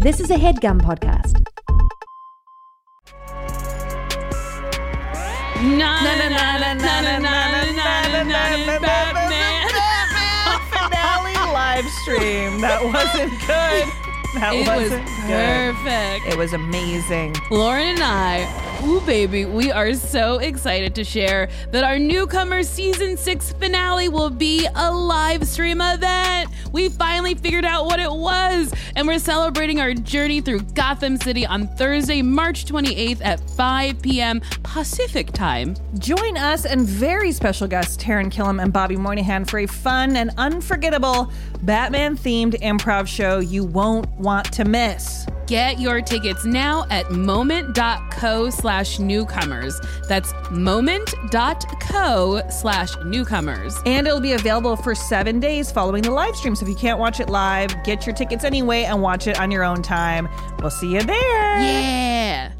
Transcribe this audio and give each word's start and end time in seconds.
This 0.00 0.20
is 0.20 0.30
a 0.30 0.34
headgum 0.36 0.80
podcast. 0.80 1.42
Na 5.56 6.00
na 6.02 6.14
na 6.28 6.58
na 6.58 6.74
na 6.74 7.00
na 7.00 7.18
na 7.18 7.18
na 7.18 8.22
na 8.22 8.22
na 8.22 8.78
Batman. 8.78 9.68
finale 10.70 11.34
live 11.52 11.86
stream. 12.02 12.60
That 12.60 12.84
wasn't 12.84 13.32
good. 13.46 13.86
That 14.36 14.52
It 14.54 14.68
was 14.68 14.90
wasn't 14.90 15.06
good. 15.26 15.74
perfect. 15.74 16.26
It 16.32 16.36
was 16.38 16.52
amazing. 16.52 17.34
Lauren 17.50 17.88
and 17.88 18.02
I, 18.02 18.82
ooh 18.84 19.00
baby, 19.00 19.46
we 19.46 19.72
are 19.72 19.94
so 19.94 20.36
excited 20.38 20.94
to 20.96 21.04
share 21.04 21.48
that 21.72 21.84
our 21.84 21.98
newcomer 21.98 22.62
season 22.62 23.16
six 23.16 23.52
finale 23.52 24.08
will 24.10 24.28
be 24.30 24.68
a 24.74 24.92
live 24.92 25.46
stream 25.48 25.80
event. 25.80 26.50
We 26.72 26.88
finally 26.88 27.34
figured 27.34 27.64
out 27.64 27.86
what 27.86 28.00
it 28.00 28.10
was, 28.10 28.72
and 28.94 29.06
we're 29.06 29.18
celebrating 29.18 29.80
our 29.80 29.94
journey 29.94 30.40
through 30.40 30.60
Gotham 30.74 31.16
City 31.16 31.46
on 31.46 31.68
Thursday, 31.68 32.22
March 32.22 32.64
28th 32.64 33.24
at 33.24 33.40
5 33.50 34.02
p.m. 34.02 34.40
Pacific 34.62 35.32
time. 35.32 35.76
Join 35.98 36.36
us 36.36 36.64
and 36.64 36.86
very 36.86 37.32
special 37.32 37.66
guests 37.66 37.96
Taran 37.96 38.32
Killam 38.32 38.62
and 38.62 38.72
Bobby 38.72 38.96
Moynihan 38.96 39.44
for 39.44 39.58
a 39.60 39.66
fun 39.66 40.16
and 40.16 40.30
unforgettable 40.36 41.32
Batman 41.62 42.16
themed 42.16 42.60
improv 42.60 43.06
show 43.06 43.38
you 43.38 43.64
won't 43.64 44.08
want 44.18 44.52
to 44.52 44.64
miss. 44.64 45.26
Get 45.46 45.78
your 45.78 46.02
tickets 46.02 46.44
now 46.44 46.86
at 46.90 47.10
moment.co 47.12 48.50
slash 48.50 48.98
newcomers. 48.98 49.80
That's 50.08 50.32
moment.co 50.50 52.42
slash 52.50 52.96
newcomers. 53.04 53.80
And 53.86 54.08
it'll 54.08 54.20
be 54.20 54.32
available 54.32 54.74
for 54.74 54.94
seven 54.94 55.38
days 55.38 55.70
following 55.70 56.02
the 56.02 56.10
live 56.10 56.34
stream. 56.34 56.56
So 56.56 56.64
if 56.64 56.68
you 56.68 56.74
can't 56.74 56.98
watch 56.98 57.20
it 57.20 57.28
live, 57.28 57.84
get 57.84 58.06
your 58.06 58.14
tickets 58.14 58.42
anyway 58.42 58.84
and 58.84 59.00
watch 59.00 59.28
it 59.28 59.38
on 59.38 59.52
your 59.52 59.62
own 59.62 59.82
time. 59.82 60.28
We'll 60.58 60.70
see 60.70 60.92
you 60.92 61.02
there. 61.02 61.60
Yeah. 61.60 62.52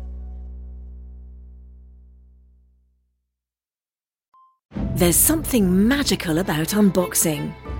There's 4.95 5.17
something 5.17 5.89
magical 5.89 6.39
about 6.39 6.69
unboxing. 6.69 7.53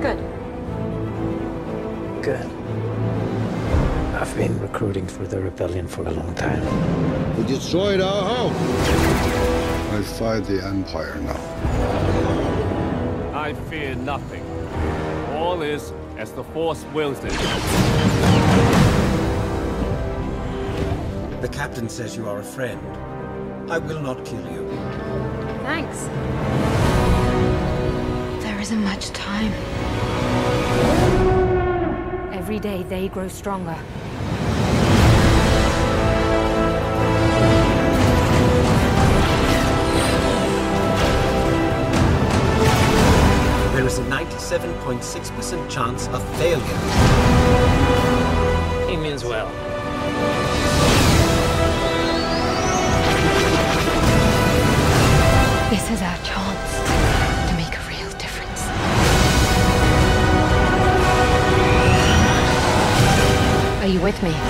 Good. 0.00 0.16
Good. 2.22 2.46
I've 4.14 4.34
been 4.34 4.58
recruiting 4.58 5.06
for 5.06 5.26
the 5.26 5.40
rebellion 5.42 5.86
for 5.86 6.06
a 6.06 6.10
long 6.10 6.34
time. 6.36 7.36
We 7.36 7.44
destroyed 7.44 8.00
our 8.00 8.22
home. 8.22 8.54
I 9.92 10.02
fight 10.02 10.44
the 10.44 10.64
Empire 10.64 11.16
now. 11.16 11.38
I 13.38 13.52
fear 13.68 13.94
nothing. 13.94 14.42
All 15.34 15.60
is 15.60 15.92
as 16.16 16.32
the 16.32 16.44
Force 16.44 16.82
wills 16.94 17.22
it. 17.22 17.32
The 21.42 21.48
captain 21.48 21.90
says 21.90 22.16
you 22.16 22.26
are 22.26 22.38
a 22.38 22.42
friend. 22.42 22.80
I 23.70 23.76
will 23.76 24.00
not 24.00 24.24
kill 24.24 24.50
you. 24.50 24.66
Thanks. 25.64 26.08
Isn't 28.70 28.84
much 28.84 29.10
time. 29.10 29.52
Every 32.32 32.60
day 32.60 32.84
they 32.84 33.08
grow 33.08 33.26
stronger. 33.26 33.76
There 43.74 43.84
is 43.84 43.98
a 43.98 44.04
97.6% 44.04 45.68
chance 45.68 46.06
of 46.06 46.22
failure. 46.38 47.89
Me? 64.22 64.49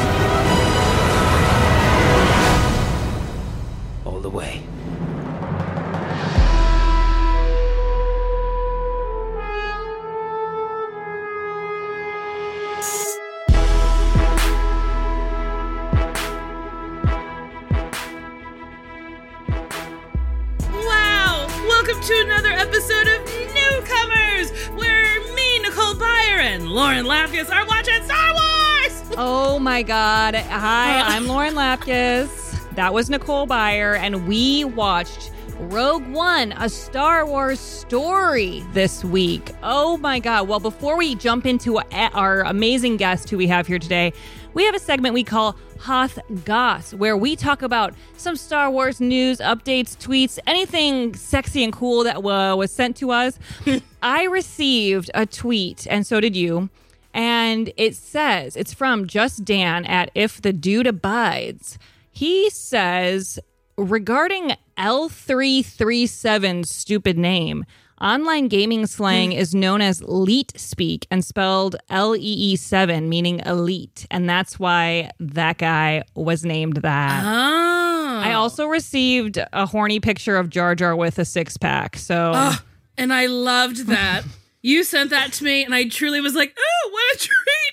God. 30.33 30.43
Hi, 30.45 31.01
I'm 31.01 31.27
Lauren 31.27 31.55
Lapkus. 31.55 32.75
That 32.77 32.95
was 32.95 33.11
Nicole 33.11 33.49
Byer, 33.49 33.99
and 33.99 34.29
we 34.29 34.65
watched 34.65 35.33
Rogue 35.59 36.07
One, 36.07 36.53
a 36.53 36.69
Star 36.69 37.27
Wars 37.27 37.59
story 37.59 38.63
this 38.73 39.05
week. 39.05 39.51
Oh 39.65 39.97
my 39.97 40.21
God. 40.21 40.47
Well, 40.47 40.61
before 40.61 40.97
we 40.97 41.17
jump 41.17 41.47
into 41.47 41.81
our 41.93 42.43
amazing 42.43 42.97
guest 42.97 43.29
who 43.29 43.39
we 43.39 43.49
have 43.49 43.67
here 43.67 43.81
today, 43.81 44.13
we 44.55 44.65
have 44.67 44.75
a 44.77 44.79
segment 44.79 45.15
we 45.15 45.25
call 45.25 45.57
Hoth 45.81 46.19
Goss, 46.45 46.95
where 46.95 47.17
we 47.17 47.35
talk 47.35 47.63
about 47.63 47.95
some 48.17 48.37
Star 48.37 48.71
Wars 48.71 49.01
news, 49.01 49.39
updates, 49.39 49.97
tweets, 49.97 50.39
anything 50.47 51.15
sexy 51.15 51.65
and 51.65 51.73
cool 51.73 52.05
that 52.05 52.19
uh, 52.19 52.55
was 52.55 52.71
sent 52.71 52.97
to 52.99 53.11
us. 53.11 53.37
I 54.03 54.25
received 54.25 55.11
a 55.13 55.27
tweet, 55.27 55.89
and 55.91 56.07
so 56.07 56.21
did 56.21 56.37
you. 56.37 56.71
And 57.13 57.73
it 57.77 57.97
says, 57.97 58.57
it's 58.57 58.73
from 58.75 59.07
Just 59.07 59.45
Dan 59.45 59.85
at 59.87 60.11
If 60.15 60.41
the 60.41 60.53
Dude 60.53 60.87
Abides. 60.87 61.79
He 62.11 62.51
says, 62.51 63.39
regarding 63.77 64.53
L337's 64.79 66.71
stupid 66.71 67.19
name, 67.19 67.65
online 68.01 68.49
gaming 68.49 68.87
slang 68.87 69.33
is 69.33 69.55
known 69.55 69.81
as 69.81 70.03
leet 70.03 70.53
speak 70.59 71.07
and 71.11 71.25
spelled 71.25 71.77
L 71.89 72.15
E 72.17 72.21
E 72.21 72.57
7, 72.57 73.09
meaning 73.09 73.41
elite. 73.41 74.07
And 74.11 74.29
that's 74.29 74.59
why 74.59 75.11
that 75.19 75.59
guy 75.59 76.05
was 76.15 76.45
named 76.45 76.77
that. 76.79 77.25
Oh. 77.25 78.21
I 78.23 78.35
also 78.35 78.67
received 78.67 79.39
a 79.53 79.67
horny 79.67 79.99
picture 79.99 80.37
of 80.37 80.51
Jar 80.51 80.75
Jar 80.75 80.95
with 80.95 81.19
a 81.19 81.25
six 81.25 81.57
pack. 81.57 81.97
So. 81.97 82.33
Oh, 82.35 82.59
and 82.97 83.13
I 83.13 83.27
loved 83.27 83.87
that. 83.87 84.25
you 84.63 84.85
sent 84.85 85.11
that 85.11 85.33
to 85.35 85.45
me, 85.45 85.65
and 85.65 85.75
I 85.75 85.89
truly 85.89 86.21
was 86.21 86.35
like, 86.35 86.57
oh, 86.59 86.91
what 86.91 87.15
a 87.15 87.19
treat. 87.19 87.31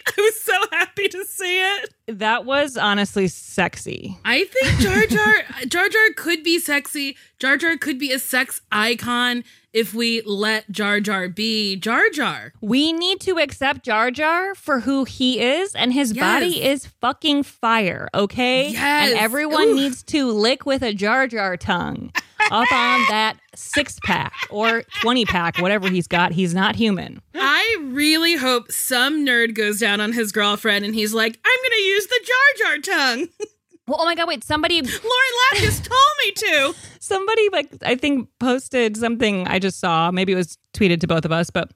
I 0.18 0.22
was 0.22 0.42
so 0.42 0.54
happy 0.72 1.10
to 1.10 1.26
see 1.26 1.60
it. 1.60 1.94
That 2.08 2.46
was 2.46 2.78
honestly 2.78 3.28
sexy. 3.28 4.18
I 4.24 4.46
think 4.46 4.80
Jar 4.80 5.06
Jar 5.06 5.34
Jar 5.68 5.90
Jar 5.90 6.10
could 6.16 6.44
be 6.44 6.60
sexy. 6.60 7.18
Jar 7.40 7.58
Jar 7.58 7.78
could 7.78 8.00
be 8.00 8.12
a 8.12 8.20
sex 8.20 8.62
icon 8.72 9.44
if 9.74 9.94
we 9.94 10.22
let 10.26 10.72
Jar 10.72 11.00
Jar 11.00 11.30
be 11.30 11.76
Jar 11.76 12.10
Jar. 12.10 12.54
We 12.62 12.94
need 12.94 13.20
to 13.22 13.38
accept 13.38 13.84
Jar 13.86 14.12
Jar 14.12 14.56
for 14.56 14.82
who 14.82 15.04
he 15.04 15.40
is, 15.40 15.76
and 15.76 15.94
his 15.94 16.14
Yes. 16.14 16.24
body 16.24 16.64
is 16.64 16.86
fucking 17.02 17.44
fire, 17.44 18.08
okay? 18.14 18.70
Yes. 18.70 19.10
And 19.12 19.20
everyone 19.20 19.70
Ooh. 19.70 19.76
needs 19.76 20.04
to 20.04 20.32
lick 20.32 20.66
with 20.66 20.82
a 20.82 20.94
Jar 20.94 21.28
Jar 21.28 21.58
tongue 21.58 22.12
up 22.52 22.72
on 22.72 23.02
that 23.10 23.38
six 23.56 24.00
pack 24.04 24.34
or 24.50 24.84
20 25.02 25.26
pack, 25.26 25.58
whatever 25.60 25.90
he's 25.90 26.08
got. 26.08 26.32
He's 26.32 26.54
not 26.54 26.76
human. 26.76 27.22
I 27.36 27.78
really 27.82 28.36
hope 28.36 28.72
some 28.72 29.26
nerd 29.26 29.54
goes 29.56 29.80
down 29.80 30.00
on 30.00 30.14
his 30.14 30.32
girlfriend 30.32 30.86
and 30.86 30.94
he's 30.96 31.14
like, 31.14 31.38
I'm 31.44 31.60
going 31.64 31.78
to 31.78 31.84
use 31.88 32.08
the 32.08 32.20
Jar 32.26 32.72
Jar 32.72 32.96
tongue. 32.98 33.28
Well, 33.88 33.98
oh 34.00 34.06
my 34.06 34.16
God, 34.16 34.28
wait, 34.28 34.44
somebody. 34.44 34.82
Lauren 34.82 35.34
Lapkus 35.54 35.82
told 35.84 36.00
me 36.26 36.32
to. 36.34 36.76
somebody 37.00 37.50
like 37.52 37.70
I 37.84 37.96
think 37.96 38.30
posted 38.40 38.98
something 38.98 39.48
I 39.48 39.60
just 39.60 39.80
saw, 39.80 40.12
maybe 40.12 40.34
it 40.34 40.36
was 40.36 40.58
tweeted 40.74 41.00
to 41.02 41.08
both 41.08 41.26
of 41.26 41.32
us, 41.32 41.50
but 41.50 41.72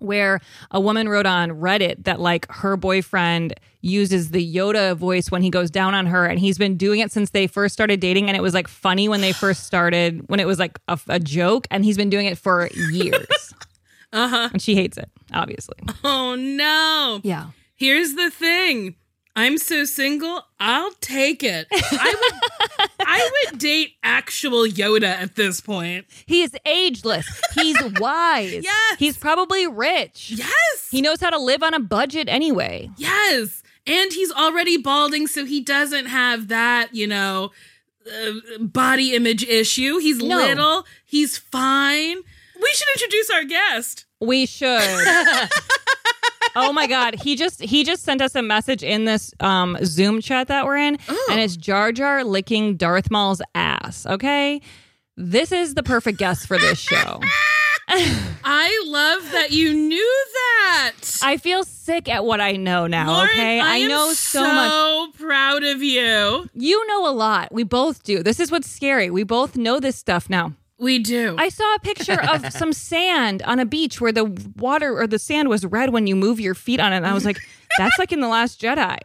where 0.00 0.40
a 0.70 0.80
woman 0.80 1.08
wrote 1.08 1.26
on 1.26 1.50
Reddit 1.50 2.04
that 2.04 2.20
like 2.20 2.50
her 2.50 2.76
boyfriend 2.76 3.54
uses 3.82 4.30
the 4.30 4.54
Yoda 4.54 4.96
voice 4.96 5.30
when 5.30 5.42
he 5.42 5.50
goes 5.50 5.70
down 5.70 5.94
on 5.94 6.06
her 6.06 6.26
and 6.26 6.38
he's 6.38 6.58
been 6.58 6.76
doing 6.76 7.00
it 7.00 7.12
since 7.12 7.30
they 7.30 7.46
first 7.46 7.72
started 7.74 8.00
dating 8.00 8.28
and 8.28 8.36
it 8.36 8.40
was 8.40 8.54
like 8.54 8.68
funny 8.68 9.08
when 9.08 9.20
they 9.20 9.32
first 9.32 9.64
started 9.64 10.22
when 10.28 10.40
it 10.40 10.46
was 10.46 10.58
like 10.58 10.78
a, 10.88 10.98
a 11.08 11.20
joke 11.20 11.66
and 11.70 11.84
he's 11.84 11.96
been 11.96 12.10
doing 12.10 12.26
it 12.26 12.38
for 12.38 12.68
years. 12.74 13.54
Uh-huh. 14.12 14.48
And 14.52 14.60
she 14.60 14.74
hates 14.74 14.98
it, 14.98 15.08
obviously. 15.32 15.76
Oh 16.02 16.34
no. 16.34 17.20
Yeah. 17.22 17.50
Here's 17.76 18.14
the 18.14 18.28
thing. 18.28 18.96
I'm 19.36 19.58
so 19.58 19.84
single, 19.84 20.44
I'll 20.58 20.92
take 21.00 21.42
it. 21.42 21.66
I 21.72 22.14
would 22.22 22.90
I 23.06 23.30
would 23.50 23.58
date 23.60 23.94
actual 24.02 24.64
Yoda 24.66 25.04
at 25.04 25.36
this 25.36 25.60
point. 25.60 26.06
He 26.26 26.42
is 26.42 26.52
ageless. 26.66 27.26
He's 27.54 27.76
wise. 28.00 28.62
Yes. 28.64 28.98
He's 28.98 29.16
probably 29.16 29.66
rich. 29.66 30.30
Yes. 30.32 30.88
He 30.90 31.00
knows 31.00 31.20
how 31.20 31.30
to 31.30 31.38
live 31.38 31.62
on 31.62 31.74
a 31.74 31.80
budget 31.80 32.28
anyway. 32.28 32.90
Yes. 32.96 33.62
And 33.86 34.12
he's 34.12 34.30
already 34.32 34.76
balding, 34.76 35.26
so 35.26 35.44
he 35.44 35.60
doesn't 35.60 36.06
have 36.06 36.48
that, 36.48 36.94
you 36.94 37.06
know, 37.06 37.50
uh, 38.06 38.32
body 38.60 39.14
image 39.14 39.44
issue. 39.44 39.98
He's 39.98 40.18
No. 40.18 40.36
little, 40.36 40.86
he's 41.06 41.38
fine. 41.38 42.16
We 42.60 42.68
should 42.74 42.88
introduce 42.94 43.30
our 43.30 43.44
guest. 43.44 44.04
We 44.20 44.44
should. 44.46 44.82
oh 46.56 46.72
my 46.72 46.86
god, 46.86 47.16
he 47.22 47.36
just 47.36 47.60
he 47.60 47.84
just 47.84 48.02
sent 48.02 48.20
us 48.20 48.34
a 48.34 48.42
message 48.42 48.82
in 48.82 49.04
this 49.04 49.32
um 49.40 49.76
Zoom 49.84 50.20
chat 50.20 50.48
that 50.48 50.66
we're 50.66 50.76
in 50.76 50.98
and 51.30 51.40
it's 51.40 51.56
Jar 51.56 51.92
Jar 51.92 52.24
licking 52.24 52.76
Darth 52.76 53.10
Maul's 53.10 53.42
ass, 53.54 54.06
okay? 54.06 54.60
This 55.16 55.52
is 55.52 55.74
the 55.74 55.82
perfect 55.82 56.18
guest 56.18 56.46
for 56.46 56.58
this 56.58 56.78
show. 56.78 57.20
I 57.92 58.84
love 58.86 59.32
that 59.32 59.50
you 59.50 59.74
knew 59.74 60.26
that. 60.32 60.92
I 61.22 61.36
feel 61.36 61.64
sick 61.64 62.08
at 62.08 62.24
what 62.24 62.40
I 62.40 62.52
know 62.52 62.86
now, 62.86 63.10
Lauren, 63.10 63.30
okay? 63.30 63.60
I, 63.60 63.76
am 63.78 63.88
know 63.88 64.12
so, 64.12 64.42
much. 64.42 64.70
so 64.70 65.08
proud 65.18 65.64
of 65.64 65.82
you. 65.82 66.48
You 66.54 66.86
know 66.86 67.08
a 67.08 67.12
lot. 67.12 67.52
We 67.52 67.64
both 67.64 68.04
do. 68.04 68.22
This 68.22 68.38
is 68.38 68.50
what's 68.50 68.70
scary. 68.70 69.10
We 69.10 69.24
both 69.24 69.56
know 69.56 69.80
this 69.80 69.96
stuff 69.96 70.30
now. 70.30 70.54
We 70.80 70.98
do. 70.98 71.36
I 71.38 71.50
saw 71.50 71.74
a 71.74 71.78
picture 71.80 72.20
of 72.20 72.50
some 72.52 72.72
sand 72.72 73.42
on 73.42 73.58
a 73.60 73.66
beach 73.66 74.00
where 74.00 74.12
the 74.12 74.24
water 74.56 74.98
or 74.98 75.06
the 75.06 75.18
sand 75.18 75.48
was 75.48 75.64
red 75.64 75.90
when 75.90 76.06
you 76.06 76.16
move 76.16 76.40
your 76.40 76.54
feet 76.54 76.80
on 76.80 76.92
it. 76.92 76.96
And 76.96 77.06
I 77.06 77.12
was 77.12 77.24
like, 77.24 77.38
that's 77.78 77.98
like 77.98 78.12
in 78.12 78.20
The 78.20 78.28
Last 78.28 78.60
Jedi. 78.60 78.98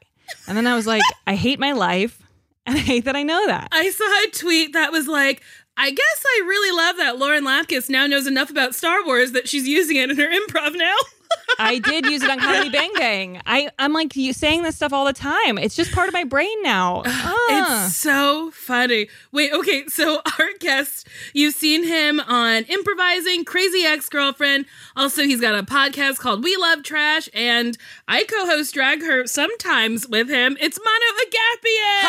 And 0.48 0.57
then 0.57 0.68
I 0.68 0.75
was 0.75 0.88
like, 0.88 1.04
I 1.27 1.36
hate 1.36 1.60
my 1.60 1.74
life. 1.74 2.22
And 2.66 2.77
I 2.77 2.80
hate 2.80 3.06
that 3.06 3.16
I 3.16 3.24
know 3.24 3.45
that. 3.45 3.68
I 3.72 3.89
saw 3.92 4.06
a 4.06 4.31
tweet 4.31 4.74
that 4.74 4.92
was 4.92 5.07
like, 5.07 5.44
I 5.77 5.92
guess 5.92 6.25
I 6.25 6.44
really 6.48 6.75
love 6.77 6.98
that 6.98 7.19
Lauren 7.19 7.44
Lapkus 7.44 7.89
now 7.89 8.07
knows 8.07 8.25
enough 8.25 8.50
about 8.50 8.74
Star 8.74 9.06
Wars 9.06 9.33
that 9.33 9.48
she's 9.48 9.68
using 9.68 9.98
it 9.98 10.10
in 10.10 10.18
her 10.18 10.28
improv 10.28 10.75
now. 10.75 10.95
I 11.59 11.79
did 11.79 12.05
use 12.05 12.21
it 12.23 12.29
on 12.29 12.39
Comedy 12.39 12.69
Bang 12.69 12.91
Bang. 12.95 13.41
I, 13.45 13.69
I'm 13.79 13.93
like 13.93 14.15
you 14.15 14.33
saying 14.33 14.63
this 14.63 14.75
stuff 14.75 14.93
all 14.93 15.05
the 15.05 15.13
time. 15.13 15.57
It's 15.57 15.75
just 15.75 15.91
part 15.91 16.07
of 16.07 16.13
my 16.13 16.23
brain 16.23 16.61
now. 16.63 17.03
Ah. 17.05 17.33
It's 17.85 17.95
so 17.95 18.51
funny. 18.51 19.07
Wait, 19.31 19.53
okay, 19.53 19.85
so 19.87 20.21
our 20.39 20.49
guest, 20.59 21.07
you've 21.33 21.53
seen 21.53 21.83
him 21.83 22.19
on 22.19 22.63
Improvising, 22.63 23.45
Crazy 23.45 23.83
Ex 23.85 24.09
Girlfriend. 24.09 24.65
Also, 24.95 25.23
he's 25.23 25.39
got 25.39 25.53
a 25.55 25.63
podcast 25.63 26.17
called 26.17 26.43
We 26.43 26.57
Love 26.57 26.81
Trash, 26.83 27.29
and 27.33 27.77
I 28.07 28.23
co 28.23 28.45
host 28.47 28.73
Drag 28.73 29.01
Her 29.01 29.27
sometimes 29.27 30.07
with 30.07 30.27
him. 30.29 30.57
It's 30.59 30.79
Mano 30.83 31.05
Agapion. 31.23 32.01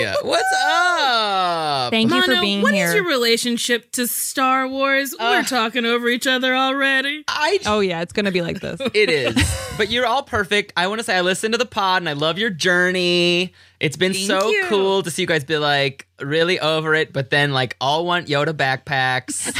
Hi! 0.00 0.14
What's 0.22 0.54
up? 0.66 1.90
Thank 1.90 2.12
you 2.12 2.22
for 2.22 2.40
being 2.40 2.62
what 2.62 2.72
here. 2.74 2.88
is 2.88 2.94
your 2.94 3.06
relationship 3.06 3.92
to 3.92 4.06
Star 4.06 4.66
Wars? 4.66 5.14
We're 5.18 5.42
talking 5.42 5.84
over 5.84 6.08
each 6.08 6.26
other 6.26 6.54
already. 6.54 6.83
I 7.28 7.58
oh 7.66 7.80
yeah, 7.80 8.02
it's 8.02 8.12
gonna 8.12 8.32
be 8.32 8.42
like 8.42 8.60
this. 8.60 8.80
It 8.94 9.10
is. 9.10 9.34
but 9.76 9.90
you're 9.90 10.06
all 10.06 10.22
perfect. 10.22 10.72
I 10.76 10.86
want 10.86 11.00
to 11.00 11.04
say 11.04 11.16
I 11.16 11.20
listened 11.20 11.54
to 11.54 11.58
the 11.58 11.66
pod 11.66 12.02
and 12.02 12.08
I 12.08 12.12
love 12.12 12.38
your 12.38 12.50
journey. 12.50 13.52
It's 13.80 13.96
been 13.96 14.12
Thank 14.12 14.26
so 14.26 14.48
you. 14.48 14.64
cool 14.66 15.02
to 15.02 15.10
see 15.10 15.22
you 15.22 15.28
guys 15.28 15.44
be 15.44 15.58
like 15.58 16.06
really 16.20 16.60
over 16.60 16.94
it, 16.94 17.12
but 17.12 17.30
then 17.30 17.52
like 17.52 17.76
all 17.80 18.06
want 18.06 18.28
Yoda 18.28 18.52
backpacks. 18.52 19.52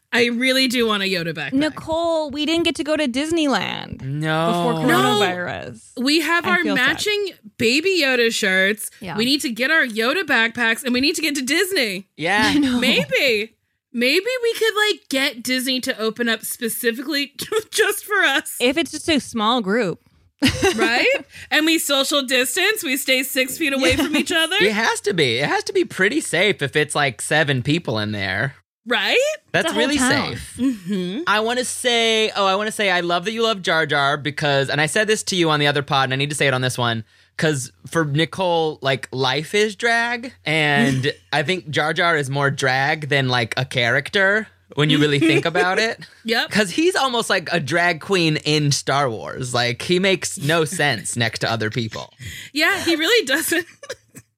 I 0.12 0.26
really 0.26 0.68
do 0.68 0.86
want 0.86 1.02
a 1.02 1.06
Yoda 1.06 1.34
backpack. 1.34 1.52
Nicole, 1.52 2.30
we 2.30 2.46
didn't 2.46 2.64
get 2.64 2.76
to 2.76 2.84
go 2.84 2.96
to 2.96 3.06
Disneyland 3.06 4.00
no. 4.00 4.46
before 4.46 4.84
coronavirus. 4.84 6.02
We 6.02 6.20
have 6.20 6.46
I 6.46 6.50
our 6.50 6.62
feel 6.62 6.76
sad. 6.76 6.86
matching 6.86 7.30
baby 7.58 8.00
Yoda 8.02 8.32
shirts. 8.32 8.90
Yeah. 9.00 9.16
We 9.16 9.24
need 9.26 9.42
to 9.42 9.50
get 9.50 9.70
our 9.70 9.84
Yoda 9.84 10.22
backpacks 10.22 10.82
and 10.82 10.94
we 10.94 11.00
need 11.00 11.16
to 11.16 11.22
get 11.22 11.34
to 11.34 11.42
Disney. 11.42 12.08
Yeah. 12.16 12.54
Maybe. 12.58 13.54
Maybe 13.92 14.26
we 14.42 14.54
could 14.54 14.74
like 14.76 15.08
get 15.08 15.42
Disney 15.42 15.80
to 15.80 15.98
open 15.98 16.28
up 16.28 16.42
specifically 16.44 17.32
just 17.70 18.04
for 18.04 18.22
us, 18.22 18.56
If 18.60 18.76
it's 18.76 18.90
just 18.90 19.08
a 19.08 19.18
small 19.20 19.60
group. 19.60 20.00
right? 20.76 21.24
and 21.50 21.66
we 21.66 21.78
social 21.80 22.22
distance, 22.22 22.84
we 22.84 22.96
stay 22.96 23.24
six 23.24 23.58
feet 23.58 23.72
away 23.72 23.96
from 23.96 24.14
each 24.16 24.30
other, 24.30 24.54
It 24.60 24.72
has 24.72 25.00
to 25.00 25.12
be. 25.12 25.38
It 25.38 25.48
has 25.48 25.64
to 25.64 25.72
be 25.72 25.84
pretty 25.84 26.20
safe 26.20 26.62
if 26.62 26.76
it's 26.76 26.94
like 26.94 27.20
seven 27.20 27.62
people 27.62 27.98
in 27.98 28.12
there. 28.12 28.54
right? 28.86 29.18
That's 29.50 29.74
really 29.74 29.96
town. 29.98 30.36
safe. 30.36 30.54
Mm-hmm. 30.58 31.22
I 31.26 31.40
want 31.40 31.58
to 31.58 31.64
say, 31.64 32.30
oh, 32.36 32.46
I 32.46 32.54
want 32.54 32.68
to 32.68 32.72
say 32.72 32.90
I 32.90 33.00
love 33.00 33.24
that 33.24 33.32
you 33.32 33.42
love 33.42 33.62
Jar 33.62 33.84
Jar 33.84 34.16
because, 34.16 34.70
and 34.70 34.80
I 34.80 34.86
said 34.86 35.08
this 35.08 35.22
to 35.24 35.36
you 35.36 35.50
on 35.50 35.58
the 35.58 35.66
other 35.66 35.82
pod, 35.82 36.04
and 36.04 36.12
I 36.12 36.16
need 36.16 36.30
to 36.30 36.36
say 36.36 36.46
it 36.46 36.54
on 36.54 36.60
this 36.60 36.78
one 36.78 37.04
because 37.38 37.70
for 37.86 38.04
Nicole, 38.04 38.78
like 38.82 39.08
life 39.12 39.54
is 39.54 39.76
drag, 39.76 40.34
and 40.44 41.12
I 41.32 41.44
think 41.44 41.70
Jar 41.70 41.94
Jar 41.94 42.16
is 42.16 42.28
more 42.28 42.50
drag 42.50 43.08
than 43.08 43.28
like 43.28 43.54
a 43.56 43.64
character 43.64 44.48
when 44.74 44.90
you 44.90 44.98
really 44.98 45.20
think 45.20 45.44
about 45.46 45.78
it. 45.78 46.06
Yep. 46.24 46.48
Because 46.50 46.70
he's 46.70 46.94
almost 46.94 47.30
like 47.30 47.48
a 47.52 47.58
drag 47.58 48.02
queen 48.02 48.36
in 48.44 48.70
Star 48.70 49.08
Wars. 49.08 49.54
Like 49.54 49.80
he 49.80 49.98
makes 49.98 50.36
no 50.36 50.64
sense 50.66 51.16
next 51.16 51.38
to 51.38 51.50
other 51.50 51.70
people. 51.70 52.12
Yeah, 52.52 52.84
he 52.84 52.96
really 52.96 53.24
doesn't. 53.24 53.66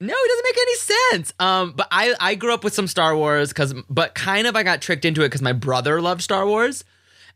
No, 0.03 0.15
it 0.17 0.29
doesn't 0.29 0.45
make 0.45 0.59
any 0.63 0.77
sense. 0.77 1.33
Um, 1.41 1.73
but 1.77 1.89
I 1.91 2.15
I 2.21 2.35
grew 2.37 2.55
up 2.55 2.63
with 2.63 2.75
some 2.75 2.87
Star 2.87 3.17
Wars 3.17 3.49
because, 3.49 3.75
but 3.89 4.15
kind 4.15 4.47
of 4.47 4.55
I 4.55 4.63
got 4.63 4.81
tricked 4.81 5.05
into 5.05 5.23
it 5.23 5.27
because 5.27 5.43
my 5.43 5.53
brother 5.53 6.01
loved 6.01 6.23
Star 6.23 6.47
Wars, 6.47 6.85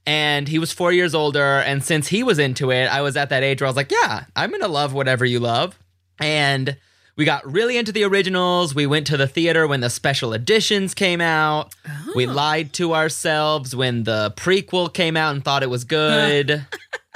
and 0.06 0.48
he 0.48 0.58
was 0.58 0.72
four 0.72 0.92
years 0.92 1.14
older. 1.14 1.60
And 1.60 1.82
since 1.82 2.08
he 2.08 2.22
was 2.22 2.38
into 2.38 2.70
it, 2.70 2.86
I 2.86 3.02
was 3.02 3.16
at 3.16 3.30
that 3.30 3.42
age 3.42 3.60
where 3.60 3.66
I 3.66 3.70
was 3.70 3.76
like, 3.76 3.90
yeah, 3.90 4.24
I'm 4.36 4.50
gonna 4.50 4.68
love 4.68 4.92
whatever 4.92 5.24
you 5.24 5.40
love. 5.40 5.78
And 6.20 6.76
we 7.16 7.24
got 7.24 7.50
really 7.50 7.76
into 7.76 7.92
the 7.92 8.04
originals. 8.04 8.74
We 8.74 8.86
went 8.86 9.06
to 9.08 9.16
the 9.16 9.28
theater 9.28 9.66
when 9.66 9.80
the 9.80 9.90
special 9.90 10.32
editions 10.32 10.94
came 10.94 11.20
out. 11.20 11.74
We 12.14 12.26
lied 12.26 12.72
to 12.74 12.94
ourselves 12.94 13.74
when 13.74 14.02
the 14.04 14.32
prequel 14.36 14.92
came 14.92 15.16
out 15.16 15.34
and 15.34 15.44
thought 15.44 15.62
it 15.62 15.70
was 15.70 15.84
good. 15.84 16.66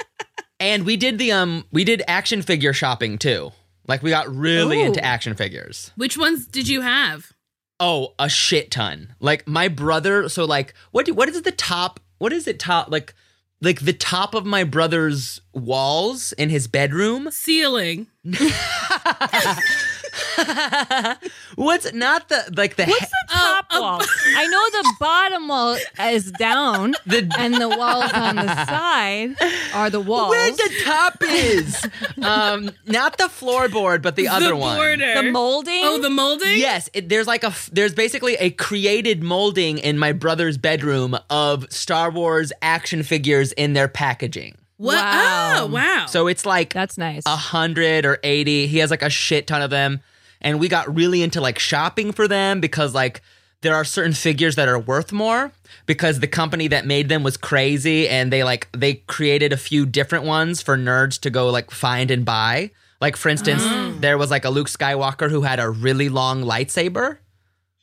and 0.59 0.85
we 0.85 0.97
did 0.97 1.17
the 1.17 1.31
um 1.31 1.65
we 1.71 1.83
did 1.83 2.01
action 2.07 2.41
figure 2.41 2.73
shopping 2.73 3.17
too. 3.17 3.51
Like 3.87 4.03
we 4.03 4.09
got 4.09 4.33
really 4.33 4.81
Ooh. 4.81 4.85
into 4.85 5.03
action 5.03 5.35
figures. 5.35 5.91
Which 5.95 6.17
ones 6.17 6.45
did 6.47 6.67
you 6.67 6.81
have? 6.81 7.33
Oh, 7.79 8.13
a 8.19 8.29
shit 8.29 8.71
ton. 8.71 9.15
Like 9.19 9.47
my 9.47 9.67
brother, 9.67 10.29
so 10.29 10.45
like 10.45 10.73
what 10.91 11.05
do, 11.05 11.13
what 11.13 11.29
is 11.29 11.41
the 11.41 11.51
top 11.51 11.99
what 12.19 12.31
is 12.31 12.47
it 12.47 12.59
top 12.59 12.91
like 12.91 13.15
like 13.61 13.81
the 13.81 13.93
top 13.93 14.35
of 14.35 14.45
my 14.45 14.63
brother's 14.63 15.41
walls 15.53 16.31
in 16.33 16.49
his 16.49 16.67
bedroom? 16.67 17.29
Ceiling. 17.31 18.07
What's 21.55 21.91
not 21.93 22.29
the 22.29 22.51
like 22.55 22.75
the 22.75 22.85
What's 22.85 23.09
the 23.09 23.25
top 23.29 23.65
Oh, 23.71 23.81
wall? 23.81 24.01
I 24.35 24.47
know 24.47 24.69
the 24.81 24.95
bottom 24.99 25.47
wall 25.47 25.77
is 26.01 26.31
down, 26.31 26.95
The- 27.05 27.29
and 27.37 27.55
the 27.55 27.69
walls 27.69 28.11
on 28.13 28.35
the 28.35 28.65
side 28.65 29.35
are 29.73 29.89
the 29.89 29.99
walls. 29.99 30.29
where 30.31 30.51
the 30.51 30.73
top 30.85 31.15
is? 31.21 31.85
um 32.21 32.71
not 32.85 33.17
the 33.17 33.25
floorboard 33.25 34.01
but 34.01 34.15
the 34.15 34.27
other 34.27 34.49
the 34.49 34.55
one. 34.55 34.77
border. 34.77 35.13
the 35.23 35.31
molding. 35.31 35.81
Oh, 35.85 35.99
the 36.01 36.09
molding? 36.09 36.57
Yes, 36.57 36.89
it, 36.93 37.09
there's 37.09 37.27
like 37.27 37.43
a 37.43 37.53
there's 37.71 37.93
basically 37.93 38.35
a 38.35 38.49
created 38.51 39.23
molding 39.23 39.77
in 39.77 39.97
my 39.97 40.11
brother's 40.11 40.57
bedroom 40.57 41.17
of 41.29 41.65
Star 41.71 42.09
Wars 42.11 42.51
action 42.61 43.03
figures 43.03 43.51
in 43.53 43.73
their 43.73 43.87
packaging. 43.87 44.55
What? 44.79 44.95
Oh, 44.95 45.01
wow. 45.01 45.55
Oh, 45.59 45.65
wow. 45.67 46.05
So 46.07 46.27
it's 46.27 46.45
like 46.45 46.73
That's 46.73 46.97
nice. 46.97 47.23
a 47.25 47.35
hundred 47.35 48.05
or 48.05 48.17
eighty. 48.23 48.65
He 48.65 48.77
has 48.77 48.89
like 48.89 49.03
a 49.03 49.09
shit 49.09 49.45
ton 49.45 49.61
of 49.61 49.69
them, 49.69 49.99
and 50.39 50.57
we 50.57 50.69
got 50.69 50.95
really 50.95 51.21
into 51.21 51.41
like 51.41 51.59
shopping 51.59 52.13
for 52.13 52.29
them 52.29 52.61
because 52.61 52.95
like 52.95 53.21
there 53.59 53.75
are 53.75 53.83
certain 53.83 54.13
figures 54.13 54.55
that 54.55 54.69
are 54.69 54.79
worth 54.79 55.11
more 55.11 55.51
because 55.85 56.21
the 56.21 56.27
company 56.27 56.69
that 56.69 56.85
made 56.85 57.09
them 57.09 57.23
was 57.23 57.35
crazy 57.35 58.07
and 58.07 58.31
they 58.31 58.41
like 58.45 58.69
they 58.71 58.95
created 58.95 59.51
a 59.51 59.57
few 59.57 59.85
different 59.85 60.23
ones 60.23 60.61
for 60.61 60.77
nerds 60.77 61.19
to 61.19 61.29
go 61.29 61.49
like 61.49 61.71
find 61.71 62.09
and 62.09 62.23
buy. 62.23 62.71
Like 63.01 63.17
for 63.17 63.27
instance, 63.27 63.61
oh. 63.65 63.97
there 63.99 64.17
was 64.17 64.31
like 64.31 64.45
a 64.45 64.49
Luke 64.49 64.69
Skywalker 64.69 65.29
who 65.29 65.41
had 65.41 65.59
a 65.59 65.69
really 65.69 66.07
long 66.07 66.41
lightsaber. 66.41 67.17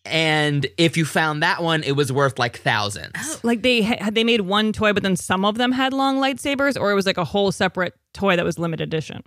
And 0.07 0.67
if 0.79 0.97
you 0.97 1.05
found 1.05 1.43
that 1.43 1.63
one, 1.63 1.83
it 1.83 1.93
was 1.97 2.13
worth 2.13 2.39
like 2.39 2.59
thousands. 2.59 3.41
like 3.45 3.63
they 3.63 3.83
had 3.83 4.15
they 4.15 4.25
made 4.25 4.43
one 4.43 4.73
toy, 4.73 4.93
but 4.93 5.03
then 5.03 5.17
some 5.17 5.45
of 5.45 5.57
them 5.59 5.73
had 5.73 5.93
long 5.93 6.19
lightsabers, 6.19 6.81
or 6.81 6.91
it 6.91 6.95
was 6.95 7.07
like 7.07 7.19
a 7.19 7.25
whole 7.25 7.53
separate 7.53 7.95
toy 8.15 8.37
that 8.37 8.45
was 8.45 8.59
limited 8.59 8.85
edition. 8.85 9.23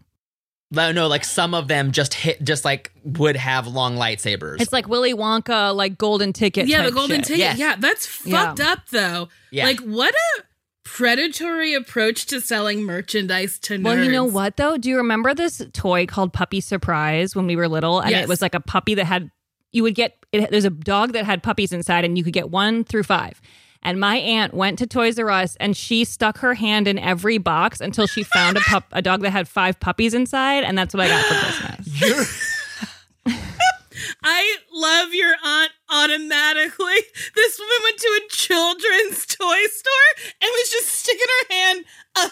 No, 0.72 0.92
no, 0.92 1.08
like 1.08 1.24
some 1.24 1.56
of 1.56 1.68
them 1.68 1.92
just 1.92 2.14
hit, 2.14 2.44
just 2.44 2.64
like 2.64 2.92
would 3.04 3.36
have 3.36 3.66
long 3.66 3.96
lightsabers. 3.96 4.62
It's 4.62 4.72
like 4.72 4.88
Willy 4.88 5.14
Wonka, 5.16 5.76
like 5.76 5.98
golden 5.98 6.32
ticket. 6.32 6.68
yeah, 6.68 6.84
the 6.84 6.92
golden 6.92 7.18
shit. 7.18 7.26
ticket. 7.26 7.40
Yes. 7.40 7.58
Yeah, 7.58 7.76
that's 7.80 8.24
Yeah. 8.26 8.46
fucked 8.46 8.60
up 8.60 8.80
though. 8.92 9.30
Yeah. 9.52 9.66
Like 9.66 9.80
what 9.80 10.14
a 10.14 10.44
predatory 10.86 11.74
approach 11.74 12.26
to 12.28 12.42
selling 12.42 12.84
merchandise 12.84 13.58
to 13.60 13.78
nerds. 13.78 13.84
Well, 13.84 14.04
you 14.04 14.12
know 14.12 14.26
what 14.26 14.58
though? 14.58 14.78
Do 14.78 14.90
you 14.90 14.98
remember 14.98 15.34
this 15.34 15.62
toy 15.74 16.06
called 16.06 16.34
Puppy 16.34 16.62
Surprise 16.62 17.36
when 17.36 17.48
we 17.48 17.56
were 17.56 17.68
little? 17.68 18.00
And 18.00 18.12
Yes. 18.12 18.24
it 18.24 18.28
was 18.30 18.42
like 18.42 18.54
a 18.54 18.60
puppy 18.60 18.96
that 18.96 19.06
had 19.06 19.32
you 19.72 19.84
would 19.84 19.96
get 19.96 20.16
it, 20.32 20.52
there's 20.52 20.66
a 20.66 20.70
dog 20.70 21.14
that 21.14 21.26
had 21.26 21.42
puppies 21.44 21.72
inside 21.72 22.06
and 22.06 22.18
you 22.18 22.24
could 22.24 22.34
get 22.34 22.50
one 22.50 22.84
through 22.84 23.04
five. 23.04 23.42
And 23.82 24.00
my 24.00 24.18
aunt 24.18 24.54
went 24.54 24.78
to 24.80 24.88
Toys 24.88 25.18
R 25.18 25.30
Us 25.30 25.56
and 25.60 25.76
she 25.76 26.04
stuck 26.04 26.40
her 26.40 26.54
hand 26.54 26.88
in 26.88 27.00
every 27.00 27.38
box 27.38 27.80
until 27.80 28.08
she 28.08 28.24
found 28.24 28.58
a 28.58 28.62
pup 28.62 28.86
a 28.92 29.02
dog 29.02 29.22
that 29.22 29.32
had 29.32 29.48
five 29.48 29.80
puppies 29.80 30.14
inside, 30.14 30.64
and 30.64 30.78
that's 30.78 30.94
what 30.94 31.06
I 31.06 31.08
got 31.08 31.26
for 31.26 31.86
Christmas. 31.96 32.56
I 34.24 34.58
love 34.74 35.14
your 35.14 35.34
aunt 35.44 35.72
automatically. 35.90 36.96
This 37.36 37.60
woman 37.60 37.78
went 37.84 37.98
to 37.98 38.22
a 38.26 38.30
children's 38.30 39.26
toy 39.26 39.64
store 39.68 40.32
and 40.42 40.50
was 40.50 40.70
just 40.70 40.88
sticking 40.88 41.28
her 41.28 41.56
hand 41.56 41.86
up. 42.16 42.32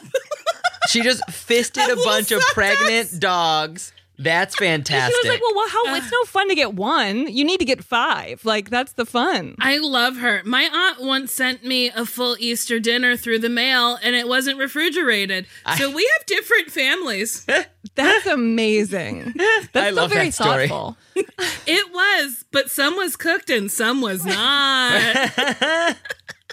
She 0.89 1.01
just 1.01 1.29
fisted 1.29 1.83
a 1.85 1.87
little 1.89 2.03
bunch 2.03 2.31
of 2.31 2.41
suckers. 2.41 2.53
pregnant 2.53 3.19
dogs. 3.19 3.93
That's 4.19 4.55
fantastic. 4.59 5.15
She 5.21 5.27
was 5.27 5.33
like, 5.33 5.41
"Well, 5.41 5.55
well 5.55 5.69
how? 5.69 5.95
it's 5.95 6.11
no 6.11 6.23
fun 6.23 6.49
to 6.49 6.55
get 6.55 6.73
one. 6.73 7.27
You 7.27 7.43
need 7.43 7.59
to 7.59 7.65
get 7.65 7.83
five. 7.83 8.43
Like 8.45 8.69
that's 8.69 8.93
the 8.93 9.05
fun." 9.05 9.55
I 9.59 9.77
love 9.77 10.17
her. 10.17 10.41
My 10.45 10.69
aunt 10.71 11.01
once 11.01 11.31
sent 11.31 11.63
me 11.63 11.89
a 11.89 12.05
full 12.05 12.35
Easter 12.39 12.79
dinner 12.79 13.15
through 13.15 13.39
the 13.39 13.49
mail 13.49 13.97
and 14.01 14.15
it 14.15 14.27
wasn't 14.27 14.57
refrigerated. 14.57 15.45
So 15.77 15.89
we 15.93 16.09
have 16.17 16.25
different 16.25 16.71
families. 16.71 17.45
That's 17.95 18.25
amazing. 18.27 19.33
That's 19.73 19.75
I 19.75 19.89
love 19.89 20.11
very 20.11 20.27
that 20.27 20.33
story. 20.33 20.67
thoughtful. 20.67 20.97
It 21.65 21.93
was, 21.93 22.45
but 22.51 22.69
some 22.69 22.95
was 22.95 23.15
cooked 23.15 23.49
and 23.49 23.71
some 23.71 24.01
was 24.01 24.23
not. 24.25 25.95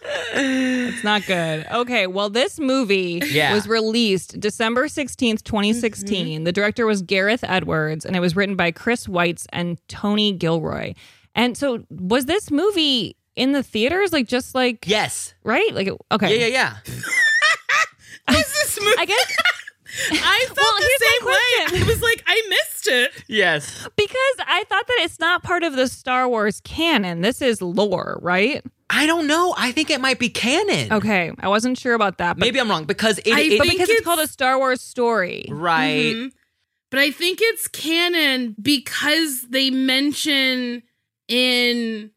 It's 0.06 1.02
not 1.04 1.24
good. 1.26 1.66
Okay, 1.70 2.06
well, 2.06 2.28
this 2.30 2.58
movie 2.60 3.20
Yeah. 3.24 3.54
was 3.54 3.66
released 3.66 4.38
December 4.40 4.86
16th, 4.86 5.42
2016. 5.44 6.26
Mm-hmm. 6.26 6.44
The 6.44 6.52
director 6.52 6.86
was 6.86 7.02
Gareth 7.02 7.44
Edwards, 7.46 8.04
and 8.04 8.14
it 8.16 8.20
was 8.20 8.36
written 8.36 8.56
by 8.56 8.70
Chris 8.70 9.06
Weitz 9.06 9.46
and 9.52 9.78
Tony 9.88 10.32
Gilroy. 10.32 10.94
And 11.34 11.56
so, 11.56 11.84
was 11.90 12.26
this 12.26 12.50
movie 12.50 13.16
in 13.36 13.52
the 13.52 13.62
theaters? 13.62 14.12
Like, 14.12 14.28
just 14.28 14.54
like, 14.54 14.86
yes. 14.86 15.34
right? 15.42 15.74
Like, 15.74 15.88
okay. 16.12 16.38
Yeah, 16.38 16.46
yeah, 16.46 16.76
yeah. 16.86 16.94
What's 18.28 18.52
this 18.52 18.80
movie? 18.80 18.96
I 18.98 19.04
guess 19.06 19.36
I 20.12 20.44
felt 20.46 20.56
Well, 20.58 20.74
the 20.78 20.98
same 21.00 21.26
way. 21.26 21.34
question. 21.68 21.82
I 21.82 21.92
was 21.92 22.02
like, 22.02 22.22
I 22.26 22.42
missed 22.48 22.88
it. 22.88 23.24
Yes. 23.28 23.86
because 23.96 24.16
I 24.46 24.64
thought 24.68 24.86
that 24.86 24.98
it's 25.00 25.20
not 25.20 25.42
part 25.42 25.62
of 25.62 25.74
the 25.76 25.86
Star 25.88 26.28
Wars 26.28 26.60
canon. 26.64 27.20
This 27.20 27.40
is 27.42 27.60
lore, 27.62 28.18
right? 28.22 28.64
I 28.94 29.06
don't 29.06 29.26
know. 29.26 29.54
I 29.56 29.72
think 29.72 29.90
it 29.90 30.00
might 30.00 30.18
be 30.18 30.28
canon. 30.28 30.92
Okay, 30.92 31.32
I 31.40 31.48
wasn't 31.48 31.78
sure 31.78 31.94
about 31.94 32.18
that. 32.18 32.36
But, 32.38 32.46
Maybe 32.46 32.60
I'm 32.60 32.68
wrong 32.70 32.84
because 32.84 33.18
it, 33.18 33.32
I 33.32 33.40
it- 33.40 33.58
but 33.58 33.64
because 33.68 33.80
it's, 33.88 33.90
it's- 33.90 34.04
called 34.04 34.20
a 34.20 34.26
Star 34.26 34.56
Wars 34.58 34.80
story. 34.80 35.46
right. 35.50 36.14
Mhm. 36.14 36.32
But 36.90 37.00
I 37.00 37.10
think 37.10 37.40
it's 37.42 37.66
canon 37.66 38.54
because 38.62 39.42
they 39.50 39.68
mention 39.70 40.84
in 41.26 42.10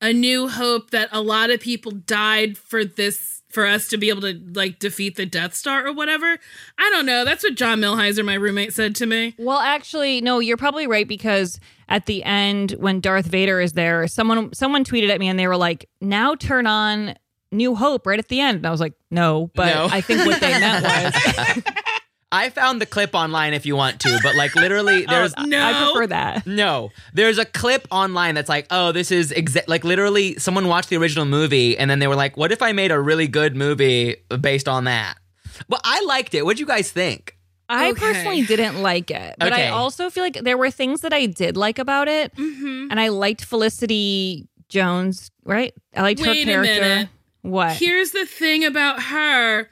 A 0.00 0.12
New 0.12 0.48
Hope 0.48 0.90
that 0.90 1.08
a 1.12 1.20
lot 1.20 1.50
of 1.50 1.60
people 1.60 1.92
died 1.92 2.58
for 2.58 2.84
this 2.84 3.33
for 3.54 3.64
us 3.64 3.88
to 3.88 3.96
be 3.96 4.08
able 4.10 4.20
to 4.22 4.38
like 4.54 4.78
defeat 4.80 5.16
the 5.16 5.24
Death 5.24 5.54
Star 5.54 5.86
or 5.86 5.92
whatever. 5.92 6.36
I 6.78 6.90
don't 6.90 7.06
know. 7.06 7.24
That's 7.24 7.44
what 7.44 7.54
John 7.54 7.80
Milheiser, 7.80 8.24
my 8.24 8.34
roommate, 8.34 8.72
said 8.74 8.94
to 8.96 9.06
me. 9.06 9.34
Well, 9.38 9.60
actually, 9.60 10.20
no, 10.20 10.40
you're 10.40 10.56
probably 10.56 10.86
right 10.86 11.06
because 11.06 11.60
at 11.88 12.06
the 12.06 12.24
end 12.24 12.72
when 12.72 13.00
Darth 13.00 13.26
Vader 13.26 13.60
is 13.60 13.72
there, 13.74 14.06
someone 14.08 14.52
someone 14.52 14.84
tweeted 14.84 15.08
at 15.10 15.20
me 15.20 15.28
and 15.28 15.38
they 15.38 15.46
were 15.46 15.56
like, 15.56 15.88
"Now 16.00 16.34
turn 16.34 16.66
on 16.66 17.14
New 17.52 17.74
Hope 17.76 18.06
right 18.06 18.18
at 18.18 18.28
the 18.28 18.40
end." 18.40 18.58
And 18.58 18.66
I 18.66 18.70
was 18.70 18.80
like, 18.80 18.94
"No," 19.10 19.50
but 19.54 19.66
No. 19.72 19.88
I 19.90 20.00
think 20.00 20.26
what 20.26 20.40
they 20.40 20.50
meant 20.58 20.84
was 20.84 21.62
I 22.34 22.50
found 22.50 22.80
the 22.80 22.86
clip 22.86 23.14
online 23.14 23.54
if 23.54 23.64
you 23.64 23.76
want 23.76 24.00
to, 24.00 24.18
but 24.22 24.34
like 24.34 24.54
literally, 24.56 25.06
there's 25.08 25.32
No. 25.38 25.64
I 25.64 25.84
prefer 25.84 26.06
that. 26.08 26.46
no. 26.46 26.90
There's 27.12 27.38
a 27.38 27.44
clip 27.44 27.86
online 27.90 28.34
that's 28.34 28.48
like, 28.48 28.66
oh, 28.70 28.92
this 28.92 29.10
is 29.12 29.32
exa- 29.32 29.68
like 29.68 29.84
literally 29.84 30.34
someone 30.38 30.66
watched 30.68 30.88
the 30.90 30.96
original 30.96 31.24
movie 31.24 31.78
and 31.78 31.90
then 31.90 31.98
they 32.00 32.08
were 32.08 32.16
like, 32.16 32.36
what 32.36 32.50
if 32.52 32.60
I 32.62 32.72
made 32.72 32.90
a 32.90 33.00
really 33.00 33.28
good 33.28 33.54
movie 33.56 34.16
based 34.40 34.68
on 34.68 34.84
that? 34.84 35.14
Well, 35.68 35.80
I 35.84 36.02
liked 36.04 36.34
it. 36.34 36.44
What'd 36.44 36.58
you 36.58 36.66
guys 36.66 36.90
think? 36.90 37.38
I 37.68 37.90
Okay. 37.92 38.00
personally 38.00 38.42
didn't 38.44 38.82
like 38.82 39.10
it, 39.10 39.36
but 39.38 39.52
Okay. 39.52 39.68
I 39.68 39.70
also 39.70 40.10
feel 40.10 40.22
like 40.24 40.34
there 40.42 40.58
were 40.58 40.70
things 40.70 41.00
that 41.00 41.12
I 41.14 41.26
did 41.26 41.56
like 41.56 41.78
about 41.78 42.08
it, 42.08 42.34
Mm-hmm. 42.36 42.88
and 42.90 43.00
I 43.00 43.08
liked 43.08 43.42
Felicity 43.44 44.48
Jones. 44.68 45.30
Right? 45.44 45.72
I 45.96 46.02
liked 46.02 46.20
her 46.20 46.30
Wait 46.30 46.42
a 46.42 46.44
character. 46.50 46.80
minute. 46.80 47.08
What? 47.42 47.76
Here's 47.76 48.10
the 48.10 48.26
thing 48.26 48.64
about 48.64 49.02
her 49.04 49.68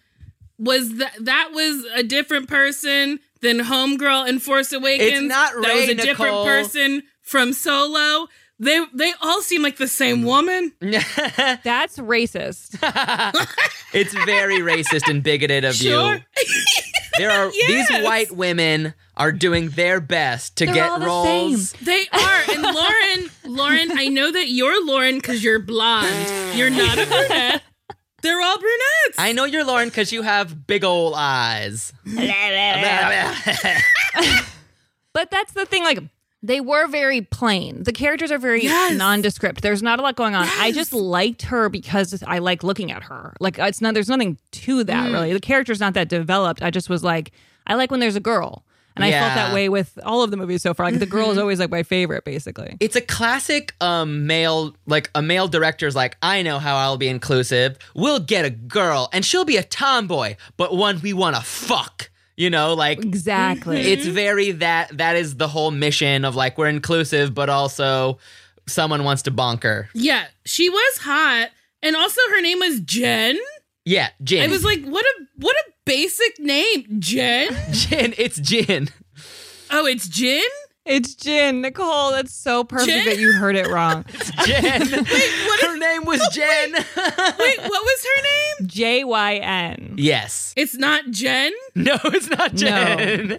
was 0.62 0.94
that 0.96 1.12
that 1.20 1.50
was 1.52 1.84
a 1.94 2.02
different 2.02 2.48
person 2.48 3.18
than 3.40 3.58
Homegirl 3.58 4.28
in 4.28 4.38
Force 4.38 4.72
Awakens. 4.72 5.22
not 5.28 5.52
That 5.52 5.74
was 5.74 5.88
Rey, 5.88 5.92
a 5.92 5.94
different 5.94 6.44
person 6.44 7.02
from 7.20 7.52
Solo. 7.52 8.28
They 8.58 8.80
they 8.94 9.12
all 9.20 9.42
seem 9.42 9.62
like 9.62 9.76
the 9.76 9.88
same 9.88 10.22
mm. 10.22 10.26
woman. 10.26 10.72
That's 10.80 11.98
racist. 11.98 12.78
It's 13.94 14.14
very 14.24 14.60
racist 14.60 15.06
and 15.06 15.22
bigoted 15.22 15.66
of 15.66 15.74
Sure. 15.74 16.14
you. 16.14 16.20
There 17.18 17.30
are 17.30 17.50
these 17.50 17.90
white 17.90 18.32
women 18.32 18.94
are 19.18 19.32
doing 19.32 19.68
their 19.68 20.00
best 20.00 20.56
to 20.56 20.64
They're 20.64 20.74
get 20.74 20.88
all 20.90 20.98
the 20.98 21.04
roles. 21.04 21.70
same. 21.72 21.84
They 21.84 22.06
are. 22.10 22.42
And 22.48 22.62
Lauren, 22.62 23.30
Lauren, 23.44 23.98
I 23.98 24.08
know 24.08 24.32
that 24.32 24.48
you're 24.48 24.82
Lauren 24.86 25.16
because 25.16 25.44
you're 25.44 25.58
blonde. 25.58 26.56
You're 26.56 26.70
not 26.70 26.96
a 26.96 27.04
brunette. 27.04 27.62
They're 28.22 28.40
all 28.40 28.58
brunettes. 28.58 29.18
I 29.18 29.32
know 29.32 29.44
you're 29.44 29.64
Lauren 29.64 29.88
because 29.88 30.12
you 30.12 30.22
have 30.22 30.66
big 30.66 30.84
old 30.84 31.14
eyes. 31.16 31.92
But 35.14 35.30
that's 35.30 35.52
the 35.52 35.66
thing, 35.66 35.84
like 35.84 35.98
they 36.42 36.60
were 36.60 36.88
very 36.88 37.20
plain. 37.20 37.82
The 37.82 37.92
characters 37.92 38.32
are 38.32 38.38
very 38.38 38.62
Yes. 38.64 38.96
nondescript. 38.96 39.60
There's 39.60 39.82
not 39.82 39.98
a 40.00 40.02
lot 40.02 40.16
going 40.16 40.34
on. 40.34 40.48
I 40.58 40.72
just 40.72 40.92
liked 40.92 41.42
her 41.42 41.68
because 41.68 42.22
I 42.26 42.38
like 42.38 42.62
looking 42.64 42.90
at 42.90 43.02
her. 43.04 43.34
Like 43.38 43.58
it's 43.58 43.80
not 43.82 43.94
there's 43.94 44.08
nothing 44.08 44.38
to 44.52 44.84
that 44.84 45.10
Mm. 45.10 45.12
really. 45.12 45.32
The 45.34 45.40
character's 45.40 45.80
not 45.80 45.94
that 45.94 46.08
developed. 46.08 46.62
I 46.62 46.70
just 46.70 46.88
was 46.88 47.04
like, 47.04 47.30
I 47.66 47.74
like 47.74 47.90
when 47.90 48.00
there's 48.00 48.16
a 48.16 48.20
girl. 48.20 48.64
And 48.96 49.04
I 49.04 49.10
felt 49.10 49.34
that 49.34 49.54
way 49.54 49.68
with 49.68 49.98
all 50.04 50.22
of 50.22 50.30
the 50.30 50.36
movies 50.36 50.62
so 50.62 50.74
far. 50.74 50.86
Like 50.90 50.98
the 50.98 51.06
girl 51.06 51.22
Mm-hmm. 51.24 51.32
is 51.32 51.38
always 51.38 51.58
like 51.60 51.70
my 51.70 51.82
favorite, 51.82 52.24
basically. 52.24 52.76
it's 52.80 52.96
a 52.96 53.00
classic 53.00 53.74
um 53.80 54.26
male 54.26 54.74
like 54.86 55.10
a 55.14 55.22
male 55.22 55.48
director's 55.48 55.94
like 55.96 56.16
i 56.22 56.42
know 56.42 56.58
how 56.58 56.76
i'll 56.76 56.96
be 56.98 57.08
inclusive 57.08 57.76
we'll 57.94 58.18
get 58.20 58.44
a 58.44 58.50
girl 58.50 59.08
and 59.12 59.24
she'll 59.24 59.44
be 59.44 59.56
a 59.56 59.62
tomboy 59.62 60.34
but 60.56 60.74
one 60.76 61.00
we 61.00 61.12
want 61.12 61.36
to 61.36 61.42
fuck 61.42 62.10
you 62.36 62.50
know 62.50 62.74
like 62.74 62.98
Exactly. 63.04 63.80
it's 63.80 64.06
very 64.06 64.50
that 64.52 64.96
that 64.98 65.16
is 65.16 65.36
the 65.36 65.48
whole 65.48 65.70
mission 65.70 66.24
of 66.24 66.34
like 66.36 66.58
we're 66.58 66.68
inclusive 66.68 67.34
but 67.34 67.48
also 67.48 68.18
someone 68.66 69.04
wants 69.04 69.22
to 69.22 69.30
bonk 69.30 69.62
her 69.62 69.88
yeah, 69.94 70.26
she 70.44 70.68
was 70.68 70.98
hot. 70.98 71.48
And 71.84 71.96
also 71.96 72.20
her 72.30 72.40
name 72.40 72.60
was 72.60 72.78
Jen. 72.80 73.36
Yeah 73.84 74.08
jin 74.22 74.42
I 74.48 74.52
was 74.52 74.64
like, 74.64 74.84
what 74.84 75.04
a 75.04 75.14
what 75.38 75.54
a 75.56 75.70
basic 75.84 76.38
name. 76.38 76.86
Jen? 77.00 77.54
jin 77.72 78.14
it's 78.18 78.38
jin 78.38 78.88
Oh, 79.74 79.86
it's 79.86 80.06
Jin? 80.06 80.42
It's 80.84 81.14
Jin. 81.14 81.62
Nicole, 81.62 82.10
that's 82.10 82.34
so 82.34 82.62
perfect 82.64 82.90
Jin? 82.90 83.04
that 83.06 83.18
you 83.18 83.32
heard 83.32 83.56
it 83.56 83.68
wrong. 83.68 84.04
jen 84.44 84.82
her 85.62 85.76
name 85.78 86.04
was 86.04 86.20
jen 86.32 86.72
Wait, 86.72 86.84
what 87.58 87.82
was 87.82 88.04
her 88.16 88.22
name? 88.22 88.68
J 88.68 89.04
Y 89.04 89.34
N. 89.36 89.94
yes 89.96 90.52
It's 90.56 90.74
not 90.76 91.08
Jen? 91.10 91.52
no 91.74 91.96
it's 92.04 92.28
not 92.28 92.54
jen 92.54 93.38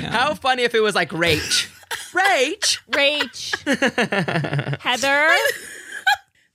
No. 0.00 0.08
how 0.08 0.34
funny 0.34 0.62
if 0.62 0.74
it 0.74 0.80
was 0.80 0.94
like 0.94 1.10
rach 1.10 1.68
rach 2.12 2.78
Rach. 2.90 4.80
Heather. 4.80 5.28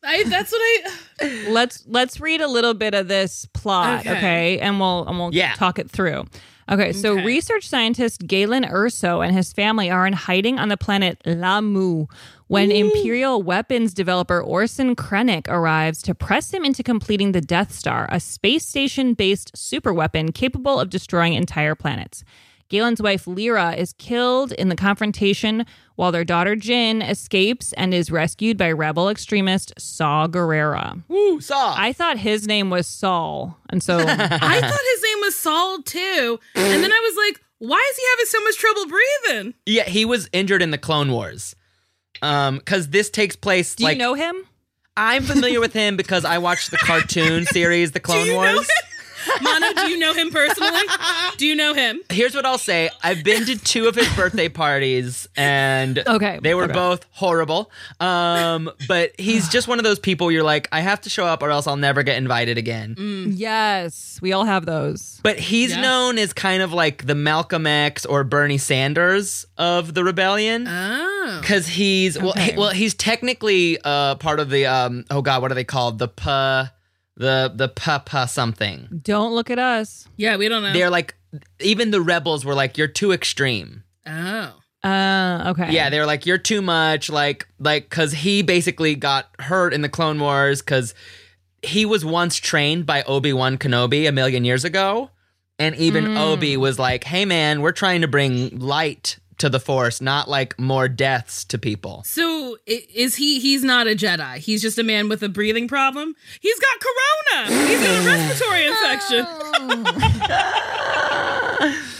I, 0.04 0.24
that's 0.30 0.52
what 0.52 0.62
I. 0.62 1.46
let's 1.50 1.84
let's 1.88 2.20
read 2.20 2.42
a 2.42 2.48
little 2.48 2.74
bit 2.74 2.94
of 2.94 3.08
this 3.08 3.46
plot, 3.54 4.02
Okay. 4.02 4.12
okay, 4.18 4.60
and 4.60 4.80
we'll 4.80 5.06
and 5.08 5.18
we'll 5.20 5.34
Yeah. 5.34 5.54
talk 5.56 5.80
it 5.80 5.90
through. 5.90 6.26
Okay, 6.72 6.94
so 6.94 7.14
Okay. 7.14 7.26
research 7.26 7.68
scientist 7.68 8.28
Galen 8.28 8.64
Erso 8.64 9.26
and 9.26 9.36
his 9.36 9.52
family 9.52 9.90
are 9.90 10.06
in 10.06 10.14
hiding 10.14 10.60
on 10.60 10.70
the 10.70 10.78
planet 10.78 11.20
Lah'mu 11.26 12.08
when 12.46 12.72
Imperial 12.72 13.42
weapons 13.42 13.92
developer 13.94 14.40
Orson 14.40 14.96
Krennic 14.96 15.48
arrives 15.50 16.02
to 16.04 16.14
press 16.14 16.54
him 16.54 16.64
into 16.64 16.84
completing 16.84 17.32
the 17.32 17.42
Death 17.42 17.72
Star, 17.74 18.08
a 18.12 18.20
space 18.20 18.68
station 18.68 19.16
based 19.16 19.52
superweapon 19.56 20.32
capable 20.34 20.80
of 20.80 20.90
destroying 20.92 21.34
entire 21.34 21.74
planets. 21.76 22.24
Galen's 22.70 23.02
wife 23.02 23.26
Lyra 23.26 23.74
is 23.74 23.94
killed 23.94 24.52
in 24.52 24.70
the 24.70 24.76
confrontation 24.76 25.66
while 26.00 26.14
their 26.14 26.24
daughter 26.24 26.56
Jin 26.56 27.02
escapes 27.02 27.74
and 27.74 27.94
is 27.94 28.10
rescued 28.10 28.58
by 28.58 28.72
rebel 28.72 29.10
extremist 29.10 29.74
Saw 29.78 30.30
Gerrera. 30.30 31.04
Woo, 31.10 31.42
Saw. 31.42 31.76
I 31.78 31.92
thought 31.92 32.18
his 32.18 32.48
name 32.48 32.70
was 32.70 32.88
Saul, 32.88 33.58
and 33.70 33.84
so 33.84 33.98
I 34.08 34.08
thought 34.08 34.80
his 34.94 35.04
name 35.04 35.20
was 35.20 35.36
Saul 35.36 35.82
too, 35.82 36.40
and 36.56 36.82
then 36.82 36.90
I 36.94 37.00
was 37.04 37.28
like, 37.28 37.44
why 37.58 37.86
is 37.92 37.98
he 37.98 38.04
having 38.12 38.26
so 38.28 38.42
much 38.46 38.56
trouble 38.58 38.86
breathing? 38.88 39.54
yeah, 39.66 39.84
he 39.84 40.06
was 40.06 40.30
injured 40.32 40.62
in 40.62 40.72
the 40.72 40.78
Clone 40.78 41.12
Wars. 41.12 41.54
Um, 42.22 42.60
because 42.60 42.88
this 42.90 43.10
takes 43.10 43.36
place 43.36 43.76
do 43.76 43.84
like 43.84 43.96
you 43.96 44.00
know 44.00 44.14
him? 44.14 44.46
I'm 44.96 45.24
familiar 45.24 45.60
with 45.60 45.74
him 45.74 45.98
because 45.98 46.24
I 46.24 46.38
watched 46.38 46.72
the 46.72 46.78
cartoon 46.82 47.46
series, 47.46 47.92
The 47.92 48.00
Clone 48.00 48.26
you 48.26 48.34
know 48.34 48.54
Wars. 48.56 48.70
Mano, 49.42 49.74
do 49.74 49.88
you 49.90 49.98
know 49.98 50.14
him 50.14 50.30
personally? 50.32 50.80
Do 51.38 51.46
you 51.46 51.56
know 51.56 51.74
him? 51.74 52.00
Here's 52.10 52.36
what 52.36 52.46
I'll 52.46 52.58
say: 52.58 52.90
I've 53.04 53.24
been 53.24 53.46
to 53.46 53.58
two 53.58 53.88
of 53.88 53.96
his 53.96 54.08
birthday 54.16 54.50
parties, 54.50 55.28
and 55.36 56.00
Okay, 56.08 56.40
they 56.42 56.54
were 56.56 56.66
okay. 56.66 56.74
both 56.74 57.06
horrible. 57.12 57.72
Um, 58.00 58.70
but 58.88 59.12
he's 59.20 59.50
just 59.50 59.68
one 59.68 59.78
of 59.80 59.84
those 59.84 60.00
people 60.00 60.32
you're 60.32 60.44
like, 60.44 60.68
I 60.72 60.82
have 60.82 61.02
to 61.02 61.10
show 61.10 61.26
up, 61.26 61.42
or 61.44 61.50
else 61.52 61.68
I'll 61.68 61.76
never 61.78 62.04
get 62.04 62.18
invited 62.18 62.58
again. 62.58 62.96
Yes, 63.36 64.20
we 64.22 64.34
all 64.34 64.46
have 64.46 64.66
those. 64.66 65.20
But 65.24 65.40
he's 65.40 65.72
Yeah. 65.72 65.82
known 65.82 66.18
as 66.18 66.34
kind 66.34 66.62
of 66.62 66.74
like 66.74 67.06
the 67.06 67.16
Malcolm 67.16 67.66
X 67.68 68.06
or 68.06 68.24
Bernie 68.24 68.58
Sanders 68.58 69.46
of 69.58 69.94
the 69.94 70.04
rebellion. 70.04 70.66
Oh. 70.68 71.38
Because 71.42 71.68
he's 71.68 72.20
well, 72.20 72.34
he, 72.34 72.56
well, 72.58 72.70
he's 72.72 72.94
technically 72.94 73.78
uh 73.84 74.16
part 74.16 74.40
of 74.40 74.50
the 74.50 74.66
um 74.66 75.06
oh 75.10 75.22
god, 75.22 75.42
what 75.42 75.52
are 75.52 75.56
they 75.56 75.64
called? 75.64 76.00
The 76.00 76.08
pa, 76.08 76.72
the 77.20 77.52
the 77.54 77.68
pa 77.68 78.00
pa 78.00 78.26
something. 78.26 79.02
Don't 79.04 79.34
look 79.36 79.52
at 79.52 79.60
us. 79.60 80.08
Yeah, 80.18 80.38
we 80.38 80.50
don't 80.50 80.64
know. 80.64 80.74
They're 80.74 80.90
like 80.90 81.16
even 81.60 81.92
the 81.92 82.02
rebels 82.02 82.44
were 82.44 82.56
like 82.56 82.78
you're 82.80 82.88
too 82.88 83.12
extreme. 83.12 83.84
oh. 84.08 84.56
Uh, 84.82 85.44
okay. 85.48 85.74
Yeah, 85.74 85.90
they 85.90 86.00
were 86.00 86.06
like 86.06 86.26
you're 86.26 86.38
too 86.38 86.62
much. 86.62 87.10
Like 87.10 87.46
like 87.60 87.90
because 87.90 88.14
he 88.14 88.42
basically 88.42 88.96
got 88.96 89.28
hurt 89.40 89.74
in 89.74 89.82
the 89.82 89.90
Clone 89.90 90.18
Wars 90.22 90.62
because 90.62 90.94
he 91.62 91.86
was 91.86 92.06
once 92.06 92.38
trained 92.38 92.86
by 92.86 93.04
Obi 93.04 93.34
Wan 93.34 93.58
Kenobi 93.58 94.08
a 94.08 94.14
million 94.14 94.46
years 94.46 94.64
ago, 94.64 95.10
and 95.60 95.76
even 95.76 96.06
Mm. 96.06 96.18
Obi 96.18 96.56
was 96.56 96.80
like, 96.80 97.04
"Hey 97.04 97.26
man, 97.26 97.62
we're 97.62 97.74
trying 97.74 98.00
to 98.02 98.08
bring 98.08 98.58
light." 98.58 99.20
To 99.40 99.50
the 99.50 99.60
Force, 99.60 100.00
not 100.02 100.30
like 100.30 100.58
more 100.60 100.88
deaths 100.88 101.44
to 101.46 101.58
people. 101.58 102.04
So 102.06 102.58
is 102.68 103.16
he? 103.16 103.40
He's 103.40 103.64
not 103.64 103.88
a 103.88 103.92
Jedi. 103.96 104.38
He's 104.38 104.62
just 104.62 104.78
a 104.78 104.84
man 104.84 105.10
with 105.10 105.24
a 105.24 105.30
breathing 105.30 105.68
problem. 105.68 106.16
He's 106.42 106.60
got 106.60 106.80
corona. 106.80 107.68
He's 107.68 107.80
got 107.80 108.04
a 108.04 108.06
respiratory 108.06 108.68
infection. 108.68 109.26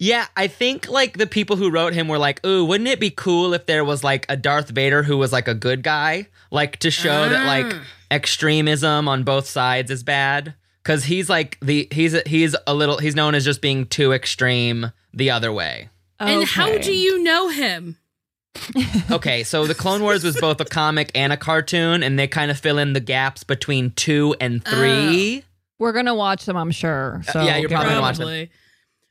Yeah, 0.00 0.26
I 0.36 0.46
think 0.46 0.88
like 0.88 1.18
the 1.18 1.26
people 1.26 1.56
who 1.56 1.72
wrote 1.72 1.92
him 1.92 2.06
were 2.06 2.18
like, 2.18 2.46
"Ooh, 2.46 2.64
wouldn't 2.64 2.88
it 2.88 3.00
be 3.00 3.10
cool 3.10 3.52
if 3.52 3.66
there 3.66 3.84
was 3.84 4.04
like 4.04 4.26
a 4.28 4.36
Darth 4.36 4.68
Vader 4.68 5.02
who 5.02 5.16
was 5.18 5.32
like 5.32 5.48
a 5.48 5.54
good 5.54 5.82
guy, 5.82 6.28
like 6.52 6.76
to 6.78 6.90
show 6.92 7.28
that 7.28 7.46
like 7.46 7.66
Ah. 7.74 7.82
extremism 8.08 9.08
on 9.08 9.24
both 9.24 9.48
sides 9.48 9.90
is 9.90 10.04
bad?" 10.04 10.54
Because 10.84 11.02
he's 11.06 11.28
like 11.28 11.58
the 11.60 11.88
he's 11.90 12.14
he's 12.26 12.54
a 12.64 12.74
little 12.74 12.98
he's 12.98 13.16
known 13.16 13.34
as 13.34 13.44
just 13.44 13.60
being 13.60 13.86
too 13.86 14.12
extreme 14.12 14.92
the 15.12 15.32
other 15.32 15.52
way. 15.52 15.88
And 16.20 16.44
how 16.44 16.78
do 16.78 16.92
you 16.92 17.22
know 17.22 17.48
him? 17.48 17.98
Okay, 19.10 19.42
so 19.44 19.66
the 19.66 19.74
Clone 19.74 20.02
Wars 20.02 20.22
was 20.22 20.38
both 20.38 20.60
a 20.60 20.64
comic 20.64 21.10
and 21.14 21.32
a 21.32 21.36
cartoon, 21.36 22.02
and 22.02 22.18
they 22.18 22.26
kind 22.26 22.50
of 22.50 22.58
fill 22.58 22.76
in 22.76 22.92
the 22.92 23.00
gaps 23.00 23.42
between 23.42 23.92
two 23.92 24.34
and 24.40 24.62
oh. 24.66 24.70
three. 24.70 25.44
We're 25.78 25.92
gonna 25.92 26.14
watch 26.14 26.44
them, 26.44 26.56
I'm 26.56 26.70
sure. 26.72 27.22
Uh, 27.28 27.32
so 27.32 27.42
yeah, 27.42 27.56
you're 27.56 27.68
get 27.68 27.76
probably 27.76 27.86
ready. 27.86 27.94
gonna 27.94 28.00
watch 28.02 28.18
them. 28.18 28.24
Probably. 28.26 28.50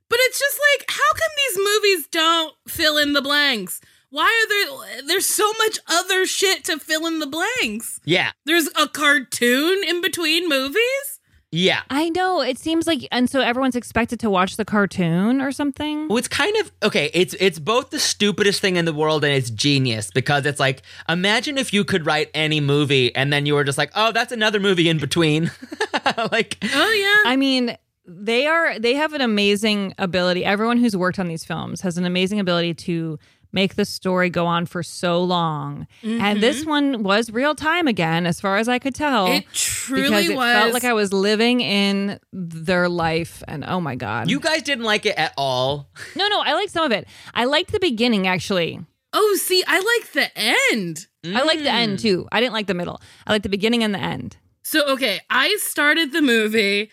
But 0.10 0.20
it's 0.22 0.40
just 0.40 0.60
like, 0.78 0.86
how 0.90 1.14
come 1.14 1.32
these 1.38 1.58
movies 1.58 2.08
don't 2.12 2.56
fill 2.68 2.98
in 2.98 3.14
the 3.14 3.22
blanks? 3.22 3.82
Why 4.10 4.26
are 4.26 4.86
there? 4.88 5.02
There's 5.08 5.26
so 5.26 5.52
much 5.60 5.80
other 5.88 6.26
shit 6.26 6.64
to 6.66 6.78
fill 6.78 7.06
in 7.08 7.20
the 7.20 7.28
blanks. 7.28 8.00
Yeah, 8.06 8.32
There's 8.46 8.70
a 8.80 8.88
cartoon 8.88 9.84
in 9.84 10.02
between 10.02 10.48
movies. 10.48 11.17
Yeah. 11.52 11.82
I 11.90 12.10
know. 12.10 12.42
It 12.42 12.58
seems 12.58 12.88
like, 12.88 13.08
and 13.12 13.30
so 13.30 13.40
everyone's 13.42 13.76
expected 13.76 14.20
to 14.20 14.30
watch 14.30 14.58
the 14.58 14.66
cartoon 14.66 15.42
or 15.42 15.52
something. 15.52 16.08
Well, 16.10 16.18
it's 16.18 16.28
kind 16.28 16.56
of 16.58 16.72
okay. 16.84 17.10
It's 17.14 17.36
it's 17.40 17.58
both 17.58 17.90
the 17.90 18.00
stupidest 18.00 18.60
thing 18.60 18.76
in 18.76 18.86
the 18.86 18.94
world 18.94 19.24
and 19.24 19.34
it's 19.34 19.50
genius 19.50 20.12
because 20.12 20.46
it's 20.46 20.60
like 20.60 20.82
imagine 21.08 21.58
if 21.58 21.72
you 21.72 21.86
could 21.86 22.06
write 22.06 22.30
any 22.34 22.60
movie 22.60 23.16
and 23.16 23.32
then 23.32 23.46
you 23.46 23.54
were 23.54 23.64
just 23.64 23.78
like, 23.78 23.92
oh, 23.96 24.12
that's 24.12 24.32
another 24.34 24.60
movie 24.60 24.90
in 24.90 24.98
between. 24.98 25.50
like, 26.32 26.58
Oh 26.64 27.24
yeah. 27.24 27.32
I 27.32 27.36
mean, 27.38 27.78
they 28.06 28.46
are 28.48 28.80
they 28.80 28.94
have 28.96 29.14
an 29.14 29.22
amazing 29.22 29.94
ability. 29.98 30.46
Everyone 30.46 30.78
who's 30.78 30.96
worked 30.96 31.20
on 31.20 31.28
these 31.28 31.44
films 31.46 31.82
has 31.82 31.98
an 31.98 32.06
amazing 32.06 32.40
ability 32.40 32.74
to 32.74 33.20
make 33.58 33.74
the 33.76 33.86
story 33.86 34.30
go 34.30 34.46
on 34.46 34.68
for 34.68 34.84
so 34.84 35.24
long. 35.24 35.88
And 36.04 36.42
this 36.44 36.64
one 36.64 37.02
was 37.02 37.32
real 37.32 37.56
time 37.56 37.88
again, 37.88 38.28
as 38.28 38.40
far 38.40 38.58
as 38.58 38.70
I 38.70 38.78
could 38.78 38.94
tell. 38.94 39.26
It 39.32 39.46
truly 39.52 40.04
because 40.04 40.30
it 40.30 40.36
was. 40.36 40.54
felt 40.54 40.74
like 40.74 40.84
I 40.84 40.94
was 40.94 41.12
living 41.12 41.62
in 41.62 42.20
their 42.32 42.88
life, 42.88 43.42
and 43.48 43.66
oh 43.66 43.80
my 43.82 43.96
god! 43.96 44.30
you 44.30 44.40
guys 44.40 44.62
didn't 44.62 44.86
like 44.86 45.06
it 45.08 45.18
at 45.18 45.34
all. 45.38 45.90
no, 46.16 46.28
no, 46.28 46.42
I 46.46 46.54
liked 46.54 46.72
some 46.72 46.86
of 46.86 46.92
it. 46.92 47.08
I 47.34 47.46
liked 47.46 47.72
the 47.72 47.80
beginning 47.80 48.28
actually. 48.28 48.80
oh, 49.14 49.36
see, 49.42 49.64
I 49.68 49.78
like 49.94 50.12
the 50.14 50.30
end. 50.72 51.08
I 51.26 51.42
like 51.44 51.60
the 51.60 51.66
Mm. 51.76 51.82
end 51.84 52.00
too. 52.00 52.28
I 52.32 52.40
didn't 52.40 52.54
like 52.54 52.68
the 52.68 52.74
middle. 52.76 53.02
I 53.26 53.32
like 53.34 53.42
the 53.44 53.50
beginning 53.50 53.84
and 53.84 53.94
the 53.94 54.00
end. 54.00 54.38
So 54.64 54.86
okay, 54.94 55.20
I 55.30 55.56
started 55.60 56.12
the 56.14 56.22
movie 56.22 56.92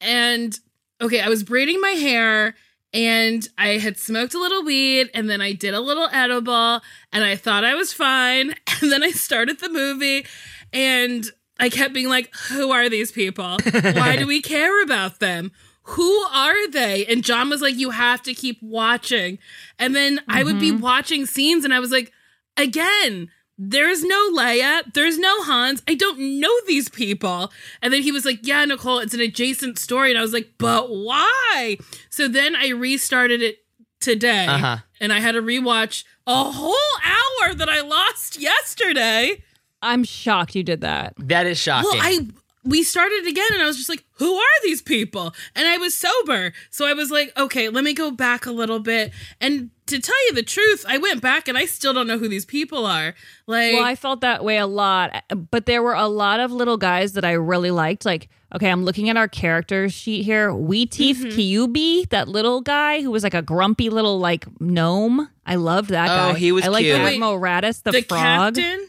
and 0.00 0.58
okay, 1.00 1.20
I 1.20 1.28
was 1.28 1.42
braiding 1.44 1.80
my 1.80 1.90
hair 2.08 2.54
and 2.92 3.46
I 3.56 3.78
had 3.78 3.98
smoked 3.98 4.34
a 4.34 4.38
little 4.38 4.64
weed 4.64 5.10
and 5.14 5.30
then 5.30 5.40
I 5.40 5.52
did 5.52 5.74
a 5.74 5.80
little 5.80 6.08
edible 6.12 6.80
and 7.12 7.24
I 7.24 7.36
thought 7.36 7.64
I 7.64 7.74
was 7.74 7.92
fine 7.92 8.50
and 8.80 8.90
then 8.90 9.02
I 9.02 9.10
started 9.10 9.60
the 9.60 9.68
movie 9.68 10.26
and 10.72 11.24
I 11.58 11.68
kept 11.68 11.92
being 11.92 12.08
like, 12.08 12.34
who 12.48 12.72
are 12.72 12.88
these 12.88 13.12
people? 13.12 13.58
Why 13.72 14.16
do 14.16 14.26
we 14.26 14.42
care 14.42 14.82
about 14.82 15.20
them? 15.20 15.52
Who 15.82 16.10
are 16.32 16.70
they? 16.70 17.04
And 17.06 17.22
John 17.22 17.50
was 17.50 17.60
like, 17.60 17.76
you 17.76 17.90
have 17.90 18.22
to 18.22 18.34
keep 18.34 18.62
watching. 18.62 19.38
And 19.78 19.94
then 19.94 20.20
I 20.28 20.42
would 20.42 20.58
be 20.58 20.70
mm-hmm. 20.70 20.80
watching 20.80 21.26
scenes 21.26 21.64
and 21.64 21.74
I 21.74 21.80
was 21.80 21.90
like, 21.90 22.12
again, 22.56 23.28
there's 23.62 24.02
no 24.02 24.30
Leia, 24.32 24.90
there's 24.94 25.18
no 25.18 25.42
Hans. 25.42 25.82
I 25.86 25.94
don't 25.94 26.40
know 26.40 26.52
these 26.66 26.88
people. 26.88 27.52
And 27.82 27.92
then 27.92 28.00
he 28.00 28.10
was 28.10 28.24
like, 28.24 28.38
Yeah, 28.42 28.64
Nicole, 28.64 29.00
it's 29.00 29.12
an 29.12 29.20
adjacent 29.20 29.78
story. 29.78 30.10
And 30.10 30.18
I 30.18 30.22
was 30.22 30.32
like, 30.32 30.54
But 30.56 30.88
why? 30.88 31.76
So 32.08 32.26
then 32.26 32.56
I 32.56 32.70
restarted 32.70 33.42
it 33.42 33.58
today. 34.00 34.46
Uh-huh. 34.46 34.78
And 34.98 35.12
I 35.12 35.20
had 35.20 35.32
to 35.32 35.42
rewatch 35.42 36.04
a 36.26 36.44
whole 36.44 36.74
hour 37.04 37.54
that 37.54 37.68
I 37.68 37.82
lost 37.82 38.40
yesterday. 38.40 39.42
I'm 39.82 40.04
shocked 40.04 40.54
you 40.54 40.62
did 40.62 40.80
that. 40.80 41.12
That 41.18 41.46
is 41.46 41.58
shocking. 41.58 41.90
Well, 41.92 42.00
I 42.02 42.26
we 42.64 42.82
started 42.82 43.26
again 43.26 43.46
and 43.52 43.62
I 43.62 43.66
was 43.66 43.76
just 43.78 43.88
like, 43.88 44.04
who 44.14 44.34
are 44.36 44.62
these 44.62 44.82
people? 44.82 45.34
And 45.54 45.66
I 45.66 45.78
was 45.78 45.94
sober. 45.94 46.52
So 46.70 46.86
I 46.86 46.92
was 46.92 47.10
like, 47.10 47.32
okay, 47.36 47.68
let 47.70 47.84
me 47.84 47.94
go 47.94 48.10
back 48.10 48.44
a 48.44 48.52
little 48.52 48.80
bit. 48.80 49.12
And 49.40 49.70
to 49.86 49.98
tell 49.98 50.26
you 50.26 50.34
the 50.34 50.42
truth, 50.42 50.84
I 50.86 50.98
went 50.98 51.22
back 51.22 51.48
and 51.48 51.56
I 51.56 51.64
still 51.64 51.94
don't 51.94 52.06
know 52.06 52.18
who 52.18 52.28
these 52.28 52.44
people 52.44 52.84
are. 52.84 53.14
Like 53.46 53.72
Well, 53.74 53.84
I 53.84 53.94
felt 53.96 54.20
that 54.20 54.44
way 54.44 54.58
a 54.58 54.66
lot, 54.66 55.24
but 55.50 55.64
there 55.66 55.82
were 55.82 55.94
a 55.94 56.06
lot 56.06 56.38
of 56.38 56.52
little 56.52 56.76
guys 56.76 57.14
that 57.14 57.24
I 57.24 57.32
really 57.32 57.70
liked. 57.70 58.04
Like, 58.04 58.28
okay, 58.54 58.68
I'm 58.70 58.84
looking 58.84 59.08
at 59.08 59.16
our 59.16 59.26
character 59.28 59.88
sheet 59.88 60.24
here. 60.24 60.50
Weeteef 60.50 61.16
Mm-hmm. 61.16 61.28
Cyubee, 61.72 62.08
that 62.10 62.28
little 62.28 62.60
guy 62.60 63.00
who 63.00 63.10
was 63.10 63.22
like 63.24 63.34
a 63.34 63.42
grumpy 63.42 63.88
little 63.88 64.18
like 64.18 64.44
gnome. 64.60 65.28
I 65.46 65.54
loved 65.54 65.88
that 65.90 66.08
guy. 66.08 66.28
Oh, 66.28 66.32
guy. 66.34 66.38
he 66.38 66.52
was 66.52 66.66
I 66.66 66.68
like 66.68 66.84
cute. 66.84 67.00
Admiral 67.00 67.40
Raddus, 67.40 67.82
the, 67.82 67.92
the 67.92 68.02
frog. 68.02 68.54
captain. 68.56 68.86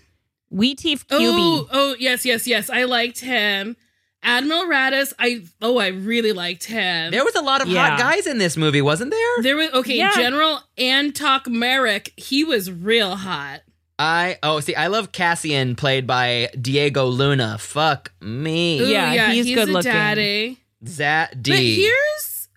Weeteef 0.54 1.06
Oh, 1.10 1.68
oh, 1.72 1.96
yes, 2.00 2.26
yes, 2.26 2.46
yes. 2.48 2.70
I 2.70 2.84
liked 2.84 3.20
him. 3.20 3.76
Admiral 4.24 4.66
Raddus, 4.66 5.14
I 5.18 5.44
oh, 5.64 5.80
I 5.80 5.88
really 5.88 6.32
liked 6.32 6.66
him. 6.66 7.10
there 7.12 7.24
was 7.26 7.34
a 7.36 7.42
lot 7.42 7.62
of 7.62 7.68
Yeah. 7.70 7.92
hot 7.92 8.00
guys 8.00 8.28
in 8.28 8.38
this 8.38 8.56
movie, 8.56 8.82
wasn't 8.82 9.10
there? 9.12 9.42
There 9.42 9.56
was 9.56 9.72
okay, 9.72 9.98
Yeah. 9.98 10.14
General 10.16 10.60
Antoc 10.78 11.48
Merrick, 11.48 12.14
he 12.18 12.44
was 12.44 12.70
real 12.72 13.16
hot. 13.16 13.62
I 13.98 14.38
oh 14.44 14.60
see, 14.60 14.76
I 14.76 14.88
love 14.88 15.12
Cassian, 15.12 15.76
played 15.76 16.06
by 16.06 16.50
Diego 16.60 17.06
Luna. 17.06 17.58
Fuck 17.60 18.12
me, 18.22 18.80
Ooh, 18.80 18.86
Yeah, 18.88 19.32
he's 19.32 19.46
good 19.56 19.70
a 19.70 19.72
looking. 19.72 19.92
daddy. 19.92 20.58
Zat 20.86 21.42
D. 21.42 21.52
But 21.52 21.60
here's 21.60 22.50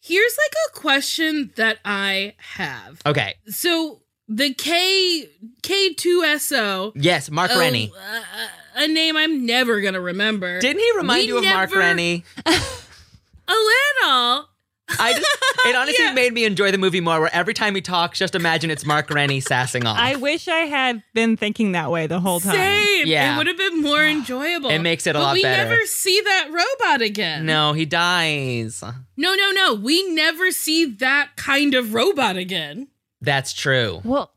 here's 0.00 0.36
like 0.36 0.54
a 0.68 0.78
question 0.78 1.50
that 1.56 1.78
I 1.84 2.34
have. 2.56 3.00
okay, 3.06 3.36
So 3.48 4.00
the 4.28 4.54
K 4.54 5.28
K2SO. 5.62 6.92
Yes, 6.94 7.30
Mark 7.30 7.50
Oh, 7.54 7.58
Rennie. 7.58 7.92
uh, 7.96 8.20
a 8.76 8.88
name 8.88 9.16
I'm 9.16 9.46
never 9.46 9.80
gonna 9.80 10.00
remember. 10.00 10.60
Didn't 10.60 10.80
he 10.80 10.96
remind 10.96 11.22
We 11.22 11.28
you 11.28 11.38
of 11.38 11.44
Mark 11.44 11.74
Rennie? 11.74 12.24
A 12.46 13.52
little. 13.52 14.48
I 14.98 15.12
just, 15.12 15.26
it 15.66 15.74
honestly 15.76 16.12
made 16.12 16.32
me 16.32 16.44
enjoy 16.44 16.70
the 16.72 16.78
movie 16.78 17.00
more. 17.00 17.20
Where 17.20 17.34
every 17.34 17.54
time 17.54 17.74
he 17.76 17.80
talks, 17.80 18.18
just 18.18 18.34
imagine 18.34 18.70
it's 18.70 18.84
Mark 18.84 19.08
Rennie 19.10 19.40
sassing 19.40 19.86
off. 19.86 19.96
I 19.98 20.16
wish 20.16 20.48
I 20.48 20.60
had 20.60 21.02
been 21.14 21.36
thinking 21.36 21.72
that 21.72 21.90
way 21.90 22.06
the 22.08 22.18
whole 22.20 22.40
time. 22.40 22.54
Same. 22.54 23.06
Yeah. 23.06 23.34
It 23.34 23.38
would 23.38 23.46
have 23.46 23.56
been 23.56 23.82
more 23.82 24.04
enjoyable. 24.04 24.70
It 24.70 24.80
makes 24.80 25.06
it 25.06 25.10
a 25.10 25.18
but 25.18 25.22
lot 25.22 25.34
we 25.34 25.42
better. 25.42 25.62
We 25.64 25.70
never 25.76 25.86
see 25.86 26.20
that 26.20 26.48
robot 26.80 27.02
again. 27.02 27.46
no, 27.46 27.72
he 27.72 27.84
dies. 27.84 28.82
No, 29.16 29.34
no, 29.34 29.50
no. 29.52 29.74
We 29.74 30.08
never 30.12 30.50
see 30.50 30.84
that 30.84 31.30
kind 31.36 31.74
of 31.74 31.94
robot 31.94 32.36
again. 32.36 32.88
That's 33.20 33.52
true. 33.52 34.00
Well, 34.04 34.32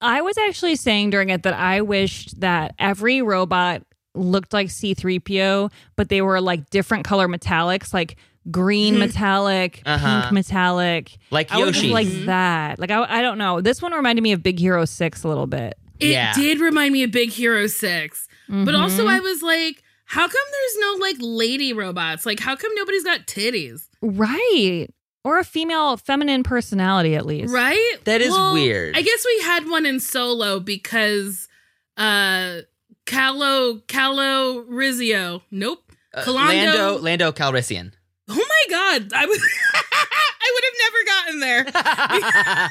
I 0.00 0.20
was 0.22 0.36
actually 0.38 0.76
saying 0.76 1.10
during 1.10 1.28
it 1.30 1.42
that 1.44 1.54
I 1.54 1.80
wished 1.82 2.40
that 2.40 2.74
every 2.78 3.22
robot 3.22 3.82
looked 4.14 4.52
like 4.52 4.68
C3PO, 4.68 5.70
but 5.96 6.08
they 6.08 6.22
were 6.22 6.40
like 6.40 6.68
different 6.70 7.04
color 7.04 7.28
metallics, 7.28 7.94
like 7.94 8.16
green 8.50 8.98
metallic, 8.98 9.80
Uh-huh. 9.86 10.22
pink 10.22 10.32
metallic. 10.32 11.16
Like 11.30 11.52
I 11.52 11.58
would 11.58 11.74
just 11.74 11.84
Yoshi. 11.86 11.94
like 11.94 12.26
that. 12.26 12.78
Like 12.78 12.90
I, 12.90 13.18
I 13.18 13.22
don't 13.22 13.38
know. 13.38 13.60
This 13.60 13.80
one 13.80 13.92
reminded 13.92 14.22
me 14.22 14.32
of 14.32 14.42
Big 14.42 14.58
Hero 14.58 14.84
6 14.84 15.22
a 15.24 15.28
little 15.28 15.46
bit. 15.46 15.74
It 16.00 16.08
Yeah. 16.08 16.32
did 16.34 16.58
remind 16.60 16.92
me 16.92 17.04
of 17.04 17.12
Big 17.12 17.30
Hero 17.30 17.66
6. 17.68 18.28
But 18.48 18.74
also, 18.74 19.04
Mhm. 19.06 19.08
I 19.08 19.20
was 19.20 19.40
like, 19.42 19.82
how 20.04 20.26
come 20.26 20.30
there's 20.50 20.78
no 20.78 20.92
like 21.00 21.16
lady 21.20 21.72
robots? 21.72 22.26
Like, 22.26 22.40
how 22.40 22.54
come 22.56 22.70
nobody's 22.74 23.04
got 23.04 23.26
titties? 23.26 23.88
Right. 24.02 24.88
Or 25.24 25.38
a 25.38 25.44
female 25.44 25.96
feminine 25.96 26.42
personality 26.42 27.14
at 27.14 27.24
least. 27.24 27.52
Right? 27.52 27.96
That 28.04 28.20
is 28.20 28.32
Well, 28.32 28.54
weird. 28.54 28.96
I 28.96 29.02
guess 29.02 29.24
we 29.24 29.42
had 29.44 29.68
one 29.68 29.86
in 29.86 30.00
solo 30.00 30.58
because 30.60 31.48
uh 31.96 32.60
Calo 33.06 33.82
Calo 33.86 34.64
Rizio. 34.66 35.42
Nope. 35.50 35.92
Uh, 36.14 36.22
Colando. 36.22 36.48
Lando, 36.48 36.98
Lando 36.98 37.32
Calrissian. 37.32 37.92
Oh 38.28 38.34
my 38.34 38.64
god. 38.68 39.12
I 39.14 39.26
was 39.26 39.40
I 39.74 40.52
would 40.54 40.64
have 40.64 40.78
never 40.84 41.04
gotten 41.06 41.40
there. 41.40 42.70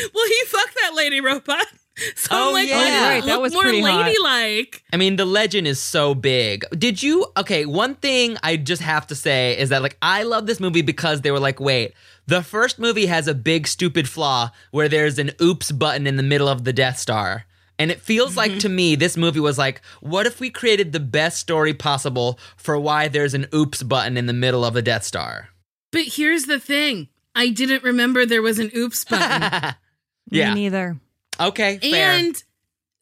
well, 0.14 0.26
he 0.26 0.44
fucked 0.46 0.74
that 0.74 0.94
lady 0.94 1.20
robot. 1.20 1.66
So 2.16 2.28
Oh, 2.32 2.48
I'm 2.48 2.52
like, 2.54 2.68
yeah. 2.68 2.76
why 2.76 3.14
Right, 3.14 3.24
that 3.24 3.40
was 3.40 3.52
more 3.52 3.62
pretty 3.62 3.80
hot. 3.80 4.06
ladylike? 4.06 4.82
I 4.92 4.96
mean, 4.96 5.16
the 5.16 5.24
legend 5.24 5.66
is 5.66 5.80
so 5.80 6.14
big. 6.14 6.64
Did 6.76 7.02
you? 7.02 7.26
Okay, 7.36 7.66
one 7.66 7.94
thing 7.96 8.36
I 8.42 8.56
just 8.56 8.82
have 8.82 9.06
to 9.08 9.14
say 9.14 9.58
is 9.58 9.70
that, 9.70 9.82
like, 9.82 9.96
I 10.00 10.22
love 10.22 10.46
this 10.46 10.60
movie 10.60 10.82
because 10.82 11.22
they 11.22 11.30
were 11.30 11.40
like, 11.40 11.60
wait, 11.60 11.94
the 12.26 12.42
first 12.42 12.78
movie 12.78 13.06
has 13.06 13.26
a 13.26 13.34
big, 13.34 13.66
stupid 13.66 14.08
flaw 14.08 14.50
where 14.70 14.88
there's 14.88 15.18
an 15.18 15.32
oops 15.40 15.72
button 15.72 16.06
in 16.06 16.16
the 16.16 16.22
middle 16.22 16.48
of 16.48 16.64
the 16.64 16.72
Death 16.72 16.98
Star. 16.98 17.46
And 17.78 17.90
it 17.90 18.00
feels 18.00 18.36
like 18.36 18.50
mm-hmm. 18.50 18.58
to 18.60 18.68
me, 18.68 18.96
this 18.96 19.16
movie 19.16 19.40
was 19.40 19.56
like, 19.56 19.80
what 20.00 20.26
if 20.26 20.40
we 20.40 20.50
created 20.50 20.92
the 20.92 21.00
best 21.00 21.38
story 21.38 21.74
possible 21.74 22.38
for 22.56 22.78
why 22.78 23.08
there's 23.08 23.34
an 23.34 23.46
oops 23.54 23.82
button 23.82 24.16
in 24.16 24.26
the 24.26 24.32
middle 24.32 24.64
of 24.64 24.74
the 24.74 24.82
Death 24.82 25.04
Star? 25.04 25.48
But 25.92 26.02
here's 26.04 26.44
the 26.44 26.58
thing. 26.58 27.08
I 27.34 27.50
didn't 27.50 27.84
remember 27.84 28.26
there 28.26 28.42
was 28.42 28.58
an 28.58 28.70
oops 28.74 29.04
button. 29.04 29.74
Yeah. 30.30 30.52
Me 30.52 30.60
neither. 30.60 30.98
Okay, 31.40 31.78
fair. 31.78 32.12
and 32.12 32.42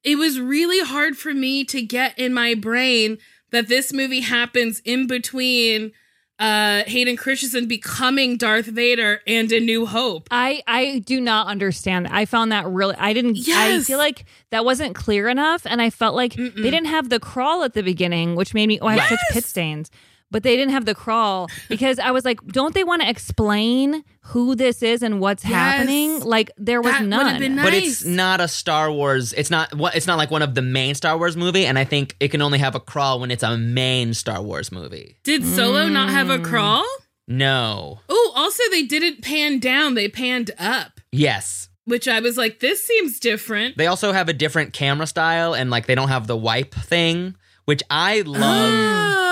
it 0.05 0.16
was 0.16 0.38
really 0.40 0.85
hard 0.87 1.16
for 1.16 1.35
me 1.35 1.64
to 1.64 1.83
get 1.83 2.18
in 2.18 2.33
my 2.33 2.55
brain 2.55 3.18
that 3.51 3.68
this 3.68 3.92
movie 3.92 4.20
happens 4.20 4.81
in 4.85 5.07
between 5.07 5.92
uh 6.38 6.83
Hayden 6.87 7.16
Christensen 7.16 7.66
becoming 7.66 8.37
Darth 8.37 8.66
Vader 8.66 9.20
and 9.27 9.51
A 9.53 9.59
New 9.59 9.87
Hope. 9.87 10.29
I 10.31 10.62
I 10.66 10.99
do 11.07 11.18
not 11.18 11.46
understand. 11.46 12.09
I 12.09 12.27
found 12.27 12.53
that 12.53 12.66
really 12.66 12.94
I 12.96 13.14
didn't 13.14 13.37
yes. 13.37 13.85
I 13.85 13.87
feel 13.87 13.99
like 13.99 14.27
that 14.51 14.64
wasn't 14.64 14.94
clear 14.94 15.29
enough 15.29 15.62
and 15.64 15.81
I 15.81 15.88
felt 15.88 16.14
like 16.14 16.35
they 16.35 16.51
didn't 16.70 16.87
have 16.87 17.09
the 17.09 17.18
crawl 17.18 17.62
at 17.64 17.72
the 17.72 17.83
beginning, 17.83 18.37
which 18.37 18.53
made 18.53 18.66
me 18.66 18.79
oh 18.81 18.87
I 18.87 18.96
have 18.99 19.09
such 19.09 19.18
pit 19.31 19.44
stains. 19.44 19.90
But 20.31 20.43
they 20.43 20.57
didn't 20.57 20.73
have 20.73 20.85
the 20.87 20.95
crawl 20.95 21.49
because 21.69 21.99
I 22.01 22.11
was 22.11 22.25
like, 22.25 22.45
don't 22.49 22.75
they 22.75 22.83
want 22.85 23.03
to 23.03 23.09
explain 23.09 24.03
who 24.23 24.57
this 24.57 24.83
is 24.83 25.03
and 25.03 25.21
what's 25.21 25.45
Yes. 25.45 25.53
happening? 25.53 26.21
Like 26.21 26.51
there 26.57 26.83
was 26.83 26.93
That 26.95 27.05
none. 27.05 27.39
been 27.39 27.57
But 27.57 27.73
it's 27.75 28.05
not 28.05 28.41
a 28.41 28.49
Star 28.49 28.91
Wars. 28.91 29.33
It's 29.33 29.51
not. 29.51 29.73
what- 29.75 29.95
It's 29.95 30.07
not 30.09 30.19
like 30.19 30.31
one 30.33 30.43
of 30.43 30.55
the 30.57 30.62
main 30.62 30.95
Star 30.97 31.17
Wars 31.17 31.37
movie, 31.37 31.65
and 31.65 31.79
I 31.79 31.85
think 31.85 32.17
it 32.19 32.29
can 32.29 32.43
only 32.43 32.59
have 32.59 32.75
a 32.75 32.81
crawl 32.81 33.21
when 33.21 33.31
it's 33.31 33.45
a 33.45 33.57
main 33.57 34.15
Star 34.15 34.43
Wars 34.43 34.73
movie. 34.73 35.17
Did 35.23 35.45
Solo 35.47 35.89
not 35.89 36.11
have 36.11 36.27
Mm. 36.27 36.41
a 36.41 36.43
crawl? 36.43 36.85
No. 37.29 38.01
Oh, 38.09 38.33
also 38.37 38.62
they 38.71 38.83
didn't 38.83 39.23
pan 39.23 39.59
down, 39.61 39.95
they 39.95 40.09
panned 40.09 40.51
up, 40.59 41.01
Yes. 41.12 41.69
which 41.85 42.07
I 42.09 42.21
was 42.21 42.37
like, 42.37 42.61
this 42.61 42.85
seems 42.85 43.19
different. 43.21 43.77
They 43.77 43.87
also 43.87 44.12
have 44.12 44.29
a 44.29 44.33
different 44.33 44.73
camera 44.73 45.07
style, 45.07 45.55
and 45.55 45.71
like 45.71 45.87
they 45.87 45.95
don't 45.95 46.09
have 46.09 46.27
the 46.27 46.37
wipe 46.37 46.75
thing, 46.75 47.37
which 47.65 47.83
I 47.91 48.21
love. 48.23 48.41
Oh. 48.43 49.23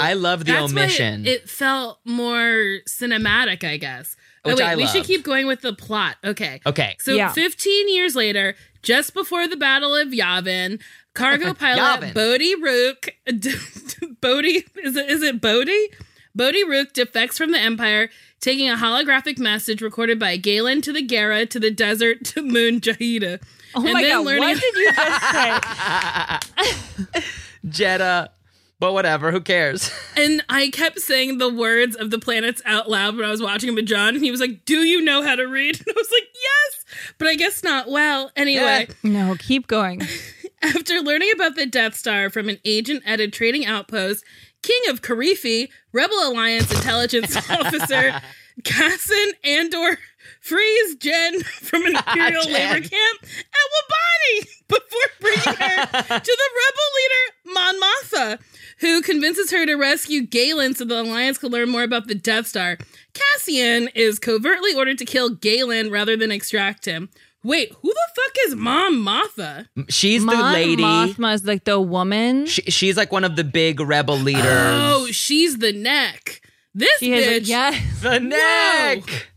I 0.00 0.14
love 0.14 0.44
the 0.44 0.52
That's 0.52 0.72
omission. 0.72 1.26
It, 1.26 1.30
it 1.30 1.50
felt 1.50 1.98
more 2.04 2.78
cinematic, 2.88 3.64
I 3.64 3.76
guess. 3.76 4.16
Oh, 4.44 4.50
wait, 4.50 4.62
I 4.62 4.76
we 4.76 4.86
should 4.86 5.04
keep 5.04 5.22
going 5.22 5.46
with 5.46 5.60
the 5.60 5.74
plot. 5.74 6.16
Okay. 6.24 6.60
Okay. 6.64 6.96
So 7.00 7.12
Yeah. 7.12 7.30
15 7.32 7.94
years 7.94 8.16
later, 8.16 8.54
just 8.82 9.12
before 9.12 9.46
the 9.46 9.56
Battle 9.56 9.94
of 9.94 10.08
Yavin, 10.08 10.80
cargo 11.14 11.52
pilot 11.54 12.00
Yavin. 12.00 12.14
Bodhi 12.14 12.54
Rook, 12.54 13.08
Bodhi, 14.20 14.64
is 14.82 14.96
it, 14.96 15.10
is 15.10 15.22
it 15.22 15.40
Bodhi? 15.40 15.90
Bodhi 16.34 16.64
Rook 16.64 16.92
defects 16.94 17.36
from 17.36 17.50
the 17.52 17.58
Empire, 17.58 18.08
taking 18.40 18.70
a 18.70 18.76
holographic 18.76 19.38
message 19.38 19.82
recorded 19.82 20.18
by 20.18 20.36
Galen 20.36 20.80
to 20.82 20.92
the 20.92 21.02
Gara 21.02 21.44
to 21.46 21.60
the 21.60 21.70
desert 21.70 22.24
to 22.26 22.42
Moon 22.42 22.80
Jahida. 22.80 23.42
oh 23.74 23.80
my 23.82 24.02
god, 24.02 24.24
what 24.24 24.58
did 24.60 24.74
you 24.74 24.92
just 24.92 25.30
say? 25.32 27.20
Jedha. 27.66 28.28
But 28.80 28.94
whatever. 28.94 29.30
Who 29.30 29.40
cares? 29.40 29.92
And 30.16 30.44
I 30.50 30.68
kept 30.68 31.00
saying 31.00 31.38
the 31.38 31.48
words 31.52 31.96
of 31.96 32.10
the 32.10 32.18
planets 32.18 32.60
out 32.66 32.90
loud 32.90 33.16
when 33.16 33.24
I 33.24 33.30
was 33.30 33.40
watching 33.40 33.68
him 33.70 33.74
with 33.74 33.86
John, 33.86 34.14
and 34.14 34.24
he 34.24 34.30
was 34.30 34.40
like, 34.40 34.64
Do 34.64 34.78
you 34.80 35.00
know 35.00 35.22
how 35.22 35.36
to 35.36 35.44
read? 35.44 35.76
And 35.86 35.86
I 35.88 35.92
was 35.96 36.10
like, 36.10 36.28
Yes, 36.34 36.84
but 37.16 37.28
I 37.28 37.36
guess 37.36 37.62
not 37.62 37.88
well. 37.88 38.30
Anyway, 38.36 38.88
No, 39.02 39.36
keep 39.38 39.66
going. 39.66 40.02
after 40.62 41.00
learning 41.00 41.30
about 41.34 41.56
the 41.56 41.66
Death 41.66 41.94
Star 41.94 42.28
from 42.28 42.48
an 42.48 42.58
agent 42.64 43.02
at 43.06 43.20
a 43.20 43.28
trading 43.28 43.64
outpost, 43.64 44.24
King 44.62 44.80
of 44.90 45.00
Karifi, 45.00 45.68
Rebel 45.92 46.16
Alliance 46.28 46.70
intelligence 46.72 47.36
officer, 47.50 48.20
Cassian 48.64 49.32
Andor 49.44 49.98
frees 50.40 50.96
Jen 50.96 51.40
from 51.42 51.86
an 51.86 51.94
ah, 51.96 52.04
Imperial 52.12 52.42
Jen. 52.42 52.52
labor 52.52 52.88
camp 52.88 53.18
at 53.22 53.66
Wobani 53.72 54.46
before 54.70 55.10
bringing 55.20 55.40
her 55.60 55.86
to 55.86 56.36
the 56.38 56.50
rebel 56.60 56.88
leader 56.96 57.54
Mon 57.54 57.80
Mothma, 57.80 58.38
who 58.80 59.02
convinces 59.02 59.50
her 59.50 59.66
to 59.66 59.74
rescue 59.74 60.22
Galen 60.26 60.74
so 60.74 60.84
the 60.84 61.00
Alliance 61.02 61.38
can 61.38 61.50
learn 61.50 61.68
more 61.70 61.82
about 61.82 62.06
the 62.06 62.14
Death 62.14 62.46
Star. 62.46 62.78
Cassian 63.12 63.88
is 63.94 64.18
covertly 64.18 64.74
ordered 64.74 64.98
to 64.98 65.04
kill 65.04 65.30
Galen 65.30 65.90
rather 65.90 66.16
than 66.16 66.30
extract 66.30 66.84
him. 66.84 67.08
Wait, 67.42 67.72
who 67.80 67.88
the 67.88 68.08
fuck 68.14 68.32
is 68.46 68.54
Mom 68.54 69.04
Mothma? 69.04 69.66
She's 69.88 70.24
the 70.24 70.30
lady. 70.36 70.82
Mothma 70.82 71.34
is 71.34 71.44
like 71.44 71.64
the 71.64 71.80
woman. 71.80 72.46
She, 72.46 72.62
she's 72.62 72.96
like 72.98 73.10
one 73.10 73.24
of 73.24 73.34
the 73.36 73.44
big 73.44 73.80
rebel 73.80 74.16
leaders. 74.16 74.44
Oh, 74.46 75.06
she's 75.10 75.56
the 75.58 75.72
neck. 75.72 76.42
This 76.74 76.98
She 76.98 77.10
has 77.12 77.26
a- 77.26 77.40
bitch. 77.40 77.48
yes. 77.48 78.00
the 78.02 78.20
neck. 78.20 79.29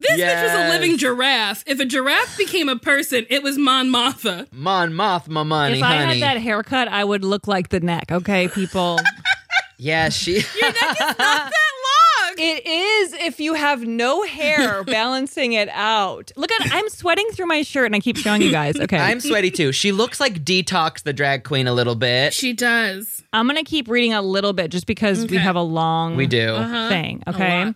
This 0.00 0.18
bitch 0.20 0.42
was 0.42 0.52
a 0.52 0.68
living 0.70 0.96
giraffe. 0.96 1.62
If 1.66 1.78
a 1.80 1.84
giraffe 1.84 2.36
became 2.38 2.68
a 2.68 2.76
person, 2.76 3.26
it 3.28 3.42
was 3.42 3.58
Mon 3.58 3.88
Mothma. 3.88 4.46
Mon 4.52 4.92
Mothma 4.92 5.46
money, 5.46 5.76
If 5.78 5.82
I 5.84 5.96
honey. 5.98 6.20
had 6.20 6.36
that 6.36 6.40
haircut, 6.42 6.88
I 6.88 7.04
would 7.04 7.22
look 7.24 7.46
like 7.46 7.68
the 7.68 7.80
neck. 7.80 8.10
Okay, 8.10 8.48
people. 8.48 8.98
yeah, 9.78 10.08
she. 10.08 10.32
Your 10.32 10.72
neck 10.72 10.90
is 10.92 10.98
not 11.00 11.16
that 11.16 11.50
long. 11.50 12.34
It 12.38 12.66
is 12.66 13.12
if 13.14 13.40
you 13.40 13.54
have 13.54 13.82
no 13.82 14.22
hair 14.22 14.82
balancing 14.84 15.52
it 15.52 15.68
out. 15.70 16.30
Look 16.36 16.50
at 16.52 16.72
I'm 16.72 16.88
sweating 16.88 17.28
through 17.32 17.46
my 17.46 17.62
shirt 17.62 17.86
and 17.86 17.94
I 17.96 18.00
keep 18.00 18.16
showing 18.16 18.40
you 18.40 18.50
guys. 18.50 18.76
Okay. 18.80 18.96
I'm 18.98 19.20
sweaty 19.20 19.50
too. 19.50 19.72
She 19.72 19.92
looks 19.92 20.20
like 20.20 20.44
Detox 20.44 21.02
the 21.02 21.12
drag 21.12 21.44
queen 21.44 21.66
a 21.66 21.74
little 21.74 21.96
bit. 21.96 22.32
She 22.32 22.52
does. 22.54 23.22
I'm 23.32 23.46
gonna 23.46 23.64
keep 23.64 23.88
reading 23.88 24.14
a 24.14 24.22
little 24.22 24.52
bit 24.54 24.70
just 24.70 24.86
because 24.86 25.26
we 25.26 25.36
have 25.36 25.56
a 25.56 25.62
long 25.62 26.16
We 26.16 26.26
do. 26.26 26.50
Uh-huh. 26.54 26.88
thing. 26.88 27.22
A 27.26 27.30
Okay. 27.30 27.74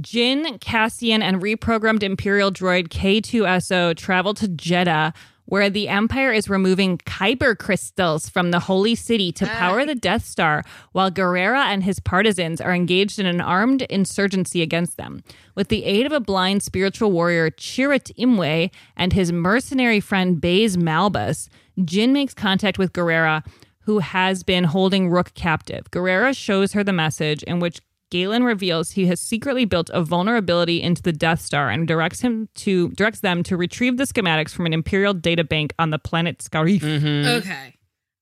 Jin, 0.00 0.58
Cassian, 0.60 1.22
and 1.22 1.42
reprogrammed 1.42 2.02
Imperial 2.02 2.52
droid 2.52 2.88
K2SO 2.88 3.96
travel 3.96 4.34
to 4.34 4.46
Jedha, 4.46 5.14
where 5.46 5.68
the 5.68 5.88
Empire 5.88 6.32
is 6.32 6.48
removing 6.48 6.98
Kyber 6.98 7.58
crystals 7.58 8.28
from 8.28 8.52
the 8.52 8.60
holy 8.60 8.94
city 8.94 9.32
to 9.32 9.44
ah. 9.46 9.58
power 9.58 9.84
the 9.84 9.96
Death 9.96 10.24
Star, 10.24 10.64
while 10.92 11.10
Gerrera 11.10 11.64
and 11.64 11.82
his 11.82 11.98
partisans 11.98 12.60
are 12.60 12.72
engaged 12.72 13.18
in 13.18 13.26
an 13.26 13.40
armed 13.40 13.82
insurgency 13.82 14.62
against 14.62 14.96
them. 14.96 15.24
With 15.56 15.68
the 15.68 15.84
aid 15.84 16.06
of 16.06 16.12
a 16.12 16.20
blind 16.20 16.62
spiritual 16.62 17.10
warrior, 17.10 17.50
Chirrut 17.50 18.14
Imwe, 18.16 18.70
and 18.96 19.12
his 19.12 19.32
mercenary 19.32 19.98
friend 19.98 20.40
Baze 20.40 20.76
Malbus, 20.76 21.48
Jin 21.84 22.12
makes 22.12 22.32
contact 22.32 22.78
with 22.78 22.92
Gerrera, 22.92 23.44
who 23.80 23.98
has 23.98 24.44
been 24.44 24.64
holding 24.64 25.10
Rook 25.10 25.34
captive. 25.34 25.90
Gerrera 25.90 26.36
shows 26.36 26.74
her 26.74 26.84
the 26.84 26.92
message 26.92 27.42
in 27.42 27.58
which 27.58 27.80
Galen 28.10 28.42
reveals 28.44 28.92
he 28.92 29.06
has 29.06 29.20
secretly 29.20 29.64
built 29.64 29.88
a 29.92 30.02
vulnerability 30.02 30.82
into 30.82 31.00
the 31.02 31.12
Death 31.12 31.40
Star 31.40 31.70
and 31.70 31.86
directs 31.86 32.20
him 32.20 32.48
to 32.56 32.88
directs 32.90 33.20
them 33.20 33.42
to 33.44 33.56
retrieve 33.56 33.96
the 33.96 34.04
schematics 34.04 34.50
from 34.50 34.66
an 34.66 34.72
Imperial 34.72 35.14
data 35.14 35.44
bank 35.44 35.72
on 35.78 35.90
the 35.90 35.98
planet 35.98 36.38
Scarif. 36.38 36.80
Mm-hmm. 36.80 37.28
Okay. 37.38 37.74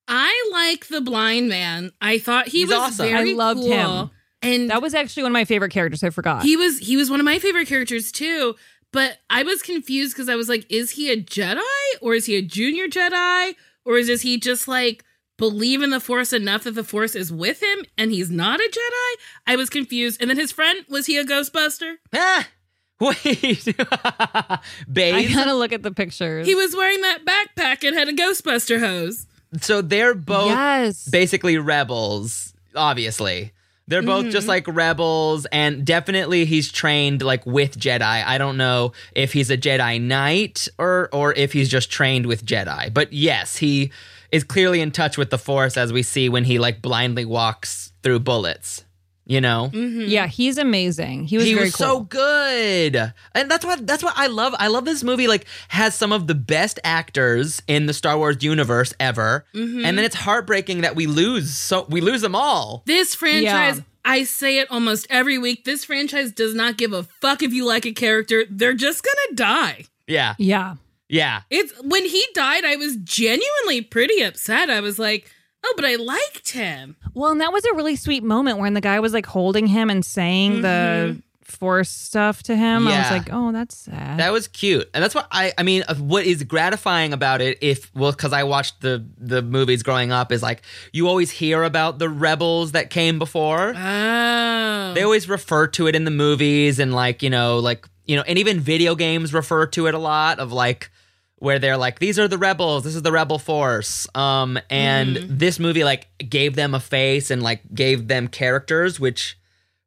I 0.07 0.48
like 0.53 0.88
the 0.88 1.01
blind 1.01 1.48
man. 1.48 1.90
I 2.01 2.18
thought 2.18 2.48
he 2.48 2.61
He's 2.61 2.68
was 2.68 2.77
awesome. 2.79 3.09
very 3.09 3.33
I 3.33 3.35
loved 3.35 3.61
cool. 3.61 3.70
him. 4.03 4.11
And 4.40 4.70
That 4.70 4.81
was 4.83 4.94
actually 4.94 5.24
one 5.24 5.33
of 5.33 5.35
my 5.35 5.44
favorite 5.44 5.72
characters. 5.72 6.05
I 6.05 6.11
forgot. 6.11 6.42
he 6.42 6.57
was 6.57 6.79
he 6.79 6.96
was 6.96 7.11
one 7.11 7.20
of 7.20 7.24
my 7.24 7.38
favorite 7.38 7.66
characters 7.68 8.12
too. 8.12 8.55
But 8.92 9.18
I 9.29 9.42
was 9.42 9.61
confused 9.62 10.14
because 10.14 10.31
I 10.31 10.37
was 10.37 10.48
like, 10.48 10.64
is 10.70 10.92
he 10.92 11.11
a 11.12 11.16
Jedi 11.22 11.61
or 12.01 12.14
is 12.14 12.24
he 12.27 12.37
a 12.37 12.42
junior 12.42 12.88
Jedi 12.88 13.55
or 13.85 13.98
is 13.98 14.22
he 14.22 14.38
just 14.38 14.66
like 14.66 15.05
believe 15.38 15.81
in 15.83 15.88
the 15.88 16.01
Force 16.01 16.35
enough 16.35 16.64
that 16.64 16.72
the 16.74 16.85
Force 16.85 17.14
is 17.14 17.33
with 17.33 17.62
him 17.62 17.85
and 17.96 18.11
he's 18.12 18.31
not 18.31 18.61
a 18.61 18.70
Jedi? 18.70 19.22
I 19.46 19.57
was 19.57 19.70
confused. 19.70 20.20
And 20.20 20.29
then 20.29 20.37
his 20.37 20.53
friend 20.53 20.85
was 20.90 21.07
he 21.07 21.16
a 21.16 21.24
Ghostbuster? 21.24 21.94
Ah, 22.12 22.46
wait. 23.01 23.74
I 23.79 25.33
gotta 25.33 25.55
look 25.55 25.72
at 25.72 25.83
the 25.83 25.92
pictures. 25.92 26.46
He 26.46 26.55
was 26.55 26.74
wearing 26.77 27.01
that 27.01 27.24
backpack 27.24 27.87
and 27.87 27.96
had 27.96 28.09
a 28.09 28.12
Ghostbuster 28.12 28.81
hose. 28.81 29.27
So 29.61 29.81
they're 29.81 30.14
both 30.14 30.48
yes. 30.48 31.09
basically 31.09 31.57
rebels, 31.57 32.53
obviously. 32.74 33.53
They're 33.87 34.03
both 34.03 34.24
Mm-hmm. 34.24 34.33
just 34.33 34.48
like 34.48 34.66
rebels, 34.68 35.46
and 35.51 35.83
definitely 35.87 36.44
he's 36.44 36.70
trained 36.70 37.22
like 37.22 37.46
with 37.46 37.79
Jedi. 37.79 38.03
I 38.03 38.37
don't 38.37 38.59
know 38.59 38.92
if 39.14 39.33
he's 39.33 39.48
a 39.51 39.57
Jedi 39.57 39.98
Knight 39.98 40.68
or 40.79 41.09
or 41.11 41.33
if 41.33 41.55
he's 41.55 41.70
just 41.70 41.90
trained 41.90 42.27
with 42.27 42.44
Jedi. 42.44 42.92
But 42.92 43.14
yes, 43.14 43.57
he 43.57 43.90
is 44.33 44.45
clearly 44.45 44.81
in 44.81 44.91
touch 44.91 45.17
with 45.19 45.31
the 45.31 45.38
Force, 45.38 45.77
as 45.77 45.93
we 45.93 46.03
see 46.03 46.29
when 46.29 46.45
he 46.45 46.59
like 46.59 46.83
blindly 46.83 47.25
walks 47.25 47.93
through 48.03 48.21
bullets. 48.21 48.85
You 49.27 49.43
know, 49.43 49.69
Yeah, 49.75 50.27
he's 50.27 50.57
amazing. 50.57 51.25
He 51.25 51.37
was 51.37 51.45
he 51.45 51.53
very 51.53 51.67
was 51.67 51.77
cool. 51.77 51.87
so 51.87 52.01
good, 52.01 53.12
and 53.35 53.51
that's 53.51 53.62
what 53.62 53.87
that's 53.87 54.03
what 54.03 54.14
I 54.17 54.27
love. 54.27 54.55
I 54.59 54.69
love 54.69 54.87
this 54.87 55.05
movie. 55.05 55.27
Like 55.29 55.45
has 55.69 55.95
some 55.95 56.12
of 56.14 56.27
the 56.29 56.35
best 56.35 56.81
actors 56.83 57.61
in 57.67 57.85
the 57.85 57.93
Star 57.93 58.17
Wars 58.17 58.38
universe 58.43 58.95
ever, 58.99 59.45
Mm-hmm. 59.55 59.85
and 59.85 59.99
then 59.99 60.07
it's 60.07 60.14
heartbreaking 60.17 60.81
that 60.81 60.97
we 60.97 61.07
lose. 61.07 61.51
So 61.55 61.85
we 61.91 62.01
lose 62.01 62.23
them 62.23 62.35
all. 62.35 62.83
This 62.87 63.14
franchise, 63.14 63.77
Yeah. 63.77 63.83
I 64.03 64.25
say 64.25 64.61
it 64.61 64.71
almost 64.71 65.07
every 65.11 65.37
week. 65.37 65.64
This 65.67 65.85
franchise 65.85 66.33
does 66.33 66.55
not 66.55 66.79
give 66.79 66.95
a 66.95 67.03
fuck 67.03 67.43
if 67.43 67.53
you 67.53 67.67
like 67.67 67.85
a 67.85 67.93
character. 67.93 68.45
They're 68.49 68.73
just 68.73 69.05
gonna 69.05 69.37
die. 69.37 69.85
Yeah, 70.07 70.37
yeah. 70.38 70.77
Yeah. 71.09 71.42
It's 71.51 71.73
when 71.83 72.05
he 72.05 72.25
died, 72.35 72.64
I 72.64 72.77
was 72.77 72.97
genuinely 72.97 73.81
pretty 73.83 74.21
upset. 74.23 74.71
I 74.71 74.81
was 74.81 74.99
like, 74.99 75.31
oh, 75.64 75.73
but 75.77 75.85
I 75.85 75.97
liked 75.97 76.51
him. 76.51 76.97
Well, 77.14 77.31
and 77.31 77.40
that 77.40 77.53
was 77.53 77.64
a 77.64 77.75
really 77.75 77.97
sweet 77.97 78.23
moment 78.23 78.59
when 78.59 78.75
the 78.75 78.81
guy 78.81 79.01
was 79.01 79.12
like 79.12 79.27
holding 79.27 79.66
him 79.66 79.90
and 79.90 80.05
saying 80.05 80.62
the 80.62 80.68
mm-hmm. 80.68 81.18
force 81.42 81.90
stuff 81.90 82.42
to 82.44 82.57
him. 82.57 82.87
I 82.87 83.01
was 83.01 83.11
like, 83.11 83.29
oh, 83.33 83.53
that's 83.53 83.77
sad. 83.77 84.18
That 84.18 84.33
was 84.33 84.49
cute, 84.49 84.88
and 84.94 85.03
that's 85.03 85.14
what 85.14 85.27
I. 85.31 85.53
I 85.57 85.62
mean, 85.62 85.85
what 85.99 86.27
is 86.27 86.42
gratifying 86.44 87.12
about 87.12 87.40
it, 87.40 87.59
if 87.61 87.90
well, 87.94 88.12
because 88.12 88.33
I 88.33 88.44
watched 88.44 88.81
the 88.81 89.05
the 89.16 89.42
movies 89.42 89.83
growing 89.83 90.12
up, 90.12 90.33
is 90.33 90.42
like 90.42 90.62
you 90.92 91.09
always 91.09 91.31
hear 91.31 91.62
about 91.62 91.99
the 91.99 92.09
rebels 92.09 92.73
that 92.73 92.90
came 92.90 93.18
before. 93.18 93.75
Oh. 93.77 94.92
They 94.94 95.03
always 95.03 95.29
refer 95.29 95.66
to 95.68 95.87
it 95.87 95.94
in 95.94 96.05
the 96.05 96.11
movies, 96.11 96.79
and 96.79 96.94
like 96.94 97.23
you 97.23 97.31
know, 97.31 97.59
like 97.59 97.88
you 98.05 98.16
know, 98.16 98.23
and 98.27 98.38
even 98.38 98.61
video 98.61 98.94
games 98.94 99.33
refer 99.35 99.66
to 99.66 99.87
it 99.87 99.94
a 99.94 99.99
lot. 99.99 100.38
Of 100.38 100.53
like 100.53 100.90
where 101.38 101.59
they're 101.59 101.77
like, 101.77 101.98
these 101.98 102.18
are 102.18 102.29
the 102.29 102.38
rebels, 102.38 102.85
this 102.85 102.94
is 102.94 103.03
the 103.03 103.12
rebel 103.12 103.38
force. 103.38 104.07
Um, 104.14 104.59
and 104.70 105.16
this 105.16 105.59
movie 105.59 105.85
like 105.85 106.09
gave 106.18 106.57
them 106.57 106.74
a 106.74 106.81
face 106.81 107.31
and 107.31 107.42
like 107.42 107.62
gave 107.74 108.09
them 108.09 108.29
characters, 108.29 108.98
which 108.98 109.38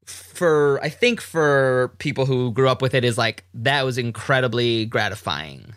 for 0.06 0.80
I 0.84 0.90
think 0.90 1.22
for 1.22 1.94
people 2.00 2.26
who 2.26 2.52
grew 2.52 2.70
up 2.70 2.82
with 2.82 2.94
it 2.94 3.04
is 3.04 3.18
like 3.18 3.46
that 3.54 3.84
was 3.84 3.98
incredibly 3.98 4.86
gratifying. 4.86 5.76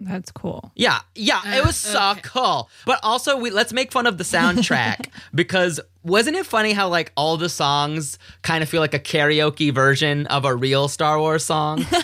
That's 0.00 0.30
cool. 0.32 0.72
Yeah, 0.74 1.00
yeah, 1.14 1.56
it 1.56 1.64
was 1.64 1.84
uh, 1.86 1.92
so 1.92 2.10
okay. 2.12 2.20
cool. 2.22 2.68
But 2.84 3.00
also, 3.02 3.36
we 3.36 3.50
let's 3.50 3.72
make 3.72 3.92
fun 3.92 4.06
of 4.06 4.18
the 4.18 4.24
soundtrack 4.24 5.06
because 5.34 5.80
wasn't 6.02 6.36
it 6.36 6.46
funny 6.46 6.72
how 6.72 6.88
like 6.88 7.12
all 7.16 7.36
the 7.36 7.48
songs 7.48 8.18
kind 8.42 8.62
of 8.62 8.68
feel 8.68 8.80
like 8.80 8.94
a 8.94 8.98
karaoke 8.98 9.72
version 9.72 10.26
of 10.26 10.44
a 10.44 10.54
real 10.54 10.88
Star 10.88 11.18
Wars 11.18 11.44
song? 11.44 11.84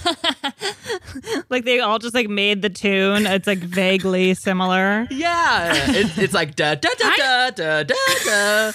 Like 1.49 1.65
they 1.65 1.81
all 1.81 1.99
just 1.99 2.15
like 2.15 2.29
made 2.29 2.63
the 2.63 2.71
tune. 2.71 3.27
It's 3.27 3.47
like 3.47 3.59
vaguely 3.59 4.35
similar. 4.35 5.09
yeah, 5.11 5.73
it, 5.91 6.17
it's 6.17 6.33
like 6.33 6.55
da 6.55 6.77
da 6.77 6.89
da 6.97 7.11
da 7.17 7.51
da 7.51 7.83
da 7.83 7.95
da. 8.25 8.73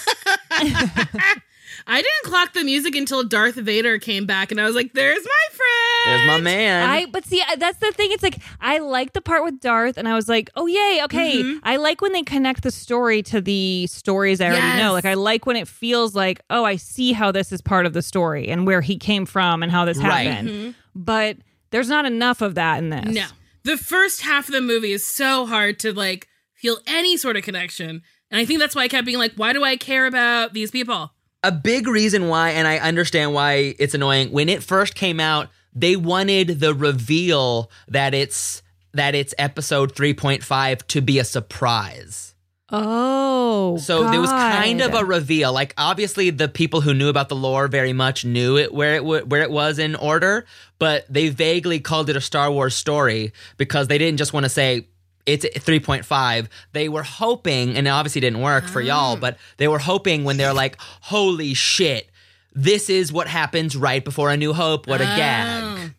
I 1.87 1.97
didn't 1.97 2.23
clock 2.23 2.53
the 2.53 2.63
music 2.63 2.95
until 2.95 3.23
Darth 3.23 3.55
Vader 3.55 3.99
came 3.99 4.25
back, 4.25 4.51
and 4.51 4.59
I 4.59 4.65
was 4.65 4.75
like, 4.75 4.93
there's 4.93 5.23
my 5.23 5.55
friend. 5.55 6.19
There's 6.19 6.27
my 6.27 6.39
man. 6.41 6.89
I 6.89 7.05
but 7.05 7.25
see 7.25 7.41
that's 7.57 7.77
the 7.79 7.91
thing. 7.91 8.11
It's 8.11 8.23
like 8.23 8.39
I 8.59 8.79
like 8.79 9.13
the 9.13 9.21
part 9.21 9.43
with 9.43 9.59
Darth, 9.59 9.97
and 9.97 10.07
I 10.07 10.15
was 10.15 10.27
like, 10.27 10.49
oh 10.55 10.65
yay, 10.65 11.01
okay. 11.03 11.43
Mm-hmm. 11.43 11.59
I 11.63 11.75
like 11.77 12.01
when 12.01 12.11
they 12.13 12.23
connect 12.23 12.63
the 12.63 12.71
story 12.71 13.21
to 13.23 13.41
the 13.41 13.87
stories 13.87 14.41
I 14.41 14.47
already 14.47 14.81
know. 14.81 14.93
Like 14.93 15.05
I 15.05 15.13
like 15.13 15.45
when 15.45 15.55
it 15.55 15.67
feels 15.67 16.15
like, 16.15 16.41
oh, 16.49 16.63
I 16.63 16.75
see 16.75 17.13
how 17.13 17.31
this 17.31 17.51
is 17.51 17.61
part 17.61 17.85
of 17.85 17.93
the 17.93 18.01
story 18.01 18.47
and 18.47 18.65
where 18.65 18.81
he 18.81 18.97
came 18.97 19.25
from 19.25 19.61
and 19.63 19.71
how 19.71 19.85
this 19.85 19.97
Right. 19.97 20.27
happened. 20.27 20.75
But 20.95 21.37
there's 21.71 21.89
not 21.89 22.05
enough 22.05 22.41
of 22.41 22.55
that 22.55 22.79
in 22.79 22.89
this. 22.89 23.13
No. 23.13 23.25
The 23.63 23.77
first 23.77 24.21
half 24.21 24.47
of 24.47 24.53
the 24.53 24.61
movie 24.61 24.91
is 24.91 25.05
so 25.05 25.45
hard 25.45 25.79
to 25.79 25.91
like 25.93 26.27
feel 26.53 26.77
any 26.87 27.17
sort 27.17 27.35
of 27.37 27.43
connection. 27.43 28.01
And 28.31 28.39
I 28.39 28.45
think 28.45 28.59
that's 28.59 28.75
why 28.75 28.83
I 28.83 28.87
kept 28.87 29.05
being 29.05 29.17
like, 29.17 29.33
why 29.35 29.53
do 29.53 29.63
I 29.63 29.75
care 29.75 30.05
about 30.05 30.53
these 30.53 30.71
people? 30.71 31.11
A 31.47 31.51
big 31.51 31.87
reason 31.87 32.27
why, 32.27 32.51
and 32.51 32.67
I 32.67 32.77
understand 32.77 33.33
why 33.33 33.75
it's 33.79 33.93
annoying. 33.93 34.31
When 34.31 34.49
it 34.49 34.63
first 34.63 34.95
came 34.95 35.19
out, 35.19 35.49
they 35.73 35.95
wanted 35.95 36.59
the 36.59 36.73
reveal 36.73 37.69
that 37.87 38.13
it's 38.13 38.61
that 38.93 39.13
it's 39.13 39.33
episode 39.37 39.93
3.5 39.93 40.87
to 40.87 41.01
be 41.01 41.19
a 41.19 41.23
surprise. 41.25 42.33
Oh, 42.71 43.77
So 43.77 44.09
there 44.09 44.21
was 44.21 44.29
kind 44.31 44.81
of 44.81 44.93
a 44.93 45.03
reveal. 45.05 45.53
Like 45.53 45.73
obviously 45.77 46.29
the 46.29 46.47
people 46.47 46.81
who 46.81 46.93
knew 46.93 47.09
about 47.09 47.29
the 47.29 47.35
lore 47.35 47.67
very 47.67 47.93
much 47.93 48.25
knew 48.25 48.57
it 48.57 48.73
where 48.73 48.95
it 48.95 48.99
w- 48.99 49.23
where 49.25 49.41
it 49.41 49.51
was 49.51 49.77
in 49.79 49.95
order, 49.95 50.45
but 50.79 51.05
they 51.09 51.29
vaguely 51.29 51.79
called 51.79 52.09
it 52.09 52.15
a 52.15 52.21
Star 52.21 52.49
Wars 52.51 52.73
story 52.73 53.33
because 53.57 53.87
they 53.87 53.97
didn't 53.97 54.17
just 54.17 54.33
want 54.33 54.45
to 54.45 54.49
say 54.49 54.87
it's 55.25 55.45
3.5. 55.45 56.47
They 56.73 56.89
were 56.89 57.03
hoping 57.03 57.75
and 57.75 57.87
it 57.87 57.89
obviously 57.89 58.21
didn't 58.21 58.41
work 58.41 58.65
for 58.65 58.81
y'all, 58.81 59.13
ah. 59.13 59.15
but 59.15 59.37
they 59.57 59.67
were 59.67 59.79
hoping 59.79 60.23
when 60.23 60.37
they're 60.37 60.53
like, 60.53 60.77
"Holy 61.01 61.53
shit. 61.53 62.09
This 62.53 62.89
is 62.89 63.11
what 63.11 63.27
happens 63.27 63.75
right 63.75 64.03
before 64.03 64.31
a 64.31 64.37
new 64.37 64.53
hope. 64.53 64.87
What 64.87 65.01
a 65.01 65.05
Oh. 65.05 65.17
gag." 65.17 65.93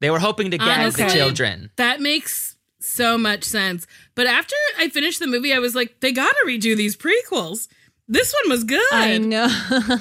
They 0.00 0.10
were 0.10 0.18
hoping 0.18 0.50
to 0.50 0.58
gag 0.58 0.80
Honestly, 0.80 1.04
the 1.04 1.10
children. 1.10 1.70
That 1.76 2.00
makes 2.00 2.56
so 2.80 3.16
much 3.16 3.44
sense. 3.44 3.86
But 4.16 4.26
after 4.26 4.56
I 4.78 4.88
finished 4.88 5.20
the 5.20 5.28
movie, 5.28 5.52
I 5.52 5.60
was 5.60 5.74
like, 5.76 6.00
they 6.00 6.10
gotta 6.10 6.34
redo 6.44 6.76
these 6.76 6.96
prequels. 6.96 7.68
This 8.08 8.34
one 8.42 8.50
was 8.50 8.64
good. 8.64 8.82
I 8.92 9.18
know. 9.18 9.46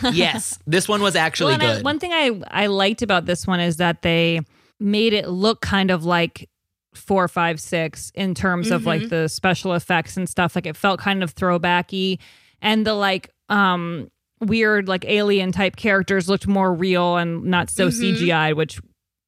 yes, 0.12 0.58
this 0.66 0.88
one 0.88 1.02
was 1.02 1.16
actually 1.16 1.52
Well, 1.54 1.62
and 1.62 1.64
I- 1.64 1.76
good. 1.76 1.86
one 1.86 2.00
thing 2.00 2.12
I 2.14 2.42
I 2.50 2.66
liked 2.68 3.02
about 3.04 3.26
this 3.28 3.46
one 3.46 3.60
is 3.60 3.78
that 3.78 4.02
they 4.02 4.42
made 4.80 5.14
it 5.14 5.30
look 5.30 5.62
kind 5.62 5.92
of 5.92 6.04
like 6.04 6.50
four, 6.94 7.28
five, 7.28 7.60
six 7.60 8.12
in 8.16 8.34
terms 8.36 8.70
of 8.72 8.86
like 8.86 9.10
the 9.10 9.28
special 9.28 9.74
effects 9.74 10.18
and 10.18 10.28
stuff. 10.28 10.56
Like 10.56 10.66
it 10.66 10.76
felt 10.76 11.00
kind 11.00 11.24
of 11.24 11.34
throwbacky, 11.34 12.20
and 12.62 12.86
the 12.86 12.94
like 12.94 13.30
um 13.50 14.10
weird 14.40 14.88
like 14.88 15.06
alien 15.06 15.52
type 15.52 15.76
characters 15.76 16.28
looked 16.28 16.48
more 16.48 16.74
real 16.74 17.18
and 17.18 17.44
not 17.46 17.70
so 17.70 17.88
CGI, 17.90 18.56
which 18.56 18.80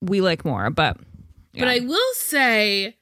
we 0.02 0.22
like 0.22 0.44
more. 0.46 0.70
But 0.70 0.98
But 1.58 1.68
I 1.68 1.80
will 1.80 2.14
say, 2.16 2.98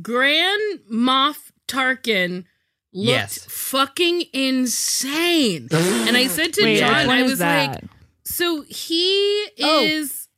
Grand 0.00 0.80
Moff 0.92 1.50
Tarkin 1.68 2.44
looked 2.92 3.08
Yes. 3.08 3.46
fucking 3.50 4.22
insane. 4.32 5.68
and 5.72 6.16
I 6.16 6.26
said 6.28 6.52
to 6.54 6.62
wait, 6.62 6.78
John, 6.78 7.10
I 7.10 7.22
was 7.22 7.38
that? 7.38 7.82
like, 7.82 7.84
so 8.24 8.62
he 8.62 9.48
Oh. 9.62 9.82
is 9.84 10.28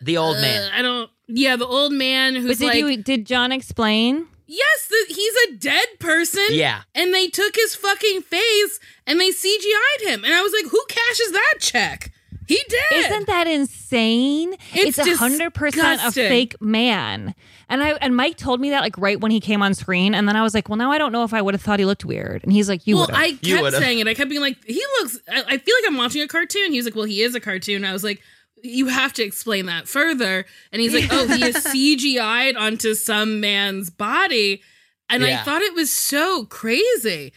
the 0.00 0.16
old 0.16 0.36
uh, 0.36 0.40
man. 0.40 0.72
I 0.72 0.82
don't. 0.82 1.10
Yeah, 1.28 1.56
the 1.56 1.66
old 1.66 1.92
man 1.92 2.34
but 2.34 2.42
who's 2.42 2.58
did 2.58 2.66
like, 2.66 2.76
you 2.76 2.96
did 3.02 3.26
John 3.26 3.52
explain? 3.52 4.26
yes, 4.46 4.86
the, 4.88 5.14
he's 5.14 5.34
a 5.48 5.56
dead 5.56 5.86
person. 5.98 6.46
Yeah. 6.50 6.82
and 6.94 7.12
they 7.12 7.28
took 7.28 7.54
his 7.56 7.74
fucking 7.74 8.22
face 8.22 8.80
and 9.06 9.20
they 9.20 9.30
CGI'd 9.30 10.02
him, 10.02 10.24
and 10.24 10.32
I 10.32 10.42
was 10.42 10.52
like, 10.52 10.70
who 10.70 10.82
cashes 10.88 11.32
that 11.32 11.54
check? 11.60 12.12
He 12.46 12.62
did. 12.68 13.06
Isn't 13.06 13.26
that 13.26 13.48
insane? 13.48 14.54
It's 14.72 14.98
a 14.98 15.16
hundred 15.16 15.52
percent 15.52 16.00
a 16.04 16.12
fake 16.12 16.60
man. 16.60 17.34
And 17.68 17.82
I 17.82 17.90
and 17.94 18.14
Mike 18.14 18.36
told 18.36 18.60
me 18.60 18.70
that 18.70 18.82
like 18.82 18.96
right 18.96 19.20
when 19.20 19.32
he 19.32 19.40
came 19.40 19.62
on 19.62 19.74
screen, 19.74 20.14
and 20.14 20.28
then 20.28 20.36
I 20.36 20.42
was 20.42 20.54
like, 20.54 20.68
well, 20.68 20.76
now 20.76 20.92
I 20.92 20.98
don't 20.98 21.10
know 21.10 21.24
if 21.24 21.34
I 21.34 21.42
would 21.42 21.54
have 21.54 21.62
thought 21.62 21.80
he 21.80 21.84
looked 21.84 22.04
weird. 22.04 22.44
And 22.44 22.52
he's 22.52 22.68
like, 22.68 22.86
you 22.86 22.96
well, 22.96 23.06
would. 23.06 23.16
I 23.16 23.32
kept 23.32 23.74
saying 23.74 23.98
it. 23.98 24.06
I 24.06 24.14
kept 24.14 24.30
being 24.30 24.40
like, 24.40 24.64
he 24.64 24.80
looks. 25.00 25.18
I, 25.28 25.42
I 25.42 25.58
feel 25.58 25.74
like 25.82 25.88
I'm 25.88 25.96
watching 25.96 26.22
a 26.22 26.28
cartoon. 26.28 26.70
He 26.70 26.78
was 26.78 26.84
like, 26.84 26.94
well, 26.94 27.04
he 27.04 27.22
is 27.22 27.34
a 27.34 27.40
cartoon. 27.40 27.84
I 27.84 27.92
was 27.92 28.04
like, 28.04 28.22
you 28.62 28.86
have 28.86 29.12
to 29.14 29.22
explain 29.24 29.66
that 29.66 29.86
further. 29.88 30.44
And 30.72 30.80
he's 30.82 30.94
like, 30.94 31.08
oh, 31.10 31.26
he 31.26 31.44
is 31.44 31.56
CGI'd 31.66 32.56
onto 32.56 32.94
some 32.94 33.40
man's 33.40 33.90
body, 33.90 34.62
and 35.08 35.24
I 35.24 35.36
thought 35.44 35.62
it 35.62 35.74
was 35.74 35.90
so 35.92 36.44
crazy, 36.46 37.32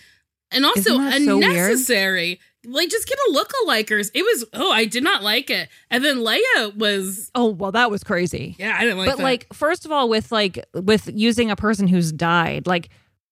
and 0.52 0.66
also 0.66 1.00
Isn't 1.00 1.26
so 1.26 1.38
unnecessary. 1.38 2.40
like 2.66 2.90
just 2.90 3.08
get 3.08 3.18
a 3.30 3.32
lookalikers. 3.32 4.10
It 4.14 4.24
was 4.24 4.46
oh, 4.54 4.72
I 4.72 4.86
did 4.86 5.04
not 5.04 5.22
like 5.24 5.50
it. 5.50 5.70
And 5.92 6.04
then 6.04 6.18
Leia 6.18 6.76
was 6.76 7.30
Oh, 7.36 7.50
well, 7.50 7.72
that 7.74 7.92
was 7.92 8.04
crazy. 8.04 8.56
yeah, 8.58 8.76
I 8.78 8.82
didn't 8.82 8.98
like 8.98 9.08
it. 9.08 9.12
but 9.12 9.18
that. 9.18 9.24
like, 9.24 9.54
first 9.54 9.86
of 9.86 9.92
all, 9.92 10.10
with 10.10 10.32
like 10.32 10.66
with 10.74 11.10
using 11.14 11.52
a 11.52 11.56
person 11.56 11.88
who's 11.88 12.12
died, 12.12 12.66
like 12.66 12.90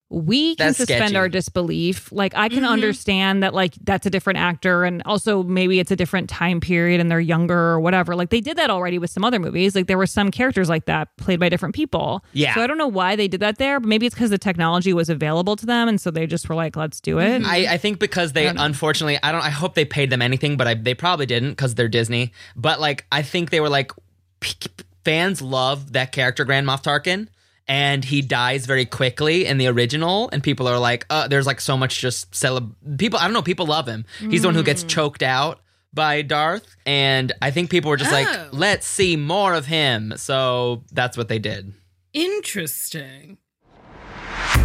we 0.09 0.55
can 0.55 0.67
That's 0.67 0.77
suspend 0.77 0.99
sketchy. 1.09 1.15
our 1.17 1.27
disbelief. 1.27 2.11
Like 2.13 2.33
I 2.33 2.47
can 2.47 2.63
Mhm. 2.63 2.69
understand 2.69 3.43
that 3.43 3.53
like 3.53 3.73
that's 3.83 4.05
a 4.05 4.09
different 4.09 4.39
actor 4.39 4.85
and 4.85 5.01
also 5.05 5.43
maybe 5.43 5.79
it's 5.79 5.91
a 5.91 5.97
different 5.97 6.29
time 6.29 6.61
period 6.61 7.01
and 7.01 7.11
they're 7.11 7.19
younger 7.19 7.57
or 7.57 7.81
whatever. 7.81 8.15
Like 8.15 8.29
they 8.29 8.39
did 8.39 8.57
that 8.57 8.69
already 8.69 8.99
with 8.99 9.09
some 9.09 9.25
other 9.25 9.37
movies. 9.37 9.75
Like 9.75 9.87
there 9.87 9.97
were 9.97 10.05
some 10.07 10.31
characters 10.31 10.69
like 10.69 10.85
that 10.85 11.09
played 11.17 11.41
by 11.41 11.49
different 11.49 11.75
people. 11.75 12.23
Yeah. 12.31 12.55
So 12.55 12.61
I 12.61 12.67
don't 12.67 12.77
know 12.77 12.87
why 12.87 13.17
they 13.17 13.27
did 13.27 13.41
that 13.41 13.57
there, 13.57 13.81
but 13.81 13.89
maybe 13.89 14.05
it's 14.05 14.15
because 14.15 14.29
the 14.29 14.37
technology 14.37 14.93
was 14.93 15.09
available 15.09 15.57
to 15.57 15.65
them 15.65 15.89
and 15.89 15.99
so 15.99 16.09
they 16.09 16.25
just 16.25 16.47
were 16.47 16.55
like, 16.55 16.77
let's 16.77 17.01
do 17.01 17.19
it. 17.19 17.43
I, 17.43 17.73
I 17.73 17.77
think 17.77 17.99
because 17.99 18.31
they 18.31 18.47
unfortunately 18.47 19.19
I 19.21 19.33
don't 19.33 19.43
I 19.43 19.49
hope 19.49 19.75
they 19.75 19.83
paid 19.85 20.09
them 20.09 20.21
anything, 20.21 20.55
but 20.55 20.67
I, 20.67 20.73
they 20.75 20.93
probably 20.93 21.25
didn't 21.25 21.49
because 21.49 21.75
they're 21.75 21.89
Disney. 21.89 22.31
But 22.55 22.79
like 22.79 23.05
I 23.11 23.23
think 23.23 23.49
they 23.49 23.59
were 23.59 23.67
like 23.69 23.91
p- 24.39 24.53
p- 24.57 24.69
fans 25.03 25.41
love 25.41 25.91
that 25.91 26.13
character 26.13 26.45
Grand 26.45 26.65
Moff 26.65 26.81
Tarkin, 26.83 27.27
and 27.67 28.03
he 28.05 28.21
dies 28.21 28.65
very 28.65 28.85
quickly 28.85 29.45
in 29.45 29.57
the 29.57 29.67
original, 29.67 30.29
and 30.31 30.41
people 30.43 30.67
are 30.67 30.79
like, 30.79 31.05
uh, 31.09 31.27
there's 31.27 31.45
like 31.47 31.59
so 31.61 31.75
much 31.77 31.99
just 31.99 32.31
celeb 32.31 32.73
people. 32.97 33.19
I 33.19 33.23
don't 33.25 33.33
know, 33.33 33.41
people 33.41 33.65
love 33.65 33.87
him. 33.87 34.05
He's 34.19 34.41
the 34.41 34.47
one 34.47 34.55
who 34.55 34.63
gets 34.63 34.83
choked 34.83 35.21
out 35.23 35.59
by 35.93 36.21
Darth, 36.21 36.75
and 36.85 37.31
I 37.41 37.51
think 37.51 37.69
people 37.69 37.89
were 37.89 37.97
just 37.97 38.11
Oh. 38.11 38.15
like, 38.15 38.27
let's 38.53 38.85
see 38.85 39.15
more 39.15 39.53
of 39.53 39.65
him. 39.65 40.13
So 40.17 40.83
that's 40.91 41.17
what 41.17 41.27
they 41.27 41.39
did. 41.39 41.73
interesting. 42.13 43.37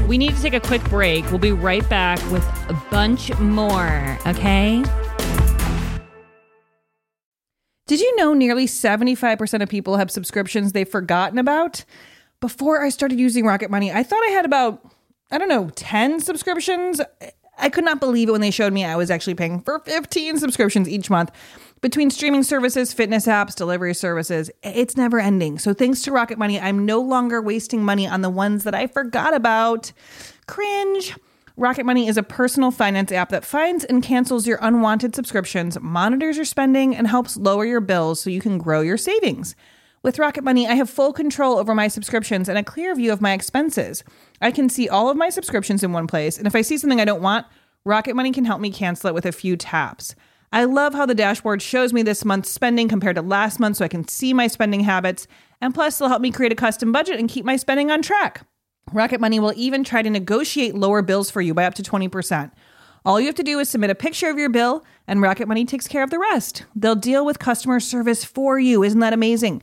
We 0.08 0.18
need 0.18 0.34
to 0.34 0.42
take 0.42 0.54
a 0.54 0.60
quick 0.60 0.82
break. 0.84 1.24
We'll 1.30 1.38
be 1.38 1.52
right 1.52 1.88
back 1.88 2.18
with 2.30 2.44
a 2.68 2.74
bunch 2.90 3.32
more, 3.38 4.18
okay? 4.26 4.82
Did 7.86 8.00
you 8.00 8.16
know 8.16 8.32
nearly 8.32 8.66
75% 8.66 9.62
of 9.62 9.68
people 9.68 9.96
have 9.98 10.10
subscriptions 10.10 10.72
they've 10.72 10.88
forgotten 10.88 11.38
about? 11.38 11.84
Before 12.42 12.83
I 12.83 12.88
started 12.88 13.20
using 13.20 13.46
Rocket 13.46 13.70
Money, 13.70 13.92
I 13.92 14.02
thought 14.02 14.20
I 14.24 14.33
had 14.33 14.44
about, 14.44 14.85
I 15.31 15.38
don't 15.38 15.48
know, 15.48 15.70
10 15.76 16.18
subscriptions. 16.18 17.00
I 17.57 17.68
could 17.68 17.85
not 17.85 18.00
believe 18.00 18.28
it 18.28 18.33
when 18.33 18.40
they 18.40 18.50
showed 18.50 18.72
me 18.72 18.85
I 18.85 18.96
was 18.96 19.12
actually 19.12 19.37
paying 19.37 19.61
for 19.61 19.78
15 19.78 20.38
subscriptions 20.38 20.88
each 20.88 21.09
month. 21.09 21.31
Between 21.83 22.11
streaming 22.11 22.42
services, 22.42 22.92
fitness 22.92 23.26
apps, 23.28 23.55
delivery 23.55 23.94
services, 23.94 24.50
it's 24.64 24.96
never 24.96 25.20
ending. 25.20 25.61
So 25.61 25.72
thanks 25.72 26.02
to 26.02 26.11
Rocket 26.11 26.37
Money, 26.37 26.59
I'm 26.59 26.85
no 26.85 27.00
longer 27.00 27.40
wasting 27.40 27.85
money 27.85 28.09
on 28.09 28.22
the 28.22 28.28
ones 28.28 28.64
that 28.64 28.74
I 28.74 28.88
forgot 28.88 29.35
about. 29.35 29.92
Cringe. 30.48 31.14
Rocket 31.57 31.87
Money 31.87 32.09
is 32.09 32.16
a 32.16 32.24
personal 32.24 32.72
finance 32.72 33.12
app 33.12 33.28
that 33.28 33.44
finds 33.44 33.85
and 33.85 34.02
cancels 34.02 34.48
your 34.48 34.59
unwanted 34.61 35.14
subscriptions, 35.14 35.78
monitors 35.81 36.35
your 36.35 36.44
spending, 36.44 36.96
and 36.96 37.07
helps 37.07 37.37
lower 37.37 37.64
your 37.64 37.81
bills 37.81 38.20
so 38.20 38.31
you 38.31 38.40
can 38.40 38.59
grow 38.59 38.81
your 38.81 38.96
savings. 38.96 39.55
With 40.04 40.18
Rocket 40.18 40.42
Money, 40.42 40.66
I 40.66 40.74
have 40.74 40.90
full 40.90 41.12
control 41.12 41.58
over 41.58 41.76
my 41.76 41.86
subscriptions 41.86 42.48
and 42.48 42.58
a 42.58 42.64
clear 42.64 42.92
view 42.92 43.12
of 43.12 43.20
my 43.20 43.34
expenses. 43.34 44.02
I 44.40 44.50
can 44.50 44.68
see 44.68 44.88
all 44.88 45.08
of 45.08 45.16
my 45.16 45.30
subscriptions 45.30 45.84
in 45.84 45.92
one 45.92 46.08
place, 46.08 46.38
and 46.38 46.46
if 46.48 46.56
I 46.56 46.62
see 46.62 46.76
something 46.76 47.00
I 47.00 47.04
don't 47.04 47.22
want, 47.22 47.46
Rocket 47.84 48.16
Money 48.16 48.32
can 48.32 48.44
help 48.44 48.60
me 48.60 48.72
cancel 48.72 49.10
it 49.10 49.14
with 49.14 49.26
a 49.26 49.30
few 49.30 49.56
taps. 49.56 50.16
I 50.52 50.64
love 50.64 50.92
how 50.92 51.06
the 51.06 51.14
dashboard 51.14 51.62
shows 51.62 51.92
me 51.92 52.02
this 52.02 52.24
month's 52.24 52.50
spending 52.50 52.88
compared 52.88 53.14
to 53.14 53.22
last 53.22 53.60
month 53.60 53.76
so 53.76 53.84
I 53.84 53.88
can 53.88 54.08
see 54.08 54.34
my 54.34 54.48
spending 54.48 54.80
habits, 54.80 55.28
and 55.60 55.72
plus, 55.72 56.00
it'll 56.00 56.08
help 56.08 56.20
me 56.20 56.32
create 56.32 56.50
a 56.50 56.56
custom 56.56 56.90
budget 56.90 57.20
and 57.20 57.28
keep 57.28 57.44
my 57.44 57.54
spending 57.54 57.92
on 57.92 58.02
track. 58.02 58.44
Rocket 58.92 59.20
Money 59.20 59.38
will 59.38 59.54
even 59.54 59.84
try 59.84 60.02
to 60.02 60.10
negotiate 60.10 60.74
lower 60.74 61.02
bills 61.02 61.30
for 61.30 61.40
you 61.40 61.54
by 61.54 61.64
up 61.64 61.74
to 61.74 61.82
20%. 61.84 62.50
All 63.04 63.20
you 63.20 63.26
have 63.26 63.36
to 63.36 63.44
do 63.44 63.60
is 63.60 63.68
submit 63.68 63.90
a 63.90 63.94
picture 63.94 64.28
of 64.28 64.36
your 64.36 64.50
bill, 64.50 64.84
and 65.06 65.22
Rocket 65.22 65.46
Money 65.46 65.64
takes 65.64 65.86
care 65.86 66.02
of 66.02 66.10
the 66.10 66.18
rest. 66.18 66.64
They'll 66.74 66.96
deal 66.96 67.24
with 67.24 67.38
customer 67.38 67.78
service 67.78 68.24
for 68.24 68.58
you. 68.58 68.82
Isn't 68.82 68.98
that 68.98 69.12
amazing? 69.12 69.62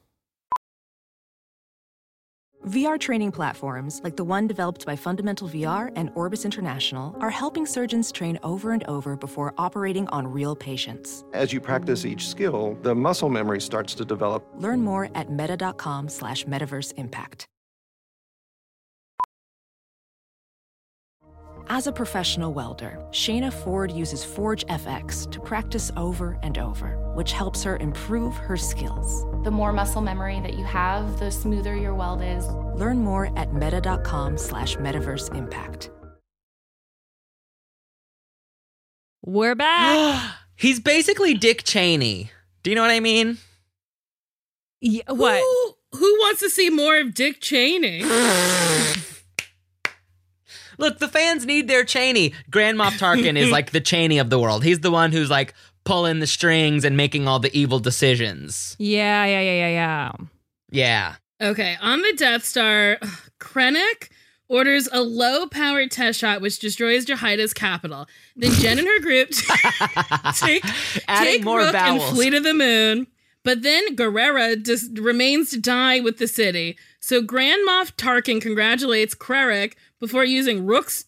VR 2.67 2.99
training 2.99 3.31
platforms, 3.31 4.01
like 4.03 4.15
the 4.15 4.23
one 4.23 4.45
developed 4.45 4.85
by 4.85 4.95
Fundamental 4.95 5.49
VR 5.49 5.91
and 5.95 6.11
Orbis 6.13 6.45
International, 6.45 7.15
are 7.19 7.31
helping 7.31 7.65
surgeons 7.65 8.11
train 8.11 8.37
over 8.43 8.71
and 8.71 8.83
over 8.83 9.15
before 9.15 9.55
operating 9.57 10.07
on 10.09 10.27
real 10.27 10.55
patients. 10.55 11.23
As 11.33 11.51
you 11.51 11.59
practice 11.59 12.05
each 12.05 12.27
skill, 12.27 12.77
the 12.83 12.93
muscle 12.93 13.29
memory 13.29 13.61
starts 13.61 13.95
to 13.95 14.05
develop. 14.05 14.47
Learn 14.55 14.83
more 14.83 15.09
at 15.15 15.31
meta.com 15.31 16.07
slash 16.07 16.45
metaverse 16.45 16.93
impact. 16.97 17.47
As 21.67 21.87
a 21.87 21.91
professional 21.91 22.53
welder, 22.53 22.99
Shayna 23.11 23.51
Ford 23.51 23.91
uses 23.91 24.23
Forge 24.23 24.65
FX 24.65 25.31
to 25.31 25.39
practice 25.39 25.89
over 25.95 26.37
and 26.43 26.57
over, 26.57 26.97
which 27.15 27.31
helps 27.31 27.63
her 27.63 27.77
improve 27.77 28.35
her 28.35 28.57
skills. 28.57 29.25
The 29.43 29.51
more 29.51 29.73
muscle 29.73 30.01
memory 30.01 30.39
that 30.41 30.55
you 30.55 30.63
have, 30.65 31.19
the 31.19 31.31
smoother 31.31 31.75
your 31.75 31.95
weld 31.95 32.21
is. 32.21 32.47
Learn 32.75 32.99
more 32.99 33.31
at 33.37 33.53
meta.com 33.53 34.37
slash 34.37 34.75
metaverse 34.77 35.35
impact. 35.35 35.89
We're 39.23 39.55
back. 39.55 40.35
He's 40.55 40.79
basically 40.79 41.33
Dick 41.33 41.63
Cheney. 41.63 42.31
Do 42.63 42.69
you 42.69 42.75
know 42.75 42.81
what 42.81 42.91
I 42.91 42.99
mean? 42.99 43.37
Yeah, 44.79 45.03
what? 45.07 45.39
Who, 45.39 45.75
who 45.97 46.13
wants 46.19 46.39
to 46.41 46.49
see 46.49 46.69
more 46.69 46.99
of 46.99 47.13
Dick 47.13 47.39
Cheney? 47.41 48.03
Look, 50.77 50.97
the 50.99 51.07
fans 51.07 51.45
need 51.45 51.67
their 51.67 51.83
Cheney. 51.83 52.33
Grand 52.49 52.77
Moff 52.79 52.97
Tarkin 52.97 53.37
is 53.37 53.51
like 53.51 53.69
the 53.71 53.81
Cheney 53.81 54.17
of 54.17 54.31
the 54.31 54.39
world. 54.39 54.63
He's 54.63 54.79
the 54.79 54.89
one 54.89 55.11
who's 55.11 55.29
like 55.29 55.53
pulling 55.83 56.19
the 56.19 56.27
strings 56.27 56.83
and 56.85 56.95
making 56.95 57.27
all 57.27 57.39
the 57.39 57.55
evil 57.57 57.79
decisions. 57.79 58.75
Yeah, 58.79 59.25
yeah, 59.25 59.41
yeah, 59.41 59.53
yeah, 59.53 59.69
yeah. 59.69 60.11
Yeah. 60.69 61.15
Okay, 61.49 61.77
on 61.81 62.01
the 62.01 62.13
Death 62.15 62.45
Star, 62.45 62.97
Krennic 63.39 64.09
orders 64.47 64.87
a 64.91 65.01
low-powered 65.01 65.89
test 65.89 66.19
shot 66.19 66.41
which 66.41 66.59
destroys 66.59 67.05
Jedha's 67.05 67.53
capital. 67.53 68.05
Then 68.35 68.51
Jen 68.51 68.79
and 68.79 68.87
her 68.87 68.99
group 68.99 69.29
take, 70.35 70.63
take 71.07 71.43
more 71.43 71.59
Rook 71.59 71.71
vowels. 71.71 72.03
and 72.03 72.15
flee 72.15 72.29
to 72.31 72.39
the 72.41 72.53
moon. 72.53 73.07
But 73.43 73.63
then 73.63 73.95
Gerrera 73.95 74.63
just 74.63 74.97
remains 74.99 75.49
to 75.51 75.59
die 75.59 75.99
with 75.99 76.17
the 76.17 76.27
city. 76.27 76.77
So 76.99 77.21
Grand 77.23 77.61
Moff 77.67 77.95
Tarkin 77.95 78.39
congratulates 78.41 79.15
Krennic 79.15 79.73
before 79.99 80.23
using 80.25 80.65
Rook's 80.65 81.05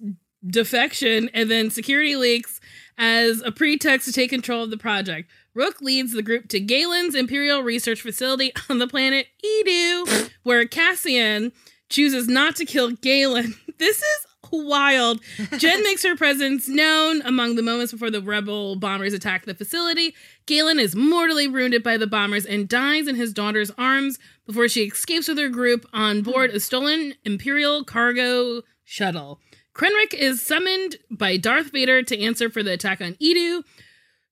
defection 0.47 1.29
and 1.33 1.51
then 1.51 1.69
security 1.69 2.15
leaks 2.15 2.59
as 2.97 3.41
a 3.41 3.51
pretext 3.51 4.07
to 4.07 4.13
take 4.13 4.29
control 4.29 4.63
of 4.63 4.69
the 4.69 4.77
project. 4.77 5.29
Rook 5.53 5.81
leads 5.81 6.13
the 6.13 6.23
group 6.23 6.47
to 6.49 6.59
Galen's 6.59 7.15
Imperial 7.15 7.61
Research 7.61 8.01
Facility 8.01 8.51
on 8.69 8.79
the 8.79 8.87
planet 8.87 9.27
Eadu, 9.45 10.31
where 10.43 10.65
Cassian 10.65 11.51
chooses 11.89 12.27
not 12.27 12.55
to 12.57 12.65
kill 12.65 12.91
Galen. 12.91 13.55
This 13.79 13.97
is 13.97 14.27
wild. 14.61 15.19
Jen 15.57 15.83
makes 15.83 16.03
her 16.03 16.15
presence 16.15 16.67
known 16.67 17.21
among 17.23 17.55
the 17.55 17.63
moments 17.63 17.91
before 17.91 18.11
the 18.11 18.21
rebel 18.21 18.75
bombers 18.75 19.13
attack 19.13 19.45
the 19.45 19.55
facility. 19.55 20.13
Galen 20.45 20.79
is 20.79 20.95
mortally 20.95 21.47
wounded 21.47 21.83
by 21.83 21.97
the 21.97 22.07
bombers 22.07 22.45
and 22.45 22.69
dies 22.69 23.07
in 23.07 23.15
his 23.15 23.33
daughter's 23.33 23.71
arms 23.77 24.19
before 24.45 24.67
she 24.67 24.83
escapes 24.83 25.27
with 25.27 25.37
her 25.37 25.49
group 25.49 25.85
on 25.93 26.21
board 26.21 26.51
a 26.51 26.59
stolen 26.59 27.15
Imperial 27.25 27.83
cargo 27.83 28.61
shuttle. 28.83 29.39
Krennic 29.73 30.13
is 30.13 30.41
summoned 30.41 30.97
by 31.09 31.37
Darth 31.37 31.71
Vader 31.71 32.03
to 32.03 32.19
answer 32.19 32.49
for 32.49 32.61
the 32.61 32.73
attack 32.73 33.01
on 33.01 33.13
Eadu. 33.15 33.63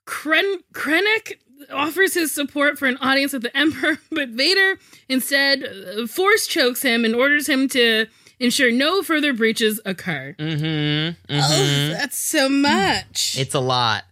Kren- 0.06 0.62
Krennic 0.74 1.40
offers 1.72 2.14
his 2.14 2.32
support 2.32 2.78
for 2.78 2.88
an 2.88 2.98
audience 2.98 3.34
with 3.34 3.42
the 3.44 3.56
Emperor, 3.58 4.00
but 4.12 4.30
Vader 4.30 4.78
instead 5.10 5.64
uh, 5.64 6.08
force 6.08 6.48
chokes 6.48 6.82
him 6.82 7.06
and 7.06 7.16
orders 7.16 7.48
him 7.48 7.68
to 7.70 8.06
ensure 8.40 8.72
no 8.72 9.04
further 9.04 9.34
breaches 9.34 9.80
occur. 9.86 10.36
Mm-hmm. 10.40 11.16
Oh, 11.30 11.34
mhm. 11.40 11.92
that's 11.92 12.18
so 12.18 12.50
much. 12.50 13.36
It's 13.38 13.54
a 13.54 13.60
lot. 13.60 14.04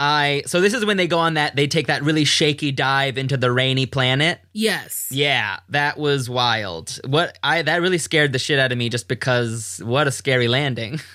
I 0.00 0.42
so 0.46 0.60
this 0.62 0.72
is 0.72 0.84
when 0.84 0.96
they 0.96 1.06
go 1.06 1.18
on 1.18 1.34
that 1.34 1.54
they 1.56 1.66
take 1.66 1.86
that 1.88 2.02
really 2.02 2.24
shaky 2.24 2.72
dive 2.72 3.18
into 3.18 3.36
the 3.36 3.52
rainy 3.52 3.84
planet. 3.86 4.40
yes. 4.54 5.08
Yeah, 5.10 5.58
that 5.68 5.98
was 5.98 6.30
wild. 6.30 6.98
What 7.06 7.38
I 7.42 7.60
that 7.62 7.82
really 7.82 7.98
scared 7.98 8.32
the 8.32 8.38
shit 8.38 8.58
out 8.58 8.72
of 8.72 8.78
me 8.78 8.88
just 8.88 9.08
because 9.08 9.80
what 9.84 10.08
a 10.08 10.12
scary 10.12 10.48
landing. 10.48 11.00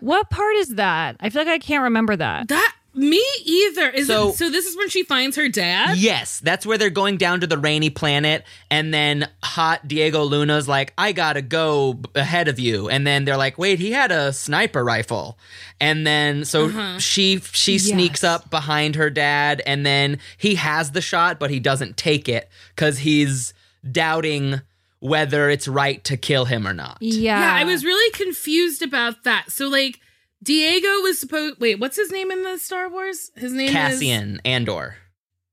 What 0.00 0.28
part 0.30 0.54
is 0.56 0.74
that? 0.76 1.16
I 1.18 1.30
feel 1.30 1.40
like 1.42 1.48
I 1.50 1.58
can't 1.58 1.84
remember 1.84 2.14
that. 2.14 2.48
That 2.48 2.75
Me 2.96 3.22
either. 3.44 3.90
Is 3.90 4.06
So- 4.06 4.30
it, 4.30 4.36
so 4.36 4.48
this 4.50 4.64
is 4.66 4.76
when 4.76 4.88
she 4.88 5.02
finds 5.02 5.36
her 5.36 5.48
dad? 5.48 5.98
Yes, 5.98 6.40
that's 6.40 6.64
where 6.64 6.78
they're 6.78 6.88
going 6.90 7.18
down 7.18 7.40
to 7.40 7.46
the 7.46 7.58
rainy 7.58 7.90
planet, 7.90 8.44
and 8.70 8.92
then 8.92 9.28
hot 9.42 9.86
Diego 9.86 10.22
Luna's 10.24 10.66
like, 10.66 10.94
"I 10.96 11.12
gotta 11.12 11.42
go 11.42 11.92
b- 11.92 12.08
ahead 12.14 12.48
of 12.48 12.58
you," 12.58 12.88
and 12.88 13.06
then 13.06 13.24
they're 13.26 13.36
like, 13.36 13.58
"Wait, 13.58 13.78
he 13.78 13.92
had 13.92 14.10
a 14.10 14.32
sniper 14.32 14.82
rifle," 14.82 15.38
and 15.78 16.06
then 16.06 16.44
so 16.46 16.66
Uh-huh. 16.66 16.98
she 16.98 17.40
she 17.52 17.78
sneaks 17.78 18.24
up 18.24 18.50
behind 18.50 18.94
her 18.96 19.10
dad, 19.10 19.60
and 19.66 19.84
then 19.84 20.18
he 20.38 20.54
has 20.54 20.92
the 20.92 21.02
shot, 21.02 21.38
but 21.38 21.50
he 21.50 21.60
doesn't 21.60 21.96
take 21.98 22.28
it 22.30 22.48
because 22.74 23.00
he's 23.00 23.52
doubting 23.92 24.62
whether 25.00 25.50
it's 25.50 25.68
right 25.68 26.02
to 26.04 26.16
kill 26.16 26.46
him 26.46 26.66
or 26.66 26.72
not. 26.72 26.96
Yeah. 27.00 27.38
Yeah, 27.40 27.54
I 27.54 27.64
was 27.64 27.84
really 27.84 28.10
confused 28.12 28.80
about 28.82 29.24
that. 29.24 29.52
So 29.52 29.68
like 29.68 30.00
Diego 30.46 30.88
was 31.02 31.18
supposed 31.18 31.60
wait, 31.60 31.80
what's 31.80 31.96
his 31.96 32.10
name 32.12 32.30
in 32.30 32.42
the 32.44 32.56
Star 32.56 32.88
Wars? 32.88 33.30
His 33.36 33.52
name 33.52 33.68
is 33.68 33.74
Cassian 33.74 34.40
Andor. 34.44 34.96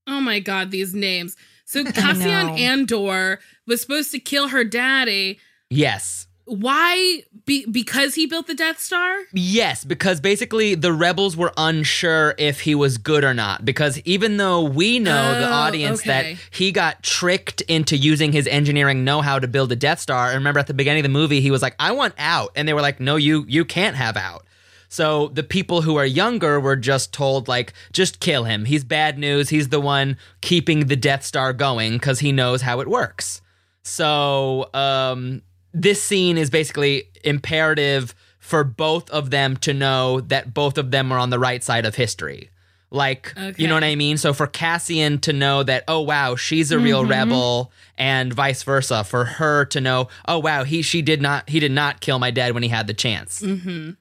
Oh 0.07 0.21
my 0.21 0.39
god, 0.39 0.69
these 0.71 0.93
names. 0.93 1.35
So 1.65 1.83
Cassian. 1.91 2.49
Andor 2.49 3.39
was 3.67 3.81
supposed 3.81 4.11
to 4.11 4.19
kill 4.19 4.49
her 4.49 4.63
daddy. 4.63 5.39
Yes. 5.69 6.27
Why? 6.45 7.23
Be- 7.45 7.65
because 7.65 8.15
he 8.15 8.25
built 8.27 8.47
the 8.47 8.53
Death 8.53 8.79
Star? 8.79 9.15
Yes, 9.33 9.83
because 9.85 10.19
basically 10.19 10.75
the 10.75 10.91
rebels 10.93 11.35
were 11.37 11.53
unsure 11.57 12.35
if 12.37 12.59
he 12.61 12.75
was 12.75 12.97
good 12.97 13.23
or 13.23 13.33
not. 13.33 13.63
Because 13.63 13.97
even 14.01 14.35
though 14.37 14.61
we 14.61 14.99
know 14.99 15.39
the 15.39 15.47
Oh, 15.47 15.53
audience 15.53 16.01
okay. 16.01 16.09
that 16.33 16.39
he 16.51 16.71
got 16.73 17.01
tricked 17.01 17.61
into 17.61 17.95
using 17.97 18.33
his 18.33 18.45
engineering 18.47 19.05
know-how 19.05 19.39
to 19.39 19.47
build 19.47 19.71
a 19.71 19.75
Death 19.77 20.01
Star, 20.01 20.27
and 20.27 20.35
remember 20.35 20.59
at 20.59 20.67
the 20.67 20.73
beginning 20.73 20.99
of 20.99 21.03
the 21.11 21.17
movie 21.17 21.39
he 21.39 21.49
was 21.49 21.61
like, 21.61 21.75
"I 21.79 21.93
want 21.93 22.13
out," 22.17 22.51
and 22.55 22.67
they 22.67 22.73
were 22.73 22.81
like, 22.81 22.99
"No, 22.99 23.15
you 23.15 23.45
you 23.47 23.63
can't 23.65 23.95
have 23.95 24.17
out." 24.17 24.45
So 24.93 25.29
the 25.33 25.41
people 25.41 25.81
who 25.81 25.95
are 25.95 26.05
younger 26.05 26.59
were 26.59 26.75
just 26.75 27.11
told 27.11 27.47
like, 27.47 27.73
"Just 27.91 28.19
kill 28.19 28.43
him. 28.43 28.65
He's 28.65 28.83
bad 28.83 29.17
news. 29.17 29.49
He's 29.49 29.69
the 29.69 29.79
one 29.81 30.17
keeping 30.41 30.85
the 30.85 30.95
Death 30.95 31.23
Star 31.25 31.51
going 31.51 31.93
because 31.93 32.19
he 32.19 32.31
knows 32.31 32.61
how 32.61 32.79
it 32.79 32.87
works." 32.87 33.41
So 33.81 34.69
um, 34.75 35.41
this 35.73 36.01
scene 36.01 36.37
is 36.37 36.51
basically 36.51 37.09
imperative 37.23 38.13
for 38.37 38.63
both 38.63 39.09
of 39.09 39.31
them 39.31 39.57
to 39.57 39.73
know 39.73 40.21
that 40.21 40.53
both 40.53 40.77
of 40.77 40.91
them 40.91 41.11
are 41.11 41.17
on 41.17 41.31
the 41.31 41.39
right 41.39 41.63
side 41.63 41.85
of 41.87 41.95
history. 41.95 42.51
Like, 42.91 43.33
you 43.57 43.67
know 43.67 43.73
what 43.73 43.83
I 43.83 43.95
mean? 43.95 44.17
So 44.17 44.33
for 44.33 44.45
Cassian 44.45 45.17
to 45.21 45.33
know 45.33 45.63
that, 45.63 45.83
oh 45.87 46.01
wow, 46.01 46.35
she's 46.35 46.71
a 46.71 46.77
real 46.77 47.03
Mhm. 47.03 47.09
rebel, 47.09 47.71
and 47.97 48.31
vice 48.31 48.61
versa, 48.61 49.03
for 49.03 49.25
her 49.25 49.65
to 49.65 49.81
know, 49.81 50.09
oh 50.27 50.37
wow, 50.37 50.63
he 50.63 50.83
she 50.83 51.01
did 51.01 51.19
not 51.19 51.49
he 51.49 51.59
did 51.59 51.71
not 51.71 51.99
kill 52.01 52.19
my 52.19 52.29
dad 52.29 52.53
when 52.53 52.61
he 52.61 52.69
had 52.69 52.85
the 52.85 52.93
chance. 52.93 53.41
Mm-hmm. 53.41 53.91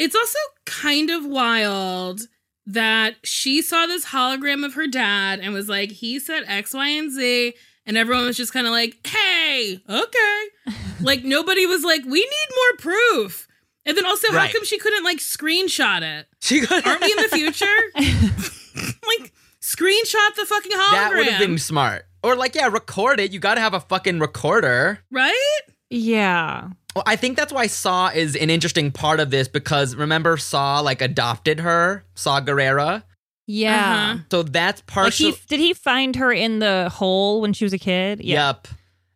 It's 0.00 0.16
also 0.16 0.38
kind 0.64 1.10
of 1.10 1.26
wild 1.26 2.22
that 2.66 3.16
she 3.22 3.60
saw 3.60 3.84
this 3.86 4.06
hologram 4.06 4.64
of 4.64 4.72
her 4.74 4.86
dad 4.86 5.40
and 5.40 5.52
was 5.52 5.68
like, 5.68 5.90
he 5.90 6.18
said 6.18 6.44
X, 6.46 6.72
Y, 6.72 6.88
and 6.88 7.10
Z. 7.12 7.52
And 7.84 7.96
everyone 7.98 8.24
was 8.24 8.36
just 8.36 8.52
kind 8.52 8.66
of 8.66 8.72
like, 8.72 9.06
hey, 9.06 9.80
okay. 9.88 10.42
like 11.02 11.22
nobody 11.22 11.66
was 11.66 11.84
like, 11.84 12.02
we 12.04 12.20
need 12.20 12.48
more 12.56 12.76
proof. 12.78 13.46
And 13.84 13.96
then 13.96 14.06
also, 14.06 14.28
Right. 14.32 14.46
how 14.46 14.52
come 14.52 14.64
she 14.64 14.78
couldn't 14.78 15.04
like 15.04 15.18
screenshot 15.18 16.02
it? 16.02 16.28
She 16.40 16.60
Aren't 16.66 17.00
we 17.02 17.10
in 17.10 17.16
the 17.18 17.28
future? 17.28 17.66
like, 17.96 19.32
screenshot 19.60 20.34
the 20.36 20.46
fucking 20.46 20.72
hologram. 20.72 20.92
That 20.92 21.12
would 21.14 21.26
have 21.26 21.40
been 21.40 21.58
smart. 21.58 22.06
Or 22.22 22.36
like, 22.36 22.54
yeah, 22.54 22.68
record 22.68 23.20
it. 23.20 23.32
You 23.32 23.38
got 23.38 23.54
to 23.56 23.60
have 23.60 23.74
a 23.74 23.80
fucking 23.80 24.18
recorder. 24.20 25.00
right? 25.10 25.60
Yeah. 25.90 26.68
Well, 26.94 27.04
I 27.06 27.16
think 27.16 27.36
that's 27.36 27.52
why 27.52 27.66
Saw 27.68 28.08
is 28.08 28.34
an 28.36 28.50
interesting 28.50 28.90
part 28.90 29.20
of 29.20 29.30
this 29.30 29.46
because 29.48 29.94
remember 29.94 30.36
Saw 30.36 30.80
like 30.80 31.00
adopted 31.02 31.60
her, 31.60 32.04
Saw 32.14 32.40
Gerrera. 32.40 33.04
Yeah. 33.46 34.12
Uh-huh. 34.14 34.22
So 34.30 34.42
that's 34.42 34.80
Like 34.80 34.86
partial. 34.86 35.30
he 35.32 35.36
did 35.48 35.60
he 35.60 35.72
find 35.72 36.16
her 36.16 36.32
in 36.32 36.58
the 36.58 36.88
hole 36.92 37.40
when 37.40 37.52
she 37.52 37.64
was 37.64 37.72
a 37.72 37.78
kid? 37.78 38.20
Yep. 38.22 38.68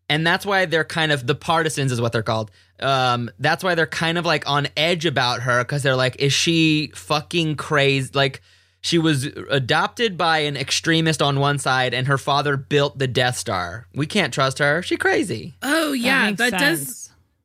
And 0.09 0.27
that's 0.27 0.45
why 0.45 0.67
they're 0.67 0.85
kind 0.85 1.13
of 1.13 1.27
the 1.27 1.35
partisans 1.35 1.91
is 1.91 2.01
what 2.01 2.13
they're 2.13 2.23
called. 2.23 2.51
Um, 2.81 3.31
that's 3.39 3.65
why 3.65 3.75
they're 3.75 3.87
kind 3.87 4.19
of 4.19 4.27
like 4.27 4.49
on 4.49 4.69
edge 4.77 5.07
about 5.07 5.43
her 5.43 5.63
because 5.65 5.83
they're 5.83 5.97
like, 5.97 6.17
is 6.21 6.33
she 6.33 6.91
fucking 6.95 7.57
crazy? 7.57 8.11
Like 8.13 8.41
she 8.83 8.99
was 8.99 9.25
adopted 9.49 10.19
by 10.19 10.41
an 10.41 10.57
extremist 10.59 11.23
on 11.23 11.41
one 11.41 11.59
side, 11.59 11.95
and 11.95 12.07
her 12.07 12.19
father 12.19 12.59
built 12.59 12.99
the 12.99 13.07
Death 13.07 13.39
Star. 13.39 13.87
We 13.95 14.07
can't 14.07 14.33
trust 14.35 14.59
her. 14.59 14.83
She 14.83 14.99
crazy. 14.99 15.55
Oh, 15.63 15.93
yeah. 15.93 16.27
makes 16.27 16.39
That, 16.39 16.51
does 16.59 16.79
sense. 16.81 17.04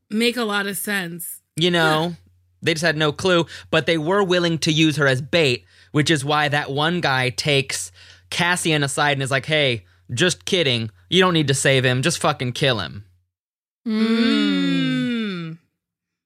Make 0.10 0.38
a 0.38 0.44
lot 0.44 0.68
of 0.68 0.78
sense. 0.78 1.42
You 1.56 1.72
know, 1.72 2.16
they 2.62 2.74
just 2.74 2.86
had 2.86 2.98
no 2.98 3.12
clue, 3.12 3.46
but 3.72 3.86
they 3.86 3.98
were 3.98 4.24
willing 4.24 4.58
to 4.60 4.72
use 4.72 4.96
her 4.98 5.08
as 5.08 5.22
bait, 5.22 5.66
which 5.92 6.10
is 6.10 6.24
why 6.26 6.48
that 6.50 6.72
one 6.72 7.02
guy 7.02 7.30
takes 7.30 7.92
Cassian 8.30 8.84
aside 8.84 9.14
and 9.14 9.24
is 9.24 9.32
like, 9.32 9.46
hey, 9.46 9.86
just 10.14 10.46
kidding. 10.46 10.90
You 11.10 11.22
don't 11.22 11.34
need 11.34 11.48
to 11.50 11.54
save 11.54 11.84
him. 11.86 12.02
Just 12.02 12.20
fucking 12.20 12.54
kill 12.54 12.80
him. 12.80 13.06
Mm. 13.88 15.58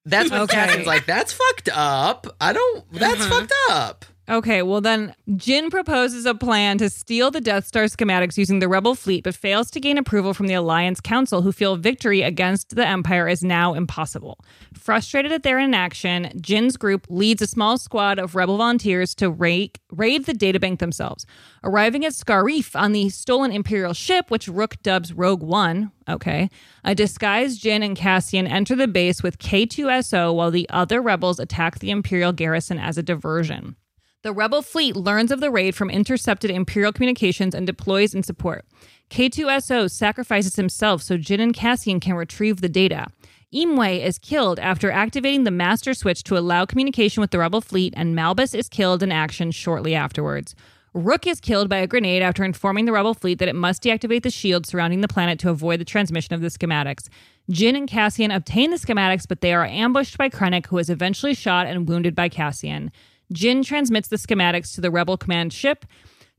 That's 0.06 0.30
what 0.30 0.42
Okay. 0.42 0.56
Cassian's 0.56 0.88
like, 0.88 1.06
that's 1.06 1.32
fucked 1.34 1.70
up. 1.74 2.28
I 2.42 2.54
don't, 2.54 2.92
that's 2.92 3.22
Uh-huh. 3.22 3.40
fucked 3.40 3.54
up. 3.70 4.06
Okay, 4.30 4.62
well 4.62 4.80
then 4.80 5.14
Jyn 5.32 5.70
proposes 5.70 6.26
a 6.26 6.34
plan 6.34 6.78
to 6.78 6.90
steal 6.90 7.30
the 7.30 7.42
Death 7.42 7.68
Star 7.68 7.84
schematics 7.84 8.38
using 8.38 8.60
the 8.60 8.70
Rebel 8.70 8.96
fleet, 8.96 9.26
but 9.26 9.36
fails 9.36 9.70
to 9.72 9.82
gain 9.82 9.98
approval 9.98 10.34
from 10.34 10.48
the 10.48 10.54
Alliance 10.54 11.02
Council, 11.02 11.42
who 11.42 11.52
feel 11.52 11.76
victory 11.76 12.22
against 12.22 12.78
the 12.78 12.88
Empire 12.88 13.28
is 13.28 13.44
now 13.44 13.74
impossible. 13.74 14.40
Frustrated 14.74 15.34
at 15.34 15.44
their 15.44 15.60
inaction, 15.60 16.32
Jyn's 16.38 16.78
group 16.78 17.06
leads 17.10 17.42
a 17.42 17.48
small 17.48 17.78
squad 17.78 18.18
of 18.18 18.34
Rebel 18.34 18.56
volunteers 18.56 19.14
to 19.16 19.30
raid, 19.30 19.78
raid 19.92 20.26
the 20.26 20.34
databank 20.34 20.80
themselves. 20.80 21.26
Arriving 21.62 22.06
at 22.06 22.14
Scarif 22.14 22.80
on 22.80 22.94
the 22.94 23.10
stolen 23.10 23.52
Imperial 23.52 23.94
ship, 23.94 24.32
which 24.32 24.48
Rook 24.48 24.82
dubs 24.84 25.12
Rogue 25.12 25.44
One, 25.44 25.92
okay, 26.08 26.50
a 26.86 26.96
disguised 26.96 27.62
Jyn 27.62 27.84
and 27.84 27.98
Cassian 27.98 28.48
enter 28.48 28.78
the 28.78 28.88
base 28.88 29.22
with 29.22 29.38
K2SO 29.40 30.34
while 30.34 30.50
the 30.50 30.70
other 30.70 31.02
rebels 31.02 31.40
attack 31.40 31.80
the 31.80 31.92
Imperial 31.92 32.32
garrison 32.32 32.80
as 32.80 32.98
a 32.98 33.04
diversion. 33.04 33.76
The 34.24 34.32
rebel 34.32 34.62
fleet 34.62 34.96
learns 34.96 35.32
of 35.34 35.42
the 35.42 35.52
raid 35.52 35.76
from 35.76 35.90
intercepted 35.90 36.50
Imperial 36.50 36.94
communications 36.94 37.54
and 37.54 37.68
deploys 37.68 38.16
in 38.16 38.24
support. 38.24 38.64
K2SO 39.10 39.92
sacrifices 39.92 40.56
himself 40.56 41.02
so 41.02 41.18
Jyn 41.18 41.42
and 41.42 41.54
Cassian 41.54 42.00
can 42.00 42.16
retrieve 42.16 42.62
the 42.62 42.70
data. 42.70 43.08
Imwe 43.54 44.02
is 44.02 44.18
killed 44.18 44.60
after 44.60 44.90
activating 44.90 45.44
the 45.44 45.52
master 45.52 45.94
switch 45.94 46.24
to 46.24 46.38
allow 46.38 46.66
communication 46.66 47.20
with 47.20 47.32
the 47.32 47.38
rebel 47.38 47.60
fleet, 47.60 47.94
and 47.98 48.16
Malbus 48.16 48.56
is 48.58 48.70
killed 48.70 49.04
in 49.04 49.12
action 49.12 49.52
shortly 49.52 49.94
afterwards. 49.94 50.56
Rook 50.94 51.28
is 51.28 51.42
killed 51.42 51.68
by 51.68 51.78
a 51.78 51.88
grenade 51.88 52.22
after 52.22 52.46
informing 52.46 52.86
the 52.86 52.94
rebel 52.94 53.14
fleet 53.14 53.40
that 53.40 53.50
it 53.50 53.56
must 53.56 53.84
deactivate 53.84 54.24
the 54.24 54.30
shield 54.30 54.66
surrounding 54.66 55.02
the 55.02 55.08
planet 55.10 55.38
to 55.40 55.50
avoid 55.50 55.82
the 55.82 55.86
transmission 55.86 56.34
of 56.34 56.40
the 56.40 56.48
schematics. 56.48 57.10
Jyn 57.52 57.76
and 57.76 57.90
Cassian 57.90 58.32
obtain 58.32 58.72
the 58.72 58.78
schematics, 58.78 59.28
but 59.28 59.42
they 59.42 59.54
are 59.54 59.66
ambushed 59.66 60.18
by 60.18 60.30
Krennic, 60.30 60.68
who 60.68 60.78
is 60.78 60.90
eventually 60.90 61.34
shot 61.34 61.68
and 61.68 61.90
wounded 61.90 62.16
by 62.16 62.30
Cassian. 62.30 62.90
Jyn 63.34 63.66
transmits 63.66 64.08
the 64.08 64.16
schematics 64.18 64.74
to 64.76 64.82
the 64.82 64.92
Rebel 64.92 65.18
command 65.18 65.54
ship. 65.54 65.86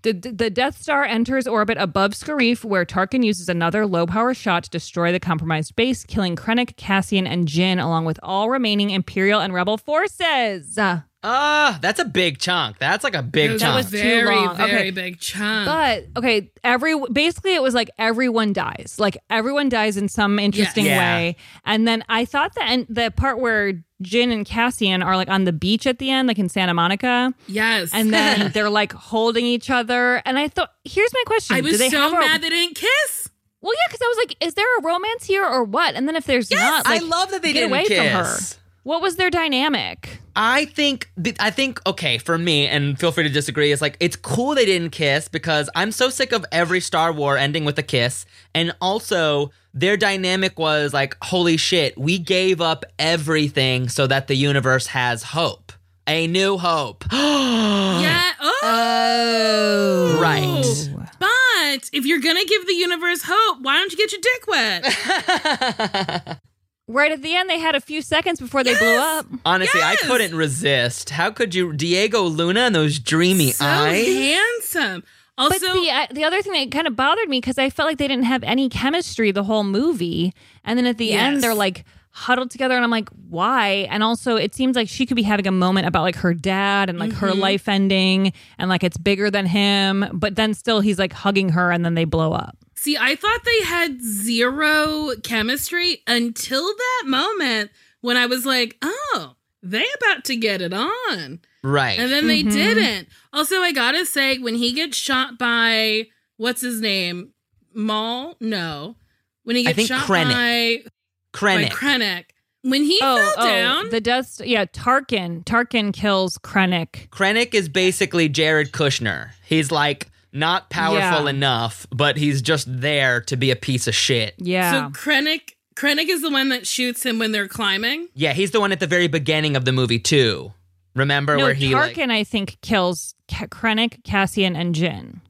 The, 0.03 0.13
the 0.13 0.51
Death 0.51 0.81
Star 0.81 1.05
enters 1.05 1.47
orbit 1.47 1.79
above 1.79 2.13
Scarif, 2.13 2.63
where 2.63 2.85
Tarkin 2.85 3.25
uses 3.25 3.49
another 3.49 3.87
low 3.87 4.07
power 4.07 4.35
shot 4.35 4.65
to 4.65 4.71
destroy 4.71 5.13
the 5.13 5.21
compromised 5.21 5.77
base, 5.77 6.05
killing 6.05 6.37
Krennic, 6.37 6.77
Cassian, 6.77 7.27
and 7.27 7.49
Jyn, 7.49 7.83
along 7.83 8.05
with 8.05 8.21
all 8.23 8.51
remaining 8.51 8.91
Imperial 8.91 9.41
and 9.41 9.55
Rebel 9.55 9.79
forces. 9.79 10.79
Uh, 11.25 11.31
Ah, 11.67 11.79
that's 11.81 11.99
a 11.99 12.05
big 12.05 12.39
chunk. 12.39 12.79
That's 12.79 13.03
like 13.03 13.15
a 13.15 13.23
big 13.23 13.53
That 13.53 13.61
chunk. 13.61 13.73
That 13.73 13.77
was 13.77 13.87
very, 14.03 14.37
long. 14.37 14.57
very 14.57 14.73
Okay. 14.73 14.91
big 14.91 15.19
chunk. 15.21 15.67
But 15.67 16.07
okay, 16.21 16.51
every 16.63 16.95
basically 17.13 17.55
it 17.55 17.63
was 17.63 17.73
like 17.75 17.91
everyone 17.99 18.53
dies. 18.53 18.97
Like 18.99 19.17
everyone 19.31 19.69
dies 19.71 19.97
in 19.97 20.09
some 20.09 20.39
interesting 20.39 20.85
Yeah. 20.85 20.99
way. 20.99 21.37
And 21.65 21.89
then 21.89 22.05
I 22.11 22.25
thought 22.27 22.55
that 22.57 22.65
and 22.69 22.87
the 22.91 23.11
part 23.17 23.39
where 23.41 23.73
Jyn 24.03 24.33
and 24.33 24.45
Cassian 24.45 25.03
are 25.03 25.17
like 25.17 25.29
on 25.29 25.45
the 25.45 25.53
beach 25.53 25.87
at 25.87 25.99
the 25.99 26.11
end, 26.11 26.29
like 26.29 26.39
in 26.39 26.49
Santa 26.51 26.75
Monica, 26.75 27.33
yes. 27.49 27.91
and 27.95 28.13
then 28.13 28.51
they're 28.55 28.69
like 28.69 28.93
holding 28.93 29.47
each 29.47 29.71
other. 29.71 30.21
And 30.27 30.39
I 30.39 30.49
thought, 30.49 30.73
here's 30.85 31.13
my 31.15 31.23
question: 31.27 31.57
I 31.57 31.61
Do 31.63 31.69
was 31.71 31.79
they 31.79 31.89
so 31.89 31.99
have 32.01 32.13
a- 32.13 32.21
mad 32.21 32.43
they 32.43 32.51
didn't 32.51 32.75
kiss. 32.77 33.31
Well, 33.63 33.73
yeah, 33.73 33.87
because 33.89 34.01
I 34.03 34.09
was 34.09 34.19
like, 34.19 34.37
is 34.47 34.55
there 34.55 34.67
a 34.79 34.83
romance 34.83 35.25
here 35.25 35.43
or 35.43 35.65
what? 35.65 35.95
And 35.95 36.07
then 36.07 36.17
if 36.17 36.27
there's 36.27 36.51
not, 36.51 36.87
I 36.87 36.99
love 36.99 37.31
that 37.31 37.41
they 37.41 37.55
get 37.55 37.61
didn't 37.61 37.73
away 37.73 37.87
from 37.87 38.07
her. 38.09 38.37
Kiss. 38.85 38.91
What 38.91 39.03
was 39.03 39.17
their 39.17 39.31
dynamic? 39.31 40.21
I 40.37 40.67
think 40.67 41.11
I 41.41 41.51
think 41.51 41.81
okay 41.87 42.19
for 42.19 42.37
me, 42.39 42.67
and 42.67 42.99
feel 42.99 43.13
free 43.13 43.25
to 43.25 43.31
disagree. 43.31 43.73
It's 43.73 43.83
like 43.83 43.97
it's 44.01 44.17
cool 44.17 44.55
they 44.55 44.67
didn't 44.67 44.91
kiss 44.91 45.29
because 45.29 45.71
I'm 45.75 45.93
so 45.93 46.11
sick 46.11 46.33
of 46.33 46.45
every 46.53 46.81
Star 46.81 47.13
War 47.13 47.37
ending 47.37 47.65
with 47.65 47.79
a 47.79 47.83
kiss, 47.83 48.27
and 48.55 48.75
also 48.81 49.51
their 49.73 49.97
dynamic 49.97 50.59
was 50.59 50.93
like, 50.93 51.17
holy 51.23 51.57
shit, 51.57 51.99
we 51.99 52.19
gave 52.19 52.61
up 52.61 52.85
everything 52.99 53.89
so 53.89 54.07
that 54.07 54.29
the 54.29 54.35
universe 54.35 54.89
has 54.89 55.23
hope, 55.23 55.73
a 56.07 56.27
new 56.27 56.59
hope. 56.59 57.05
yeah. 57.13 58.33
Oh. 58.41 58.59
oh. 58.63 60.19
Right. 60.21 60.91
But 61.19 61.91
if 61.93 62.05
you're 62.07 62.21
gonna 62.21 62.45
give 62.45 62.67
the 62.67 62.75
universe 62.75 63.23
hope, 63.25 63.59
why 63.63 63.77
don't 63.77 63.93
you 63.93 63.99
get 63.99 64.13
your 64.13 64.21
dick 64.21 64.47
wet? 64.47 66.39
Right 66.87 67.11
at 67.13 67.23
the 67.23 67.35
end, 67.35 67.49
they 67.49 67.59
had 67.59 67.75
a 67.75 67.81
few 67.81 68.03
seconds 68.03 68.39
before 68.41 68.63
they 68.63 68.77
blew 68.77 68.97
up. 68.97 69.25
Honestly, 69.47 69.81
Yes! 69.81 70.03
I 70.03 70.07
couldn't 70.07 70.35
resist. 70.37 71.11
How 71.11 71.31
could 71.31 71.55
you, 71.55 71.73
Diego 71.73 72.23
Luna 72.25 72.61
and 72.61 72.75
those 72.75 72.99
dreamy 72.99 73.53
So 73.53 73.65
eyes? 73.65 74.07
handsome. 74.07 75.03
Also, 75.39 75.51
but 75.59 75.61
the 75.63 75.91
uh, 75.91 76.07
the 76.13 76.25
other 76.25 76.43
thing 76.43 76.53
that 76.53 76.71
kind 76.71 76.87
of 76.87 76.95
bothered 76.95 77.29
me 77.29 77.39
because 77.41 77.59
I 77.59 77.69
felt 77.71 77.89
like 77.89 77.99
they 77.99 78.07
didn't 78.07 78.27
have 78.27 78.45
any 78.45 78.69
chemistry 78.69 79.33
the 79.33 79.43
whole 79.43 79.65
movie, 79.65 80.33
and 80.63 80.79
then 80.79 80.87
at 80.87 80.99
the 80.99 81.07
Yes. 81.07 81.27
end 81.35 81.43
they're 81.43 81.55
like 81.55 81.85
huddled 82.11 82.51
together, 82.53 82.77
and 82.77 82.85
I'm 82.85 82.91
like, 82.91 83.09
why? 83.31 83.89
And 83.91 84.05
also, 84.05 84.37
it 84.37 84.55
seems 84.55 84.77
like 84.77 84.89
she 84.89 85.07
could 85.07 85.17
be 85.17 85.23
having 85.25 85.49
a 85.49 85.51
moment 85.51 85.89
about 85.89 86.03
like 86.03 86.15
her 86.17 86.35
dad 86.35 86.89
and 86.89 87.01
like 87.01 87.13
her 87.15 87.31
Mhm. 87.31 87.39
life 87.41 87.67
ending, 87.67 88.33
and 88.59 88.69
like 88.69 88.85
it's 88.85 88.97
bigger 88.99 89.29
than 89.31 89.47
him, 89.47 90.05
but 90.13 90.37
then 90.37 90.55
still 90.55 90.81
he's 90.81 90.99
like 91.01 91.13
hugging 91.15 91.49
her, 91.49 91.73
and 91.73 91.85
then 91.85 91.95
they 91.95 92.05
blow 92.05 92.33
up. 92.33 92.57
See, 92.85 92.99
I 92.99 93.17
thought 93.17 93.45
they 93.47 93.63
had 93.63 94.03
zero 94.03 95.13
chemistry 95.23 96.03
until 96.07 96.67
that 96.67 97.05
moment 97.07 97.71
when 98.03 98.19
I 98.19 98.27
was 98.27 98.45
like, 98.45 98.77
oh, 98.83 99.37
they 99.63 99.87
about 100.03 100.27
to 100.27 100.37
get 100.37 100.61
it 100.61 100.75
on. 100.75 101.41
Right. 101.63 101.99
And 101.99 102.13
then 102.13 102.27
they 102.27 102.43
Mhm. 102.43 102.53
didn't. 102.53 103.09
Also, 103.33 103.63
I 103.63 103.73
gotta 103.73 104.05
say, 104.05 104.37
when 104.37 104.57
he 104.57 104.73
gets 104.73 104.99
shot 104.99 105.39
by 105.39 106.09
what's 106.37 106.61
his 106.61 106.83
name? 106.83 107.31
Maul? 107.73 108.37
No. 108.39 108.97
When 109.45 109.57
he 109.57 109.63
I 109.63 109.73
gets 109.73 109.77
think 109.77 109.89
shot 109.89 110.07
Krennic. 110.07 110.85
by 110.85 110.91
Krennic. 111.33 111.71
by 111.71 111.75
Krennic. 111.75 112.25
When 112.61 112.85
he 112.85 112.99
oh, 113.03 113.17
fell 113.17 113.35
oh, 113.39 113.49
down, 113.49 113.89
the 113.89 114.01
dust. 114.03 114.45
Yeah, 114.45 114.67
Tarkin. 114.67 115.43
Tarkin 115.45 115.95
kills 115.95 116.37
Krennic. 116.37 117.09
Krennic 117.09 117.55
is 117.55 117.71
basically 117.71 118.29
Jared 118.29 118.73
Kushner. 118.73 119.31
He's 119.47 119.73
like 119.73 120.09
not 120.35 120.69
powerful 120.69 121.25
Yeah. 121.25 121.31
enough, 121.31 121.87
but 121.91 122.17
he's 122.19 122.43
just 122.43 122.67
there 122.69 123.21
to 123.23 123.37
be 123.37 123.51
a 123.51 123.57
piece 123.57 123.87
of 123.87 123.95
shit. 123.95 124.35
Yeah. 124.39 124.73
so 124.73 124.91
Krennic 124.91 125.53
Krennic 125.77 126.09
is 126.09 126.21
the 126.23 126.31
one 126.31 126.51
that 126.51 126.67
shoots 126.67 127.05
him 127.05 127.19
when 127.19 127.33
they're 127.33 127.49
climbing. 127.49 128.09
Yeah, 128.15 128.33
he's 128.33 128.51
the 128.53 128.61
one 128.61 128.71
at 128.73 128.79
the 128.81 128.87
very 128.87 129.09
beginning 129.09 129.57
of 129.57 129.65
the 129.65 129.73
movie 129.73 129.99
too. 129.99 130.53
Remember 130.95 131.37
no, 131.37 131.45
where 131.47 131.55
he 131.55 131.75
like 131.75 131.99
I 131.99 132.23
think, 132.23 132.59
kills 132.61 133.15
K- 133.27 133.47
Krennic, 133.47 134.05
Cassian, 134.05 134.55
and 134.55 134.75
Jyn, 134.75 135.21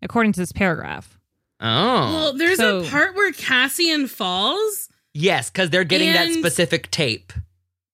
according 0.00 0.32
to 0.32 0.40
this 0.40 0.52
paragraph. 0.52 1.18
Oh. 1.60 1.66
Well, 2.14 2.32
there's 2.32 2.56
So- 2.56 2.80
a 2.80 2.88
part 2.88 3.14
where 3.14 3.32
Cassian 3.32 4.06
falls. 4.06 4.88
yes, 5.12 5.50
cuz 5.50 5.68
they're 5.68 5.84
getting 5.84 6.12
that 6.14 6.32
specific 6.32 6.90
tape. 6.90 7.34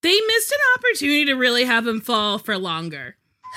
They 0.03 0.15
missed 0.21 0.53
an 0.53 0.59
opportunity 0.77 1.25
to 1.25 1.35
really 1.35 1.65
have 1.65 1.85
him 1.87 2.01
fall 2.01 2.39
for 2.39 2.57
longer. 2.57 3.17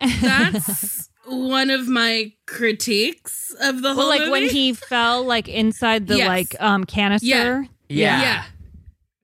That's 0.00 1.08
one 1.28 1.70
of 1.70 1.88
my 1.88 2.32
critiques 2.46 3.54
of 3.60 3.82
the 3.82 3.88
whole 3.94 3.98
Well, 3.98 4.08
like 4.08 4.20
movie. 4.20 4.30
when 4.30 4.48
he 4.48 4.72
fell, 4.72 5.24
like 5.24 5.48
inside 5.48 6.06
the 6.06 6.16
Yes. 6.18 6.28
like 6.28 6.56
um 6.60 6.84
canister. 6.84 7.26
Yeah. 7.26 7.62
Yeah. 7.88 8.20
Yeah. 8.22 8.44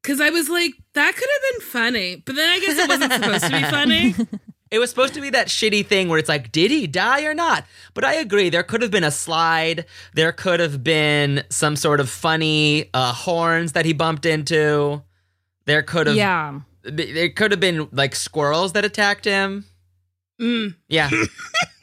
Because 0.02 0.20
I 0.20 0.30
was 0.30 0.48
like, 0.50 0.72
that 0.94 1.14
could 1.14 1.28
have 1.32 1.52
been 1.52 1.66
funny. 1.68 2.16
But 2.16 2.36
then 2.36 2.48
I 2.50 2.60
guess 2.60 2.78
it 2.78 2.88
wasn't 2.88 3.12
supposed 3.12 3.44
to 3.44 3.50
be 3.50 3.62
funny. 3.64 4.14
It 4.70 4.80
was 4.80 4.90
supposed 4.90 5.14
to 5.14 5.20
be 5.20 5.30
that 5.30 5.46
shitty 5.46 5.86
thing 5.86 6.08
where 6.08 6.18
it's 6.18 6.28
like, 6.28 6.50
did 6.50 6.72
he 6.72 6.88
die 6.88 7.22
or 7.22 7.32
not? 7.34 7.64
But 7.92 8.02
I 8.04 8.14
agree. 8.14 8.48
There 8.50 8.64
could 8.64 8.82
have 8.82 8.90
been 8.90 9.04
a 9.04 9.10
slide. 9.12 9.84
There 10.14 10.32
could 10.32 10.58
have 10.58 10.82
been 10.82 11.44
some 11.48 11.76
sort 11.76 12.00
of 12.00 12.10
funny 12.10 12.90
uh, 12.92 13.12
horns 13.12 13.72
that 13.72 13.84
he 13.84 13.92
bumped 13.92 14.26
into. 14.26 15.00
There 15.66 15.82
could 15.84 16.08
have, 16.08 16.16
Yeah. 16.16 16.58
There 16.82 17.28
could 17.28 17.52
have 17.52 17.60
been 17.60 17.88
like 17.92 18.16
squirrels 18.16 18.72
that 18.72 18.84
attacked 18.84 19.26
him. 19.26 19.64
Mm. 20.40 20.74
Yeah. 20.88 21.08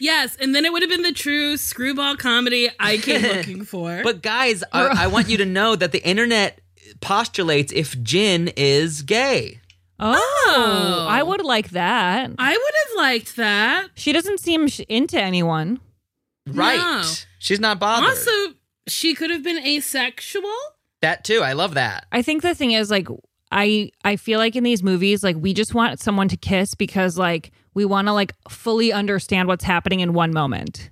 Yes. 0.00 0.36
And 0.40 0.54
then 0.54 0.64
it 0.64 0.72
would 0.72 0.82
have 0.82 0.90
been 0.90 1.02
the 1.02 1.12
true 1.12 1.56
screwball 1.56 2.16
comedy 2.16 2.68
I 2.80 2.96
came 2.98 3.22
looking 3.36 3.64
for. 3.64 4.00
But 4.02 4.22
guys, 4.22 4.64
I, 4.72 5.04
I 5.04 5.06
want 5.08 5.28
you 5.28 5.36
to 5.38 5.44
know 5.58 5.76
that 5.76 5.92
the 5.92 6.02
internet 6.06 6.60
postulates 7.00 7.72
if 7.72 7.96
Jyn 7.98 8.52
is 8.56 9.02
gay. 9.02 9.60
Oh, 9.98 10.14
oh, 10.48 11.06
I 11.08 11.22
would 11.22 11.42
like 11.42 11.70
that. 11.70 12.30
I 12.38 12.50
would 12.50 12.74
have 12.86 12.96
liked 12.98 13.36
that. 13.36 13.88
She 13.94 14.12
doesn't 14.12 14.40
seem 14.40 14.68
sh- 14.68 14.80
into 14.88 15.20
anyone. 15.20 15.80
Right. 16.46 16.76
No. 16.76 17.02
She's 17.38 17.60
not 17.60 17.80
bothered. 17.80 18.08
Also, 18.10 18.30
she 18.86 19.14
could 19.14 19.30
have 19.30 19.42
been 19.42 19.58
asexual. 19.66 20.52
that 21.00 21.24
too. 21.24 21.40
I 21.42 21.54
love 21.54 21.74
that. 21.74 22.06
I 22.12 22.20
think 22.22 22.42
the 22.42 22.54
thing 22.54 22.72
is 22.72 22.90
like 22.90 23.08
I 23.50 23.90
I 24.04 24.16
feel 24.16 24.38
like 24.38 24.54
in 24.54 24.64
these 24.64 24.82
movies 24.82 25.22
like 25.24 25.36
we 25.36 25.54
just 25.54 25.72
want 25.74 25.98
someone 25.98 26.28
to 26.28 26.36
kiss 26.36 26.74
because 26.74 27.16
like 27.16 27.52
we 27.76 27.84
want 27.84 28.08
to 28.08 28.12
like 28.12 28.32
fully 28.48 28.90
understand 28.90 29.46
what's 29.46 29.62
happening 29.62 30.00
in 30.00 30.14
one 30.14 30.32
moment. 30.32 30.88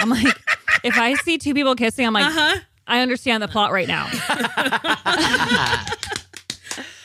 I'm 0.00 0.08
like 0.08 0.26
if 0.82 0.96
I 0.96 1.14
see 1.14 1.38
two 1.38 1.54
people 1.54 1.76
kissing 1.76 2.06
I'm 2.06 2.14
like 2.14 2.24
Uh-huh. 2.24 2.58
I 2.86 3.00
understand 3.00 3.42
the 3.42 3.48
plot 3.48 3.70
right 3.70 3.86
now. 3.86 4.08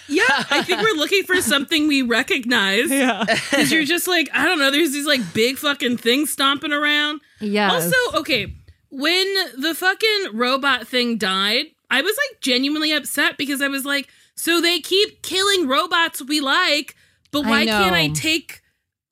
Yeah, 0.09 0.23
I 0.29 0.63
think 0.63 0.81
we're 0.81 0.95
looking 0.95 1.23
for 1.23 1.41
something 1.41 1.85
we 1.85 2.01
recognize. 2.01 2.89
Yeah. 2.89 3.25
Because 3.49 3.73
you're 3.73 3.83
just 3.83 4.07
like, 4.07 4.29
I 4.33 4.45
don't 4.45 4.57
know, 4.57 4.71
there's 4.71 4.93
these 4.93 5.05
like 5.05 5.19
big 5.33 5.57
fucking 5.57 5.97
things 5.97 6.31
stomping 6.31 6.71
around. 6.71 7.19
Yeah. 7.41 7.73
Also, 7.73 7.93
okay, 8.13 8.53
when 8.89 9.27
the 9.61 9.75
fucking 9.75 10.29
robot 10.31 10.87
thing 10.87 11.17
died, 11.17 11.65
I 11.91 12.01
was 12.01 12.17
like 12.31 12.39
genuinely 12.39 12.93
upset 12.93 13.37
because 13.37 13.61
I 13.61 13.67
was 13.67 13.83
like, 13.83 14.07
so 14.33 14.61
they 14.61 14.79
keep 14.79 15.21
killing 15.23 15.67
robots 15.67 16.21
we 16.23 16.39
like, 16.39 16.95
but 17.31 17.45
why 17.45 17.65
can't 17.65 17.93
I 17.93 18.07
take 18.07 18.61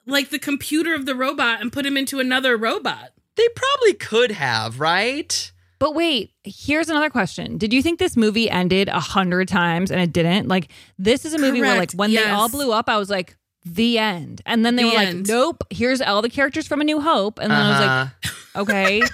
like 0.07 0.29
the 0.29 0.39
computer 0.39 0.93
of 0.93 1.05
the 1.05 1.15
robot 1.15 1.61
and 1.61 1.71
put 1.71 1.85
him 1.85 1.97
into 1.97 2.19
another 2.19 2.57
robot? 2.57 3.09
They 3.35 3.47
probably 3.55 3.93
could 3.93 4.31
have, 4.31 4.79
right? 4.79 5.51
But 5.77 5.93
wait, 5.93 6.31
here's 6.43 6.89
another 6.89 7.09
question. 7.09 7.57
Did 7.57 7.73
you 7.73 7.81
think 7.83 7.99
this 7.99 8.15
movie 8.15 8.49
ended 8.49 8.87
a 8.87 8.99
hundred 8.99 9.47
times 9.49 9.91
and 9.91 9.99
it 10.01 10.13
didn't? 10.13 10.47
Like, 10.47 10.69
this 10.97 11.25
is 11.25 11.33
a 11.33 11.37
movie 11.37 11.59
where, 11.59 11.71
like, 11.71 11.89
Correct, 11.89 11.95
when 11.95 12.13
they 12.13 12.25
all 12.29 12.47
blew 12.49 12.71
up, 12.71 12.87
I 12.87 12.97
was 12.97 13.09
like, 13.09 13.35
the 13.65 13.97
end. 13.97 14.41
And 14.45 14.65
then 14.65 14.77
they 14.77 14.83
The 14.83 14.89
were 14.89 14.99
end. 15.01 15.17
like, 15.27 15.27
nope, 15.27 15.63
here's 15.69 15.99
all 16.01 16.21
the 16.21 16.29
characters 16.29 16.65
from 16.67 16.79
A 16.79 16.83
New 16.85 17.01
Hope. 17.01 17.39
And 17.39 17.51
then 17.51 17.59
I 17.59 17.69
was 17.69 17.79
Uh-huh. 17.81 18.07
like, 18.55 18.69
okay. 18.69 19.01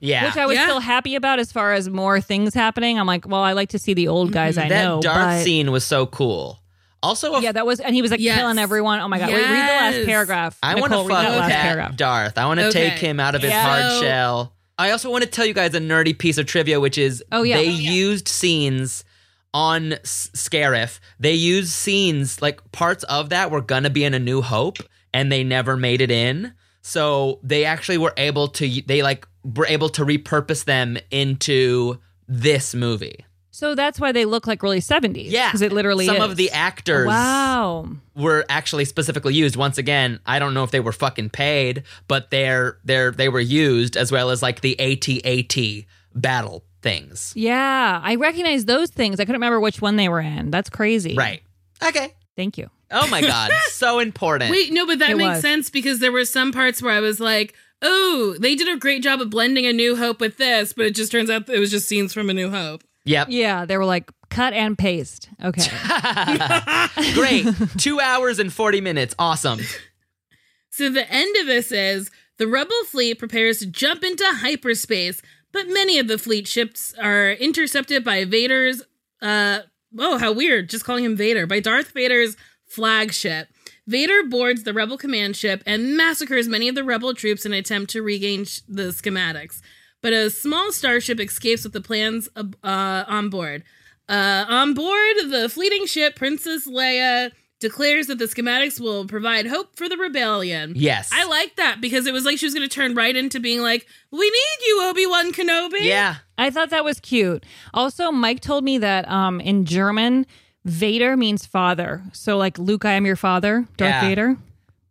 Yeah. 0.00 0.26
Which 0.26 0.36
I 0.36 0.44
was 0.44 0.56
Yeah. 0.56 0.66
still 0.66 0.80
happy 0.80 1.14
about 1.14 1.38
as 1.38 1.50
far 1.50 1.72
as 1.72 1.88
more 1.88 2.20
things 2.20 2.52
happening. 2.52 2.98
I'm 3.00 3.06
like, 3.06 3.26
well, 3.26 3.40
I 3.40 3.52
like 3.54 3.70
to 3.70 3.78
see 3.78 3.94
the 3.94 4.08
old 4.08 4.32
guys 4.32 4.58
I 4.58 4.68
that 4.68 4.84
know. 4.84 5.00
Darth 5.00 5.16
but 5.38 5.44
scene 5.44 5.72
was 5.72 5.82
so 5.82 6.04
cool. 6.04 6.58
Also, 7.04 7.38
yeah, 7.40 7.52
that 7.52 7.66
was, 7.66 7.80
and 7.80 7.94
he 7.94 8.02
was 8.02 8.10
like 8.10 8.20
Yes. 8.20 8.38
killing 8.38 8.58
everyone. 8.58 9.00
Oh 9.00 9.08
my 9.08 9.18
God. 9.18 9.28
Wait, 9.28 9.34
read 9.34 9.42
the 9.42 9.52
last 9.52 10.06
paragraph. 10.06 10.58
I 10.62 10.74
want 10.80 10.92
to 10.92 11.06
that 11.08 11.38
fuck 11.38 11.50
paragraph. 11.50 11.96
Darth. 11.96 12.38
I 12.38 12.46
want 12.46 12.60
to 12.60 12.66
Okay. 12.68 12.90
take 12.90 12.98
him 12.98 13.20
out 13.20 13.34
of 13.34 13.42
his 13.42 13.50
Yeah. 13.50 13.62
hard 13.62 14.02
shell. 14.02 14.52
I 14.78 14.90
also 14.90 15.10
want 15.10 15.22
to 15.22 15.30
tell 15.30 15.46
you 15.46 15.54
guys 15.54 15.74
a 15.74 15.80
nerdy 15.80 16.16
piece 16.18 16.38
of 16.38 16.46
trivia, 16.46 16.80
which 16.80 16.98
is 16.98 17.22
Oh, 17.30 17.42
yeah. 17.44 17.56
they 17.58 17.68
Oh, 17.68 17.70
yeah. 17.70 17.90
used 17.92 18.26
scenes 18.26 19.04
on 19.52 19.92
S- 19.92 20.30
Scarif. 20.34 20.98
They 21.20 21.34
used 21.34 21.70
scenes 21.70 22.42
like 22.42 22.60
parts 22.72 23.04
of 23.04 23.28
that 23.28 23.50
were 23.52 23.60
gonna 23.60 23.90
be 23.90 24.02
in 24.04 24.12
A 24.14 24.18
New 24.18 24.42
Hope, 24.42 24.78
and 25.12 25.30
they 25.30 25.44
never 25.44 25.76
made 25.76 26.00
it 26.00 26.10
in. 26.10 26.54
So 26.82 27.38
they 27.42 27.64
actually 27.64 27.98
were 27.98 28.14
able 28.16 28.48
to. 28.48 28.82
They 28.86 29.02
like 29.02 29.26
were 29.44 29.66
able 29.66 29.88
to 29.90 30.04
repurpose 30.04 30.64
them 30.64 30.98
into 31.10 31.98
this 32.26 32.74
movie. 32.74 33.24
So 33.54 33.76
that's 33.76 34.00
why 34.00 34.10
they 34.10 34.24
look 34.24 34.48
like 34.48 34.64
really 34.64 34.80
70s. 34.80 35.30
Yeah, 35.30 35.46
Because 35.48 35.62
it 35.62 35.70
literally 35.72 36.06
some 36.06 36.16
is. 36.16 36.22
of 36.22 36.36
the 36.36 36.50
actors. 36.50 37.06
Wow. 37.06 37.86
were 38.16 38.44
actually 38.48 38.84
specifically 38.84 39.32
used. 39.32 39.54
Once 39.54 39.78
again, 39.78 40.18
I 40.26 40.40
don't 40.40 40.54
know 40.54 40.64
if 40.64 40.72
they 40.72 40.80
were 40.80 40.90
fucking 40.90 41.30
paid, 41.30 41.84
but 42.08 42.30
they're 42.32 42.78
they're 42.84 43.12
they 43.12 43.28
were 43.28 43.38
used 43.38 43.96
as 43.96 44.10
well 44.10 44.30
as 44.30 44.42
like 44.42 44.60
the 44.60 44.74
AT-AT 44.80 45.84
battle 46.20 46.64
things. 46.82 47.32
Yeah, 47.36 48.00
I 48.02 48.16
recognize 48.16 48.64
those 48.64 48.90
things. 48.90 49.20
I 49.20 49.24
couldn't 49.24 49.36
remember 49.36 49.60
which 49.60 49.80
one 49.80 49.94
they 49.94 50.08
were 50.08 50.20
in. 50.20 50.50
That's 50.50 50.68
crazy. 50.68 51.14
Right. 51.14 51.42
Okay. 51.80 52.12
Thank 52.36 52.58
you. 52.58 52.70
Oh 52.90 53.06
my 53.08 53.20
god, 53.20 53.52
so 53.70 54.00
important. 54.00 54.50
Wait, 54.50 54.72
no, 54.72 54.84
but 54.84 54.98
that 54.98 55.10
It 55.10 55.16
makes 55.16 55.34
was. 55.34 55.42
sense 55.42 55.70
because 55.70 56.00
there 56.00 56.10
were 56.12 56.24
some 56.24 56.50
parts 56.50 56.82
where 56.82 56.92
I 56.92 56.98
was 57.00 57.20
like, 57.20 57.54
oh, 57.82 58.34
they 58.40 58.56
did 58.56 58.68
a 58.68 58.76
great 58.78 59.02
job 59.02 59.20
of 59.20 59.30
blending 59.30 59.64
A 59.64 59.72
New 59.72 59.94
Hope 59.94 60.20
with 60.20 60.38
this, 60.38 60.72
but 60.72 60.86
it 60.86 60.96
just 60.96 61.12
turns 61.12 61.30
out 61.30 61.48
it 61.48 61.60
was 61.60 61.70
just 61.70 61.86
scenes 61.86 62.12
from 62.12 62.28
A 62.30 62.34
New 62.34 62.50
Hope. 62.50 62.82
Yep. 63.04 63.28
Yeah, 63.30 63.64
they 63.66 63.76
were 63.76 63.84
like 63.84 64.10
cut 64.30 64.52
and 64.52 64.76
paste. 64.78 65.28
Okay. 65.42 65.70
Great. 67.14 67.46
2 67.78 68.00
hours 68.00 68.38
and 68.38 68.52
40 68.52 68.80
minutes. 68.80 69.14
Awesome. 69.18 69.60
So 70.70 70.88
the 70.90 71.10
end 71.10 71.36
of 71.36 71.46
this 71.46 71.70
is 71.70 72.10
the 72.38 72.46
rebel 72.48 72.74
fleet 72.86 73.18
prepares 73.18 73.58
to 73.58 73.66
jump 73.66 74.02
into 74.02 74.24
hyperspace, 74.26 75.22
but 75.52 75.68
many 75.68 75.98
of 75.98 76.08
the 76.08 76.18
fleet 76.18 76.48
ships 76.48 76.94
are 77.00 77.32
intercepted 77.32 78.04
by 78.04 78.24
Vader's 78.24 78.82
uh 79.22 79.60
oh 79.98 80.18
how 80.18 80.32
weird 80.32 80.68
just 80.68 80.84
calling 80.84 81.04
him 81.04 81.14
Vader 81.16 81.46
by 81.46 81.60
Darth 81.60 81.92
Vader's 81.92 82.36
flagship. 82.66 83.48
Vader 83.86 84.24
boards 84.24 84.64
the 84.64 84.72
rebel 84.72 84.96
command 84.96 85.36
ship 85.36 85.62
and 85.66 85.96
massacres 85.96 86.48
many 86.48 86.68
of 86.68 86.74
the 86.74 86.82
rebel 86.82 87.14
troops 87.14 87.44
in 87.46 87.52
an 87.52 87.58
attempt 87.58 87.90
to 87.92 88.02
regain 88.02 88.44
sh- 88.44 88.60
the 88.66 88.84
schematics. 88.84 89.60
But 90.04 90.12
a 90.12 90.28
small 90.28 90.70
starship 90.70 91.18
escapes 91.18 91.64
with 91.64 91.72
the 91.72 91.80
plans 91.80 92.28
uh, 92.36 92.44
on 93.08 93.30
board. 93.30 93.64
Uh, 94.06 94.44
on 94.46 94.74
board 94.74 95.16
the 95.30 95.48
fleeting 95.48 95.86
ship, 95.86 96.14
Princess 96.14 96.68
Leia 96.68 97.32
declares 97.58 98.08
that 98.08 98.18
the 98.18 98.26
schematics 98.26 98.78
will 98.78 99.06
provide 99.06 99.46
hope 99.46 99.74
for 99.76 99.88
the 99.88 99.96
rebellion. 99.96 100.74
Yes. 100.76 101.08
I 101.10 101.24
like 101.24 101.56
that 101.56 101.80
because 101.80 102.06
it 102.06 102.12
was 102.12 102.26
like 102.26 102.36
she 102.36 102.44
was 102.44 102.52
going 102.52 102.68
to 102.68 102.74
turn 102.74 102.94
right 102.94 103.16
into 103.16 103.40
being 103.40 103.62
like, 103.62 103.86
"We 104.10 104.26
need 104.28 104.66
you, 104.66 104.82
Obi 104.90 105.06
Wan 105.06 105.32
Kenobi." 105.32 105.80
Yeah. 105.80 106.16
I 106.36 106.50
thought 106.50 106.68
that 106.68 106.84
was 106.84 107.00
cute. 107.00 107.46
Also, 107.72 108.12
Mike 108.12 108.40
told 108.40 108.62
me 108.62 108.76
that 108.76 109.08
um, 109.08 109.40
in 109.40 109.64
German, 109.64 110.26
Vader 110.66 111.16
means 111.16 111.46
father. 111.46 112.02
So, 112.12 112.36
like 112.36 112.58
Luke, 112.58 112.84
I 112.84 112.92
am 112.92 113.06
your 113.06 113.16
father, 113.16 113.66
Darth 113.78 113.90
Yeah. 113.90 114.00
Vader. 114.02 114.36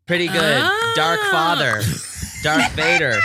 Pretty 0.08 0.26
good. 0.28 0.70
Dark 0.96 1.20
Father. 1.30 1.82
Darth 2.44 2.72
Vader. 2.72 3.20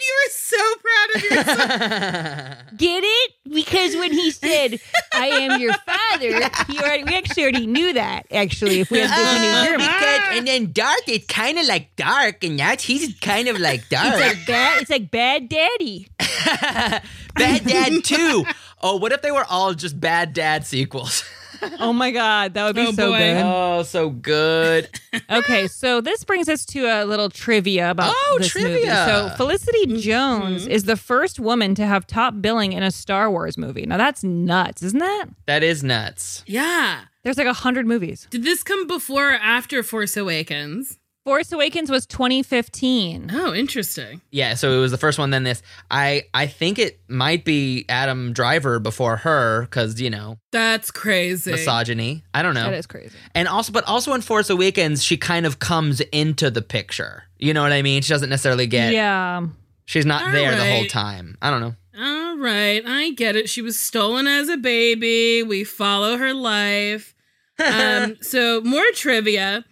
You 0.00 0.16
are 0.26 0.30
so 0.30 0.56
proud 0.80 1.16
of 1.16 1.22
yourself. 1.22 2.58
Get 2.76 3.02
it? 3.04 3.32
Because 3.52 3.96
when 3.96 4.12
he 4.12 4.30
said, 4.30 4.80
I 5.12 5.26
am 5.26 5.60
your 5.60 5.74
father, 5.74 6.48
he 6.68 6.78
already, 6.78 7.04
we 7.04 7.14
actually 7.16 7.42
already 7.42 7.66
knew 7.66 7.92
that, 7.92 8.26
actually, 8.30 8.80
if 8.80 8.90
we 8.90 9.00
had 9.00 9.10
this 9.10 9.36
in 9.36 9.64
German. 9.66 9.86
Uh-huh. 9.86 10.36
and 10.38 10.46
then 10.46 10.72
dark, 10.72 11.02
it's 11.06 11.26
kind 11.26 11.58
of 11.58 11.66
like 11.66 11.94
dark, 11.96 12.42
and 12.44 12.58
that's 12.58 12.84
he's 12.84 13.18
kind 13.20 13.48
of 13.48 13.58
like 13.58 13.88
dark. 13.88 14.14
It's 14.14 14.38
like 14.38 14.46
bad. 14.46 14.80
It's 14.82 14.90
like 14.90 15.10
bad 15.10 15.48
daddy. 15.48 16.08
Bad 17.34 17.64
Dad 17.64 18.04
too. 18.04 18.44
Oh, 18.82 18.96
what 18.96 19.12
if 19.12 19.22
they 19.22 19.30
were 19.30 19.44
all 19.48 19.72
just 19.74 20.00
Bad 20.00 20.32
Dad 20.32 20.66
sequels? 20.66 21.24
Oh 21.80 21.92
my 21.92 22.10
god, 22.10 22.54
that 22.54 22.64
would 22.66 22.76
be 22.76 22.86
Oh, 22.86 22.92
so 22.92 23.10
boy. 23.10 23.18
good. 23.18 23.42
Oh, 23.44 23.82
so 23.82 24.10
good. 24.10 24.88
Okay, 25.30 25.66
so 25.68 26.00
this 26.00 26.24
brings 26.24 26.48
us 26.48 26.64
to 26.66 26.84
a 26.86 27.04
little 27.04 27.28
trivia 27.30 27.90
about 27.90 28.14
Oh, 28.16 28.36
this 28.40 28.54
movie. 28.54 28.68
trivia. 28.70 29.04
So 29.06 29.36
Felicity 29.36 29.86
mm-hmm. 29.86 29.96
Jones 29.98 30.66
is 30.66 30.84
the 30.84 30.96
first 30.96 31.38
woman 31.40 31.74
to 31.76 31.86
have 31.86 32.06
top 32.06 32.40
billing 32.40 32.72
in 32.72 32.82
a 32.82 32.90
Star 32.90 33.30
Wars 33.30 33.56
movie. 33.58 33.86
Now 33.86 33.96
that's 33.96 34.22
nuts, 34.24 34.82
isn't 34.82 34.98
that? 35.00 35.26
That 35.46 35.62
is 35.62 35.82
nuts. 35.84 36.44
yeah. 36.46 37.02
There's 37.22 37.36
like 37.36 37.46
a 37.46 37.52
hundred 37.52 37.86
movies. 37.86 38.26
Did 38.30 38.44
this 38.44 38.62
come 38.62 38.86
before 38.86 39.32
or 39.32 39.34
after 39.34 39.82
Force 39.82 40.16
Awakens? 40.16 40.98
Force 41.24 41.52
Awakens 41.52 41.90
was 41.90 42.06
2015. 42.06 43.30
Oh, 43.32 43.52
interesting. 43.54 44.20
Yeah, 44.30 44.54
so 44.54 44.72
it 44.72 44.80
was 44.80 44.90
the 44.90 44.96
first 44.98 45.18
one, 45.18 45.30
then 45.30 45.42
this. 45.44 45.62
I 45.90 46.24
I 46.32 46.46
think 46.46 46.78
it 46.78 46.98
might 47.08 47.44
be 47.44 47.84
Adam 47.88 48.32
Driver 48.32 48.78
before 48.78 49.18
her, 49.18 49.62
because, 49.62 50.00
you 50.00 50.08
know, 50.08 50.38
That's 50.50 50.90
crazy. 50.90 51.50
misogyny. 51.52 52.24
I 52.32 52.42
don't 52.42 52.54
know. 52.54 52.70
That 52.70 52.74
is 52.78 52.86
crazy. 52.86 53.16
And 53.34 53.48
also, 53.48 53.70
but 53.72 53.84
also 53.86 54.14
in 54.14 54.22
Force 54.22 54.48
Awakens, 54.48 55.02
she 55.04 55.16
kind 55.18 55.44
of 55.44 55.58
comes 55.58 56.00
into 56.00 56.50
the 56.50 56.62
picture. 56.62 57.24
You 57.38 57.52
know 57.52 57.62
what 57.62 57.72
I 57.72 57.82
mean? 57.82 58.00
She 58.02 58.08
doesn't 58.14 58.30
necessarily 58.30 58.66
get. 58.66 58.92
Yeah. 58.94 59.46
She's 59.84 60.06
not 60.06 60.24
All 60.26 60.32
there 60.32 60.54
the 60.56 60.70
whole 60.72 60.86
time. 60.86 61.36
I 61.42 61.50
don't 61.50 61.60
know. 61.60 61.74
All 61.98 62.38
right, 62.38 62.82
I 62.86 63.10
get 63.10 63.36
it. 63.36 63.48
She 63.50 63.60
was 63.60 63.78
stolen 63.78 64.26
as 64.26 64.48
a 64.48 64.56
baby. 64.56 65.42
We 65.42 65.64
follow 65.64 66.16
her 66.16 66.32
life. 66.32 67.14
Um, 67.60 68.16
so, 68.22 68.62
more 68.62 68.86
trivia. 68.94 69.66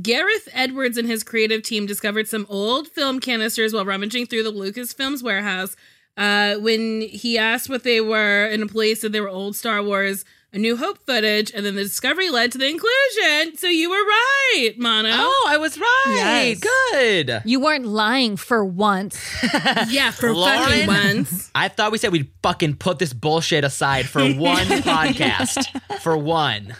Gareth 0.00 0.48
Edwards 0.52 0.96
and 0.96 1.06
his 1.06 1.22
creative 1.22 1.62
team 1.62 1.84
discovered 1.86 2.26
some 2.28 2.46
old 2.48 2.88
film 2.88 3.20
canisters 3.20 3.74
while 3.74 3.84
rummaging 3.84 4.26
through 4.26 4.42
the 4.42 4.52
Lucasfilms 4.52 5.22
warehouse. 5.22 5.76
Uh, 6.16 6.54
when 6.56 7.00
he 7.02 7.36
asked 7.38 7.68
what 7.68 7.84
they 7.84 8.00
were, 8.00 8.46
an 8.46 8.62
employee 8.62 8.94
said 8.94 9.12
they 9.12 9.20
were 9.20 9.28
old 9.28 9.56
Star 9.56 9.82
Wars 9.82 10.24
A 10.52 10.58
New 10.58 10.76
Hope 10.76 10.98
footage, 11.06 11.50
and 11.54 11.64
then 11.64 11.74
the 11.74 11.82
discovery 11.82 12.28
led 12.30 12.52
to 12.52 12.58
the 12.58 12.68
inclusion. 12.68 13.56
So 13.56 13.68
you 13.68 13.88
were 13.90 13.96
right, 13.96 14.72
Mano. 14.76 15.08
Oh, 15.10 15.46
I 15.48 15.56
was 15.56 15.78
right. 15.78 16.56
Yes. 16.58 16.60
Good. 16.92 17.42
You 17.46 17.60
weren't 17.60 17.86
lying 17.86 18.36
for 18.36 18.62
once. 18.64 19.18
yeah, 19.88 20.10
for 20.10 20.34
Lauren? 20.34 20.58
fucking 20.58 20.86
once. 20.86 21.50
I 21.54 21.68
thought 21.68 21.92
we 21.92 21.98
said 21.98 22.12
we'd 22.12 22.30
fucking 22.42 22.76
put 22.76 22.98
this 22.98 23.12
bullshit 23.14 23.64
aside 23.64 24.06
for 24.06 24.20
one 24.34 24.66
podcast. 24.66 25.64
For 26.00 26.16
one. 26.16 26.74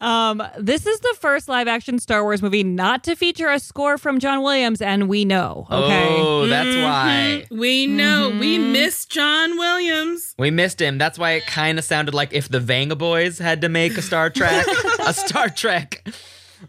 Um, 0.00 0.42
this 0.58 0.86
is 0.86 0.98
the 1.00 1.14
first 1.20 1.48
live 1.48 1.68
action 1.68 1.98
Star 1.98 2.22
Wars 2.22 2.40
movie 2.40 2.64
not 2.64 3.04
to 3.04 3.14
feature 3.14 3.50
a 3.50 3.60
score 3.60 3.98
from 3.98 4.18
John 4.18 4.42
Williams, 4.42 4.80
and 4.80 5.08
we 5.08 5.24
know. 5.26 5.66
Okay. 5.70 6.16
Oh, 6.18 6.46
that's 6.46 6.74
why. 6.76 7.46
We 7.50 7.86
know 7.86 8.30
we 8.40 8.58
Mm-hmm. 8.58 8.72
miss 8.72 9.04
John 9.06 9.58
Williams. 9.58 10.34
We 10.38 10.50
missed 10.50 10.80
him. 10.80 10.96
That's 10.98 11.18
why 11.18 11.32
it 11.32 11.46
kind 11.46 11.78
of 11.78 11.84
sounded 11.84 12.14
like 12.14 12.32
if 12.32 12.48
the 12.48 12.60
Vengaboys 12.60 13.38
had 13.38 13.60
to 13.60 13.68
make 13.68 13.96
a 13.98 14.02
Star 14.02 14.30
Trek, 14.30 14.66
a 15.06 15.12
Star 15.12 15.48
Trek. 15.50 16.06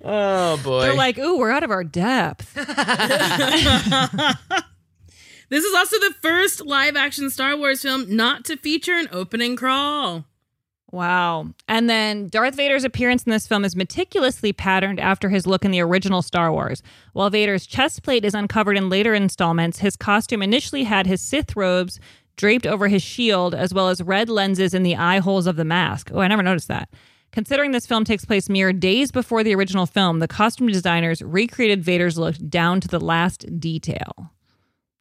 Oh 0.03 0.57
boy. 0.63 0.82
They're 0.82 0.93
like, 0.93 1.17
ooh, 1.17 1.38
we're 1.38 1.51
out 1.51 1.63
of 1.63 1.71
our 1.71 1.84
depth. 1.84 2.55
This 5.49 5.65
is 5.65 5.75
also 5.75 5.99
the 5.99 6.13
first 6.21 6.65
live 6.65 6.95
action 6.95 7.29
Star 7.29 7.57
Wars 7.57 7.82
film 7.82 8.15
not 8.15 8.45
to 8.45 8.55
feature 8.55 8.93
an 8.93 9.09
opening 9.11 9.57
crawl. 9.57 10.23
Wow. 10.91 11.47
And 11.69 11.89
then 11.89 12.27
Darth 12.27 12.55
Vader's 12.55 12.83
appearance 12.83 13.23
in 13.23 13.31
this 13.31 13.47
film 13.47 13.63
is 13.63 13.75
meticulously 13.77 14.51
patterned 14.51 14.99
after 14.99 15.29
his 15.29 15.47
look 15.47 15.63
in 15.63 15.71
the 15.71 15.79
original 15.79 16.21
Star 16.21 16.51
Wars. 16.51 16.83
While 17.13 17.29
Vader's 17.29 17.65
chest 17.65 18.03
plate 18.03 18.25
is 18.25 18.33
uncovered 18.35 18.75
in 18.77 18.89
later 18.89 19.13
installments, 19.13 19.79
his 19.79 19.95
costume 19.95 20.41
initially 20.41 20.83
had 20.83 21.07
his 21.07 21.21
Sith 21.21 21.55
robes 21.55 21.99
draped 22.35 22.65
over 22.67 22.87
his 22.89 23.01
shield, 23.01 23.53
as 23.55 23.73
well 23.73 23.87
as 23.89 24.01
red 24.01 24.27
lenses 24.29 24.73
in 24.73 24.83
the 24.83 24.95
eye 24.95 25.19
holes 25.19 25.47
of 25.47 25.55
the 25.55 25.65
mask. 25.65 26.11
Oh, 26.13 26.19
I 26.19 26.27
never 26.27 26.43
noticed 26.43 26.67
that. 26.67 26.89
Considering 27.31 27.71
this 27.71 27.85
film 27.85 28.03
takes 28.03 28.25
place 28.25 28.49
mere 28.49 28.73
days 28.73 29.11
before 29.11 29.43
the 29.43 29.55
original 29.55 29.85
film, 29.85 30.19
the 30.19 30.27
costume 30.27 30.67
designers 30.67 31.21
recreated 31.21 31.81
Vader's 31.83 32.17
look 32.17 32.35
down 32.49 32.81
to 32.81 32.89
the 32.89 32.99
last 32.99 33.45
detail. 33.59 34.31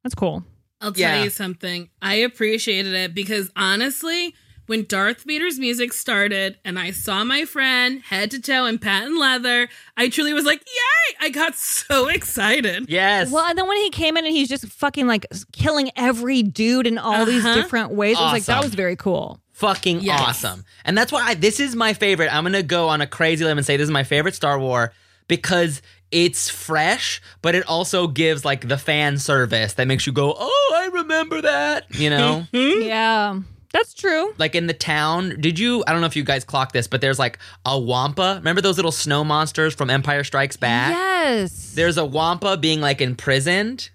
That's 0.05 0.15
cool. 0.15 0.45
I'll 0.81 0.93
tell 0.93 1.17
Yeah. 1.17 1.25
you 1.25 1.31
something. 1.31 1.89
I 2.01 2.15
appreciated 2.17 2.95
it 2.95 3.15
because 3.15 3.51
honestly, 3.57 4.35
when 4.71 4.85
Darth 4.85 5.25
Vader's 5.25 5.59
music 5.59 5.93
started 5.93 6.57
and 6.65 6.79
I 6.79 6.93
saw 6.93 7.25
my 7.25 7.45
friend 7.45 8.03
head 8.03 8.31
to 8.31 8.41
toe 8.41 8.67
in 8.67 8.79
patent 8.79 9.19
leather, 9.19 9.69
I 9.97 10.09
truly 10.09 10.33
was 10.33 10.45
like, 10.45 10.61
yay! 10.61 11.17
I 11.27 11.29
got 11.31 11.57
so 11.57 12.07
excited. 12.07 12.87
yes. 12.89 13.33
Well, 13.33 13.45
and 13.45 13.59
then 13.59 13.67
when 13.67 13.79
he 13.79 13.91
came 13.91 14.17
in 14.17 14.25
and 14.25 14.33
he's 14.33 14.49
just 14.49 14.65
fucking 14.67 15.09
like 15.09 15.27
killing 15.53 15.91
every 15.97 16.45
dude 16.45 16.87
in 16.87 16.99
all 16.99 17.25
these 17.27 17.45
Uh-huh. 17.45 17.57
different 17.57 17.91
ways, 17.91 18.17
it 18.17 18.23
was 18.23 18.33
like 18.33 18.45
that 18.45 18.63
was 18.63 18.73
very 18.77 18.95
cool. 18.95 19.41
fucking 19.55 20.03
Yes. 20.03 20.21
awesome. 20.21 20.65
And 20.85 20.97
that's 20.97 21.11
why 21.11 21.23
I, 21.23 21.35
this 21.35 21.59
is 21.59 21.75
my 21.75 21.93
favorite. 21.93 22.33
I'm 22.33 22.45
going 22.45 22.53
to 22.53 22.63
go 22.63 22.89
on 22.89 23.01
a 23.01 23.09
crazy 23.09 23.45
limb 23.45 23.59
and 23.59 23.67
say 23.67 23.77
this 23.77 23.87
is 23.87 23.91
my 23.91 24.05
favorite 24.05 24.37
Star 24.37 24.57
Wars 24.61 24.91
because 25.27 25.83
it's 26.13 26.49
fresh, 26.49 27.21
but 27.43 27.57
it 27.57 27.67
also 27.67 28.07
gives 28.07 28.45
like 28.45 28.69
the 28.69 28.79
fan 28.79 29.19
service 29.19 29.75
that 29.75 29.87
makes 29.89 30.07
you 30.07 30.13
go, 30.13 30.33
"Oh, 30.39 30.75
I 30.77 30.87
remember 30.93 31.43
that." 31.43 31.87
You 31.95 32.11
know? 32.11 32.47
Yeah, 32.53 33.41
that's 33.73 33.95
true. 33.95 34.35
like 34.39 34.55
in 34.55 34.67
the 34.67 34.73
town, 34.75 35.37
did 35.41 35.59
you 35.59 35.83
I 35.87 35.93
don't 35.93 36.01
know 36.01 36.07
if 36.07 36.17
you 36.17 36.25
guys 36.25 36.45
clocked 36.45 36.73
this, 36.73 36.87
but 36.87 37.01
there's 37.01 37.19
like 37.19 37.39
a 37.65 37.79
wampa. 37.79 38.35
Remember 38.39 38.61
those 38.61 38.77
little 38.77 38.93
snow 38.93 39.25
monsters 39.25 39.75
from 39.75 39.91
Empire 39.91 40.25
Strikes 40.25 40.57
Back? 40.57 40.93
Yes. 40.93 41.73
There's 41.75 41.97
a 41.97 42.05
wampa 42.05 42.57
being 42.57 42.81
like 42.81 43.01
imprisoned 43.01 43.91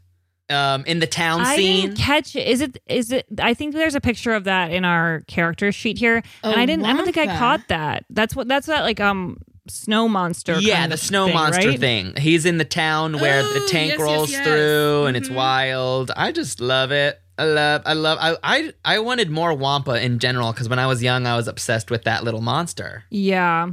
um 0.49 0.84
in 0.86 0.99
the 0.99 1.07
town 1.07 1.41
I 1.41 1.55
scene. 1.55 1.82
didn't 1.88 1.97
catch 1.97 2.36
it. 2.36 2.47
Is 2.47 2.61
it? 2.61 2.78
Is 2.88 3.11
it? 3.11 3.26
I 3.39 3.53
think 3.55 3.73
there's 3.73 3.95
a 3.95 4.01
picture 4.01 4.34
of 4.34 4.43
that 4.43 4.71
in 4.71 4.86
our 4.86 5.21
character 5.28 5.71
sheet 5.71 5.97
here, 5.97 6.17
and 6.17 6.23
Oh, 6.43 6.51
I 6.51 6.65
didn't. 6.67 6.86
I 6.86 6.93
don't 6.93 7.03
think 7.03 7.17
I 7.17 7.38
caught 7.38 7.67
that. 7.69 8.05
That's 8.11 8.36
what. 8.36 8.47
That's 8.47 8.67
that 8.67 8.82
like 8.84 8.99
um 8.99 9.38
snow 9.67 10.07
monster. 10.07 10.59
Yeah, 10.59 10.78
kind 10.82 10.91
the 10.91 10.93
of 10.93 10.99
snow 10.99 11.26
thing, 11.26 11.34
monster 11.34 11.67
right? 11.69 11.80
thing. 11.80 12.13
He's 12.17 12.45
in 12.45 12.59
the 12.59 12.63
town 12.65 13.13
where 13.19 13.41
the 13.41 13.61
Oh, 13.63 13.67
tank 13.71 13.89
yes, 13.93 13.97
yes, 13.97 13.99
rolls 13.99 14.32
yes. 14.32 14.45
through 14.45 15.05
and 15.07 15.17
it's 15.17 15.30
Mhm. 15.30 15.36
wild. 15.36 16.11
I 16.15 16.32
just 16.32 16.61
love 16.61 16.91
it. 16.91 17.19
I 17.38 17.43
love 17.45 17.81
I 17.86 17.93
love 17.93 18.17
I 18.21 18.38
I, 18.43 18.73
I 18.86 18.99
wanted 18.99 19.29
more 19.29 19.53
Wampa 19.53 20.01
in 20.03 20.19
general 20.19 20.51
because 20.53 20.69
when 20.69 20.79
I 20.79 20.88
was 20.88 21.03
young 21.03 21.27
I 21.27 21.36
was 21.36 21.47
obsessed 21.47 21.91
with 21.91 22.03
that 22.03 22.23
little 22.23 22.41
monster. 22.41 23.03
Yeah. 23.09 23.69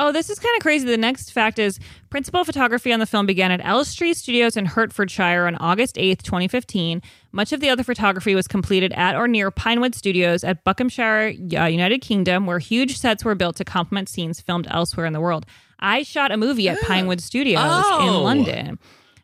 Oh, 0.00 0.12
this 0.12 0.30
is 0.30 0.38
kind 0.38 0.54
of 0.56 0.62
crazy. 0.62 0.86
The 0.86 0.96
next 0.96 1.32
fact 1.32 1.58
is 1.58 1.80
principal 2.08 2.44
photography 2.44 2.92
on 2.92 3.00
the 3.00 3.06
film 3.06 3.26
began 3.26 3.50
at 3.50 3.60
Elstree 3.64 4.14
Studios 4.14 4.56
in 4.56 4.64
Hertfordshire 4.64 5.44
on 5.48 5.56
August 5.56 5.96
8th, 5.96 6.22
2015. 6.22 7.02
Much 7.32 7.52
of 7.52 7.58
the 7.58 7.68
other 7.68 7.82
photography 7.82 8.36
was 8.36 8.46
completed 8.46 8.92
at 8.92 9.16
or 9.16 9.26
near 9.26 9.50
Pinewood 9.50 9.96
Studios 9.96 10.44
at 10.44 10.62
Buckinghamshire, 10.62 11.32
uh, 11.58 11.64
United 11.64 12.00
Kingdom, 12.00 12.46
where 12.46 12.60
huge 12.60 12.96
sets 12.96 13.24
were 13.24 13.34
built 13.34 13.56
to 13.56 13.64
complement 13.64 14.08
scenes 14.08 14.40
filmed 14.40 14.68
elsewhere 14.70 15.04
in 15.04 15.14
the 15.14 15.20
world. 15.20 15.46
I 15.80 16.04
shot 16.04 16.30
a 16.30 16.36
movie 16.36 16.68
at 16.68 16.80
Pinewood 16.86 17.20
Studios 17.20 17.60
Oh. 17.64 18.06
in 18.06 18.22
London. 18.22 18.78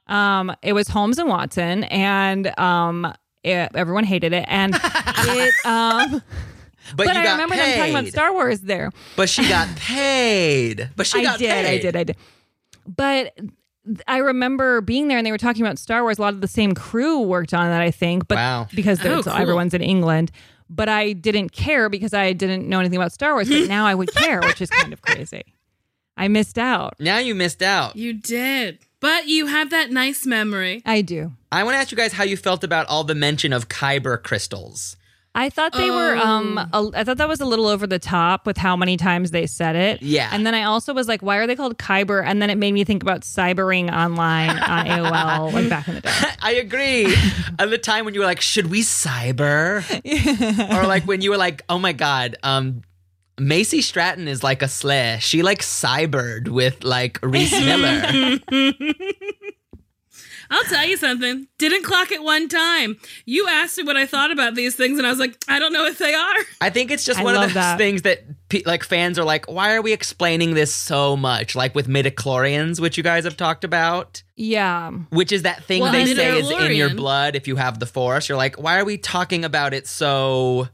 Um, 0.08 0.56
it 0.60 0.72
was 0.72 0.88
Holmes 0.88 1.20
and 1.20 1.28
Watson, 1.28 1.84
and 1.84 2.58
um, 2.58 3.14
it, 3.44 3.70
everyone 3.74 4.04
hated 4.04 4.32
it. 4.32 4.44
And 4.48 4.74
it, 4.84 5.54
um, 5.66 6.22
But, 6.96 7.06
but 7.06 7.14
you 7.14 7.20
I 7.20 7.24
got 7.24 7.32
remember 7.32 7.54
paid. 7.54 7.60
them 7.72 7.78
talking 7.78 7.94
about 7.94 8.06
Star 8.08 8.32
Wars 8.32 8.60
there. 8.60 8.90
But 9.16 9.28
she 9.28 9.48
got 9.48 9.68
paid. 9.76 10.90
But 10.96 11.06
she 11.06 11.20
I 11.20 11.22
got 11.22 11.38
did, 11.38 11.50
paid. 11.50 11.66
I 11.66 11.78
did, 11.80 11.96
I 11.96 12.04
did. 12.04 12.16
But 12.86 13.38
I 14.08 14.18
remember 14.18 14.80
being 14.80 15.08
there 15.08 15.18
and 15.18 15.26
they 15.26 15.30
were 15.30 15.38
talking 15.38 15.62
about 15.62 15.78
Star 15.78 16.02
Wars. 16.02 16.18
A 16.18 16.22
lot 16.22 16.34
of 16.34 16.40
the 16.40 16.48
same 16.48 16.72
crew 16.74 17.20
worked 17.20 17.54
on 17.54 17.68
that, 17.68 17.80
I 17.80 17.90
think. 17.90 18.28
But 18.28 18.36
Wow. 18.36 18.66
because 18.74 19.04
Oh, 19.04 19.22
cool. 19.22 19.32
everyone's 19.32 19.74
in 19.74 19.82
England. 19.82 20.30
But 20.70 20.88
I 20.88 21.12
didn't 21.12 21.52
care 21.52 21.88
because 21.90 22.14
I 22.14 22.32
didn't 22.32 22.68
know 22.68 22.80
anything 22.80 22.96
about 22.96 23.12
Star 23.12 23.34
Wars. 23.34 23.48
But 23.48 23.68
now 23.68 23.86
I 23.86 23.94
would 23.94 24.12
care, 24.14 24.40
which 24.40 24.60
is 24.62 24.70
kind 24.70 24.92
of 24.92 25.02
crazy. 25.02 25.42
I 26.16 26.28
missed 26.28 26.58
out. 26.58 26.94
Now 27.00 27.18
you 27.18 27.34
missed 27.34 27.62
out. 27.62 27.96
You 27.96 28.14
did. 28.14 28.78
But 29.04 29.28
you 29.28 29.44
have 29.48 29.68
that 29.68 29.90
nice 29.90 30.24
memory. 30.24 30.80
I 30.86 31.02
do. 31.02 31.32
I 31.52 31.62
want 31.62 31.74
to 31.74 31.78
ask 31.78 31.90
you 31.90 31.96
guys 31.98 32.14
how 32.14 32.24
you 32.24 32.38
felt 32.38 32.64
about 32.64 32.86
all 32.86 33.04
the 33.04 33.14
mention 33.14 33.52
of 33.52 33.68
Kyber 33.68 34.22
crystals. 34.22 34.96
I 35.34 35.50
thought 35.50 35.74
they 35.74 35.90
were. 35.90 36.16
Um, 36.16 36.56
a, 36.56 36.90
I 36.94 37.04
thought 37.04 37.18
that 37.18 37.28
was 37.28 37.42
a 37.42 37.44
little 37.44 37.66
over 37.66 37.86
the 37.86 37.98
top 37.98 38.46
with 38.46 38.56
how 38.56 38.76
many 38.76 38.96
times 38.96 39.30
they 39.30 39.46
said 39.46 39.76
it. 39.76 40.00
Yeah. 40.00 40.30
And 40.32 40.46
then 40.46 40.54
I 40.54 40.62
also 40.62 40.94
was 40.94 41.06
like, 41.06 41.20
why 41.20 41.36
are 41.36 41.46
they 41.46 41.54
called 41.54 41.76
Kyber? 41.76 42.24
And 42.24 42.40
then 42.40 42.48
it 42.48 42.56
made 42.56 42.72
me 42.72 42.82
think 42.84 43.02
about 43.02 43.20
cybering 43.20 43.94
online 43.94 44.58
on 44.58 44.86
AOL, 44.86 45.52
like 45.52 45.68
back 45.68 45.86
in 45.86 45.96
the 45.96 46.00
day. 46.00 46.10
I 46.42 46.52
agree. 46.52 47.14
At 47.58 47.68
the 47.68 47.76
time 47.76 48.06
when 48.06 48.14
you 48.14 48.20
were 48.20 48.26
like, 48.26 48.40
should 48.40 48.70
we 48.70 48.80
cyber? 48.80 49.84
or 50.80 50.86
like 50.86 51.04
when 51.04 51.20
you 51.20 51.28
were 51.28 51.36
like, 51.36 51.60
oh 51.68 51.78
my 51.78 51.92
God, 51.92 52.36
um, 52.42 52.80
Macy 53.38 53.80
Stratton 53.82 54.28
is 54.28 54.42
like 54.42 54.62
a 54.62 54.68
slay. 54.68 55.18
She 55.20 55.42
like 55.42 55.60
cybered 55.62 56.48
with 56.48 56.84
like 56.84 57.18
Reese 57.22 57.52
Miller. 57.52 58.38
I'll 60.50 60.64
tell 60.64 60.84
you 60.86 60.96
something. 60.96 61.48
Didn't 61.58 61.84
clock 61.84 62.12
it 62.12 62.22
one 62.22 62.48
time. 62.48 62.96
You 63.24 63.48
asked 63.48 63.78
me 63.78 63.82
what 63.84 63.96
I 63.96 64.06
thought 64.06 64.30
about 64.30 64.54
these 64.54 64.76
things, 64.76 64.98
and 64.98 65.06
I 65.06 65.10
was 65.10 65.18
like, 65.18 65.36
I 65.48 65.58
don't 65.58 65.72
know 65.72 65.86
if 65.86 65.98
they 65.98 66.14
are. 66.14 66.34
I 66.60 66.70
think 66.70 66.90
it's 66.90 67.04
just 67.04 67.18
I 67.18 67.24
one 67.24 67.34
of 67.34 67.40
love 67.40 67.48
those 67.48 67.54
that. 67.54 67.78
things 67.78 68.02
that 68.02 68.24
pe- 68.50 68.62
like 68.66 68.84
fans 68.84 69.18
are 69.18 69.24
like, 69.24 69.50
why 69.50 69.74
are 69.74 69.82
we 69.82 69.92
explaining 69.92 70.54
this 70.54 70.72
so 70.72 71.16
much? 71.16 71.56
Like 71.56 71.74
with 71.74 71.88
midichlorians, 71.88 72.78
which 72.78 72.96
you 72.96 73.02
guys 73.02 73.24
have 73.24 73.36
talked 73.36 73.64
about. 73.64 74.22
Yeah. 74.36 74.90
Which 75.10 75.32
is 75.32 75.42
that 75.42 75.64
thing 75.64 75.80
Well, 75.80 75.92
they 75.92 76.14
say 76.14 76.38
is 76.38 76.50
in 76.50 76.72
your 76.76 76.94
blood 76.94 77.36
if 77.36 77.48
you 77.48 77.56
have 77.56 77.78
the 77.80 77.86
force. 77.86 78.28
You're 78.28 78.38
like, 78.38 78.56
why 78.56 78.78
are 78.78 78.84
we 78.84 78.98
talking 78.98 79.44
about 79.44 79.72
it 79.74 79.86
so 79.88 80.68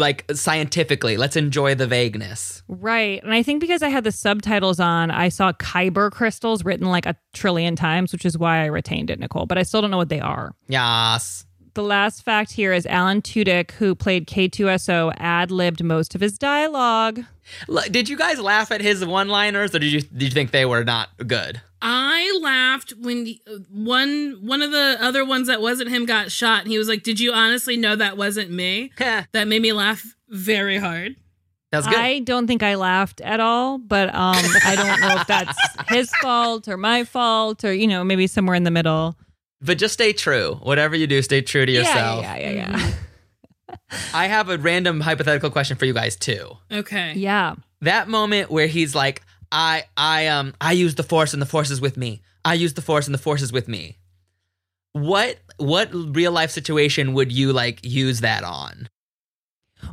like 0.00 0.24
scientifically? 0.34 1.16
Let's 1.16 1.36
enjoy 1.36 1.74
the 1.74 1.86
vagueness. 1.86 2.62
Right. 2.66 3.22
And 3.22 3.32
I 3.32 3.42
think 3.42 3.60
because 3.60 3.82
I 3.82 3.88
had 3.88 4.04
the 4.04 4.12
subtitles 4.12 4.80
on, 4.80 5.10
I 5.10 5.28
saw 5.28 5.52
Kyber 5.52 6.10
crystals 6.10 6.64
written 6.64 6.88
like 6.88 7.06
a 7.06 7.14
trillion 7.32 7.76
times, 7.76 8.12
which 8.12 8.24
is 8.24 8.36
why 8.36 8.62
I 8.62 8.66
retained 8.66 9.10
it, 9.10 9.20
Nicole. 9.20 9.46
But 9.46 9.58
I 9.58 9.62
still 9.62 9.80
don't 9.80 9.90
know 9.90 9.96
what 9.96 10.08
they 10.08 10.20
are. 10.20 10.52
Yes. 10.66 11.46
The 11.74 11.82
last 11.84 12.24
fact 12.24 12.50
here 12.50 12.72
is 12.72 12.84
Alan 12.86 13.22
Tudyk, 13.22 13.70
who 13.72 13.94
played 13.94 14.26
K2SO, 14.26 15.14
ad 15.18 15.52
libbed 15.52 15.84
most 15.84 16.16
of 16.16 16.20
his 16.20 16.36
dialogue. 16.36 17.20
Did 17.90 18.08
you 18.08 18.16
guys 18.16 18.40
laugh 18.40 18.72
at 18.72 18.80
his 18.80 19.04
one-liners, 19.06 19.74
or 19.74 19.78
did 19.78 19.92
you 19.92 20.00
did 20.00 20.22
you 20.22 20.30
think 20.30 20.50
they 20.50 20.66
were 20.66 20.82
not 20.82 21.10
good? 21.26 21.60
I 21.82 22.38
laughed 22.42 22.92
when 22.98 23.24
the- 23.24 23.40
uh, 23.46 23.58
one 23.70 24.38
one 24.42 24.62
of 24.62 24.70
the 24.70 24.98
other 25.00 25.24
ones 25.24 25.46
that 25.48 25.60
wasn't 25.62 25.90
him 25.90 26.04
got 26.06 26.30
shot, 26.30 26.62
and 26.62 26.70
he 26.70 26.78
was 26.78 26.88
like, 26.88 27.02
"Did 27.02 27.18
you 27.20 27.32
honestly 27.32 27.76
know 27.76 27.96
that 27.96 28.16
wasn't 28.16 28.50
me?" 28.50 28.92
that 29.32 29.48
made 29.48 29.62
me 29.62 29.72
laugh 29.72 30.04
very 30.28 30.76
hard. 30.78 31.16
That's 31.72 31.86
good. 31.86 31.96
I 31.96 32.18
don't 32.18 32.46
think 32.48 32.62
I 32.64 32.74
laughed 32.74 33.20
at 33.20 33.38
all, 33.38 33.78
but 33.78 34.08
um, 34.08 34.34
I 34.66 34.74
don't 34.76 35.00
know 35.00 35.20
if 35.20 35.26
that's 35.28 35.56
his 35.88 36.10
fault 36.20 36.66
or 36.66 36.76
my 36.76 37.04
fault 37.04 37.64
or, 37.64 37.72
you 37.72 37.86
know, 37.86 38.02
maybe 38.02 38.26
somewhere 38.26 38.56
in 38.56 38.64
the 38.64 38.72
middle. 38.72 39.14
But 39.60 39.78
just 39.78 39.94
stay 39.94 40.12
true. 40.12 40.58
Whatever 40.62 40.96
you 40.96 41.06
do, 41.06 41.22
stay 41.22 41.42
true 41.42 41.64
to 41.64 41.70
yourself. 41.70 42.22
Yeah, 42.24 42.36
yeah, 42.36 42.50
yeah, 42.50 42.76
yeah. 43.68 43.76
I 44.14 44.26
have 44.26 44.48
a 44.48 44.58
random 44.58 45.00
hypothetical 45.00 45.50
question 45.50 45.76
for 45.76 45.84
you 45.84 45.92
guys 45.94 46.16
too. 46.16 46.56
Okay. 46.72 47.12
Yeah. 47.14 47.54
That 47.82 48.08
moment 48.08 48.50
where 48.50 48.66
he's 48.66 48.94
like, 48.96 49.22
I 49.52 49.84
I 49.96 50.28
um 50.28 50.54
I 50.60 50.72
use 50.72 50.94
the 50.94 51.02
force 51.02 51.32
and 51.32 51.42
the 51.42 51.46
force 51.46 51.70
is 51.70 51.80
with 51.80 51.96
me. 51.96 52.22
I 52.44 52.54
use 52.54 52.74
the 52.74 52.82
force 52.82 53.06
and 53.06 53.14
the 53.14 53.18
force 53.18 53.42
is 53.42 53.52
with 53.52 53.68
me. 53.68 53.98
What 54.92 55.38
what 55.58 55.90
real 55.92 56.32
life 56.32 56.50
situation 56.50 57.12
would 57.14 57.30
you 57.32 57.52
like 57.52 57.80
use 57.84 58.20
that 58.20 58.44
on? 58.44 58.88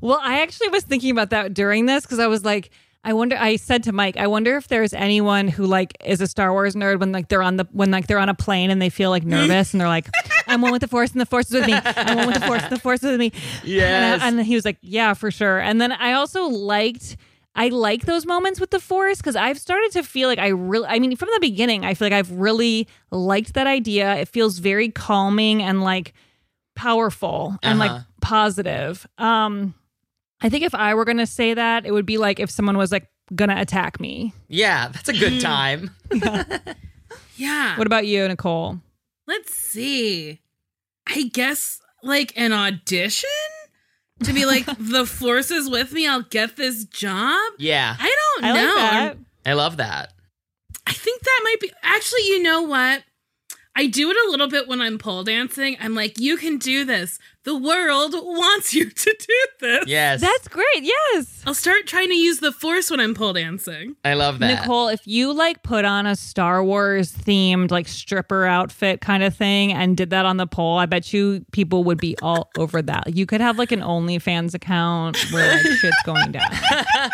Well, 0.01 0.19
I 0.21 0.41
actually 0.41 0.69
was 0.69 0.83
thinking 0.83 1.11
about 1.11 1.29
that 1.29 1.53
during 1.53 1.85
this 1.85 2.03
because 2.03 2.19
I 2.19 2.27
was 2.27 2.43
like, 2.43 2.71
I 3.03 3.13
wonder. 3.13 3.37
I 3.37 3.55
said 3.55 3.83
to 3.83 3.93
Mike, 3.93 4.17
I 4.17 4.27
wonder 4.27 4.57
if 4.57 4.67
there's 4.67 4.93
anyone 4.93 5.47
who 5.47 5.65
like 5.65 5.95
is 6.03 6.19
a 6.19 6.27
Star 6.27 6.51
Wars 6.51 6.75
nerd 6.75 6.99
when 6.99 7.11
like 7.11 7.29
they're 7.29 7.41
on 7.43 7.57
the 7.57 7.65
when 7.71 7.89
like 7.89 8.07
they're 8.07 8.19
on 8.19 8.27
a 8.27 8.33
plane 8.33 8.69
and 8.69 8.81
they 8.81 8.89
feel 8.89 9.11
like 9.11 9.23
nervous 9.23 9.73
and 9.73 9.79
they're 9.79 9.87
like, 9.87 10.09
I'm 10.47 10.61
one 10.61 10.71
with 10.71 10.81
the 10.81 10.87
Force 10.87 11.11
and 11.11 11.21
the 11.21 11.25
Force 11.25 11.47
is 11.47 11.53
with 11.53 11.67
me. 11.67 11.73
I'm 11.73 12.17
one 12.17 12.27
with 12.27 12.35
the 12.35 12.45
Force 12.47 12.63
and 12.63 12.71
the 12.71 12.79
Force 12.79 13.03
is 13.03 13.11
with 13.11 13.19
me. 13.19 13.31
Yeah. 13.63 14.15
And, 14.15 14.39
and 14.39 14.45
he 14.45 14.55
was 14.55 14.65
like, 14.65 14.77
Yeah, 14.81 15.13
for 15.13 15.31
sure. 15.31 15.59
And 15.59 15.79
then 15.79 15.91
I 15.91 16.13
also 16.13 16.45
liked. 16.45 17.17
I 17.57 17.69
like 17.69 18.05
those 18.05 18.25
moments 18.25 18.59
with 18.61 18.69
the 18.71 18.79
Force 18.79 19.17
because 19.17 19.35
I've 19.35 19.59
started 19.59 19.91
to 19.93 20.03
feel 20.03 20.29
like 20.29 20.39
I 20.39 20.49
really, 20.49 20.87
I 20.87 20.99
mean, 20.99 21.15
from 21.15 21.29
the 21.33 21.39
beginning, 21.41 21.83
I 21.83 21.93
feel 21.95 22.05
like 22.05 22.13
I've 22.13 22.31
really 22.31 22.87
liked 23.11 23.55
that 23.55 23.65
idea. 23.67 24.15
It 24.15 24.27
feels 24.29 24.59
very 24.59 24.89
calming 24.89 25.61
and 25.63 25.81
like 25.83 26.13
powerful 26.75 27.57
and 27.63 27.79
like 27.79 27.91
Uh-huh. 27.91 28.03
positive. 28.21 29.07
Um, 29.17 29.73
I 30.39 30.49
think 30.49 30.63
if 30.63 30.75
I 30.75 30.93
were 30.93 31.03
going 31.05 31.17
to 31.17 31.25
say 31.25 31.55
that, 31.55 31.85
it 31.85 31.91
would 31.91 32.05
be 32.05 32.17
like 32.19 32.39
if 32.39 32.51
someone 32.51 32.77
was 32.77 32.91
like 32.91 33.09
going 33.35 33.49
to 33.49 33.59
attack 33.59 33.99
me. 33.99 34.33
Yeah, 34.47 34.89
that's 34.89 35.09
a 35.09 35.13
good 35.13 35.41
time. 35.41 35.89
Yeah. 37.35 37.77
What 37.77 37.85
about 37.87 38.07
you, 38.07 38.27
Nicole? 38.27 38.79
Let's 39.27 39.53
see. 39.53 40.41
I 41.07 41.23
guess 41.31 41.79
like 42.01 42.33
an 42.35 42.51
audition 42.51 43.29
to 44.23 44.33
be 44.33 44.45
like 44.45 44.65
the 44.79 45.05
force 45.05 45.51
is 45.51 45.69
with 45.69 45.91
me. 45.91 46.07
I'll 46.07 46.21
get 46.23 46.55
this 46.55 46.85
job. 46.85 47.37
yeah. 47.57 47.95
I 47.99 48.15
don't 48.35 48.45
I 48.45 48.51
like 48.53 48.61
know. 48.61 48.75
that. 48.75 49.17
I 49.45 49.53
love 49.53 49.77
that. 49.77 50.13
I 50.85 50.93
think 50.93 51.21
that 51.21 51.41
might 51.43 51.59
be 51.59 51.71
actually. 51.83 52.27
You 52.27 52.41
know 52.43 52.61
what? 52.63 53.03
I 53.79 53.85
do 53.85 54.09
it 54.09 54.17
a 54.27 54.31
little 54.31 54.47
bit 54.47 54.67
when 54.67 54.81
I'm 54.81 54.97
pole 54.97 55.23
dancing. 55.23 55.77
I'm 55.79 55.93
like, 55.93 56.17
you 56.17 56.35
can 56.35 56.57
do 56.57 56.83
this. 56.83 57.19
The 57.43 57.55
world 57.55 58.11
wants 58.13 58.73
you 58.73 58.89
to 58.89 59.15
do 59.19 59.47
this. 59.59 59.85
Yes. 59.85 60.19
That's 60.19 60.47
great. 60.47 60.65
Yes. 60.81 61.43
I'll 61.45 61.53
start 61.53 61.85
trying 61.85 62.07
to 62.07 62.15
use 62.15 62.39
the 62.39 62.51
force 62.51 62.89
when 62.89 62.99
I'm 62.99 63.13
pole 63.13 63.33
dancing. 63.33 63.95
I 64.03 64.15
love 64.15 64.39
that. 64.39 64.61
Nicole, 64.61 64.87
if 64.87 65.05
you 65.05 65.31
like 65.31 65.61
put 65.61 65.85
on 65.85 66.07
a 66.07 66.15
Star 66.15 66.63
Wars 66.63 67.13
themed 67.13 67.69
like 67.69 67.87
stripper 67.87 68.45
outfit 68.45 68.99
kind 68.99 69.21
of 69.21 69.35
thing 69.35 69.71
and 69.71 69.95
did 69.95 70.09
that 70.09 70.25
on 70.25 70.37
the 70.37 70.47
pole, 70.47 70.79
I 70.79 70.87
bet 70.87 71.13
you 71.13 71.45
people 71.51 71.83
would 71.83 71.99
be 71.99 72.17
all 72.23 72.49
over 72.57 72.81
that. 72.81 73.15
You 73.15 73.27
could 73.27 73.41
have 73.41 73.59
like 73.59 73.71
an 73.71 73.81
OnlyFans 73.81 74.55
account 74.55 75.17
where 75.31 75.53
like 75.53 75.61
shit's 75.61 76.01
going 76.03 76.31
down. 76.31 76.49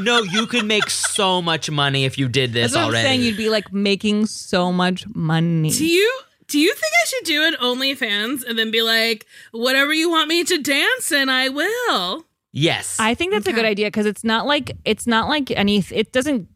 no, 0.00 0.22
you 0.22 0.46
could 0.46 0.64
make 0.64 0.90
so 0.90 1.42
much 1.42 1.70
money 1.70 2.04
if 2.04 2.18
you 2.18 2.28
did 2.28 2.52
this 2.52 2.72
That's 2.72 2.76
what 2.76 2.84
already. 2.90 2.98
I'm 2.98 3.04
saying. 3.04 3.22
You'd 3.22 3.36
be 3.36 3.48
like 3.48 3.72
making 3.72 4.26
so 4.26 4.72
much 4.72 5.06
money. 5.14 5.70
Do 5.70 5.86
you 5.86 6.20
do 6.48 6.58
you 6.58 6.74
think 6.74 6.92
I 7.02 7.06
should 7.06 7.24
do 7.24 7.44
an 7.44 7.54
OnlyFans 7.54 8.44
and 8.46 8.58
then 8.58 8.70
be 8.70 8.82
like, 8.82 9.26
whatever 9.52 9.92
you 9.92 10.10
want 10.10 10.28
me 10.28 10.44
to 10.44 10.58
dance 10.58 11.10
in, 11.10 11.28
I 11.28 11.48
will? 11.48 12.26
yes. 12.52 12.98
I 13.00 13.14
think 13.14 13.32
that's 13.32 13.46
a 13.46 13.52
good 13.52 13.64
idea 13.64 13.86
because 13.86 14.04
it's 14.04 14.22
not 14.22 14.46
like 14.46 14.72
it's 14.84 15.06
not 15.06 15.28
like 15.28 15.50
any. 15.50 15.82
It 15.90 16.12
doesn't. 16.12 16.48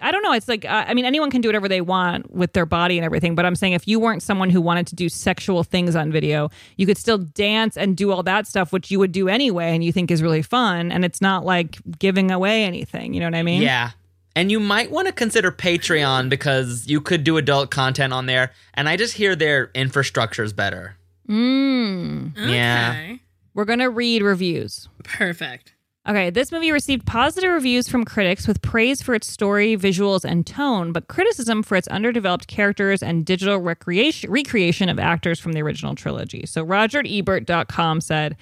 I 0.00 0.10
don't 0.10 0.22
know. 0.22 0.32
It's 0.32 0.48
like 0.48 0.64
uh, 0.64 0.84
I 0.86 0.94
mean, 0.94 1.04
anyone 1.04 1.30
can 1.30 1.40
do 1.40 1.48
whatever 1.48 1.68
they 1.68 1.80
want 1.80 2.30
with 2.30 2.52
their 2.52 2.66
body 2.66 2.98
and 2.98 3.04
everything. 3.04 3.34
But 3.34 3.46
I'm 3.46 3.56
saying 3.56 3.72
if 3.72 3.88
you 3.88 3.98
weren't 3.98 4.22
someone 4.22 4.50
who 4.50 4.60
wanted 4.60 4.86
to 4.88 4.94
do 4.94 5.08
sexual 5.08 5.64
things 5.64 5.96
on 5.96 6.12
video, 6.12 6.50
you 6.76 6.86
could 6.86 6.98
still 6.98 7.18
dance 7.18 7.76
and 7.76 7.96
do 7.96 8.12
all 8.12 8.22
that 8.24 8.46
stuff, 8.46 8.72
which 8.72 8.90
you 8.90 8.98
would 8.98 9.12
do 9.12 9.28
anyway, 9.28 9.74
and 9.74 9.82
you 9.82 9.92
think 9.92 10.10
is 10.10 10.22
really 10.22 10.42
fun. 10.42 10.92
And 10.92 11.04
it's 11.04 11.20
not 11.20 11.44
like 11.44 11.78
giving 11.98 12.30
away 12.30 12.64
anything. 12.64 13.14
You 13.14 13.20
know 13.20 13.26
what 13.26 13.34
I 13.34 13.42
mean? 13.42 13.62
Yeah. 13.62 13.90
And 14.34 14.50
you 14.50 14.60
might 14.60 14.90
want 14.90 15.06
to 15.06 15.14
consider 15.14 15.50
Patreon 15.50 16.28
because 16.28 16.86
you 16.86 17.00
could 17.00 17.24
do 17.24 17.38
adult 17.38 17.70
content 17.70 18.12
on 18.12 18.26
there. 18.26 18.52
And 18.74 18.86
I 18.88 18.96
just 18.96 19.14
hear 19.14 19.34
their 19.34 19.70
infrastructure 19.74 20.44
is 20.44 20.52
better. 20.52 20.96
Mm. 21.26 22.32
Yeah. 22.36 23.16
We're 23.54 23.64
gonna 23.64 23.88
read 23.88 24.22
reviews. 24.22 24.88
Perfect. 25.02 25.72
Okay, 26.08 26.30
this 26.30 26.52
movie 26.52 26.70
received 26.70 27.04
positive 27.04 27.50
reviews 27.50 27.88
from 27.88 28.04
critics 28.04 28.46
with 28.46 28.62
praise 28.62 29.02
for 29.02 29.16
its 29.16 29.26
story, 29.26 29.76
visuals, 29.76 30.24
and 30.24 30.46
tone, 30.46 30.92
but 30.92 31.08
criticism 31.08 31.64
for 31.64 31.74
its 31.74 31.88
underdeveloped 31.88 32.46
characters 32.46 33.02
and 33.02 33.26
digital 33.26 33.58
recreation, 33.58 34.30
recreation 34.30 34.88
of 34.88 35.00
actors 35.00 35.40
from 35.40 35.52
the 35.52 35.62
original 35.62 35.96
trilogy. 35.96 36.46
So, 36.46 36.62
Roger 36.62 37.00
at 37.00 37.08
Ebert.com 37.08 38.00
said, 38.00 38.36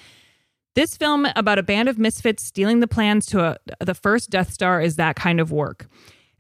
This 0.75 0.95
film 0.95 1.27
about 1.37 1.59
a 1.59 1.63
band 1.63 1.89
of 1.89 1.97
misfits 1.97 2.43
stealing 2.43 2.81
the 2.81 2.87
plans 2.87 3.25
to 3.27 3.43
a, 3.43 3.57
the 3.81 3.95
first 3.95 4.29
Death 4.29 4.53
Star 4.53 4.83
is 4.83 4.97
that 4.97 5.17
kind 5.17 5.41
of 5.41 5.51
work. 5.51 5.89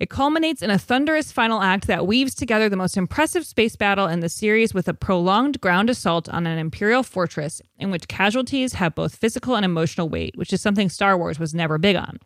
It 0.00 0.10
culminates 0.10 0.60
in 0.60 0.70
a 0.70 0.78
thunderous 0.78 1.30
final 1.30 1.62
act 1.62 1.86
that 1.86 2.06
weaves 2.06 2.34
together 2.34 2.68
the 2.68 2.76
most 2.76 2.96
impressive 2.96 3.46
space 3.46 3.76
battle 3.76 4.06
in 4.08 4.20
the 4.20 4.28
series 4.28 4.74
with 4.74 4.88
a 4.88 4.94
prolonged 4.94 5.60
ground 5.60 5.88
assault 5.88 6.28
on 6.28 6.46
an 6.46 6.58
Imperial 6.58 7.04
fortress 7.04 7.62
in 7.78 7.90
which 7.90 8.08
casualties 8.08 8.74
have 8.74 8.94
both 8.94 9.14
physical 9.14 9.54
and 9.54 9.64
emotional 9.64 10.08
weight, 10.08 10.36
which 10.36 10.52
is 10.52 10.60
something 10.60 10.88
Star 10.88 11.16
Wars 11.16 11.38
was 11.38 11.54
never 11.54 11.78
big 11.78 11.94
on. 11.94 12.18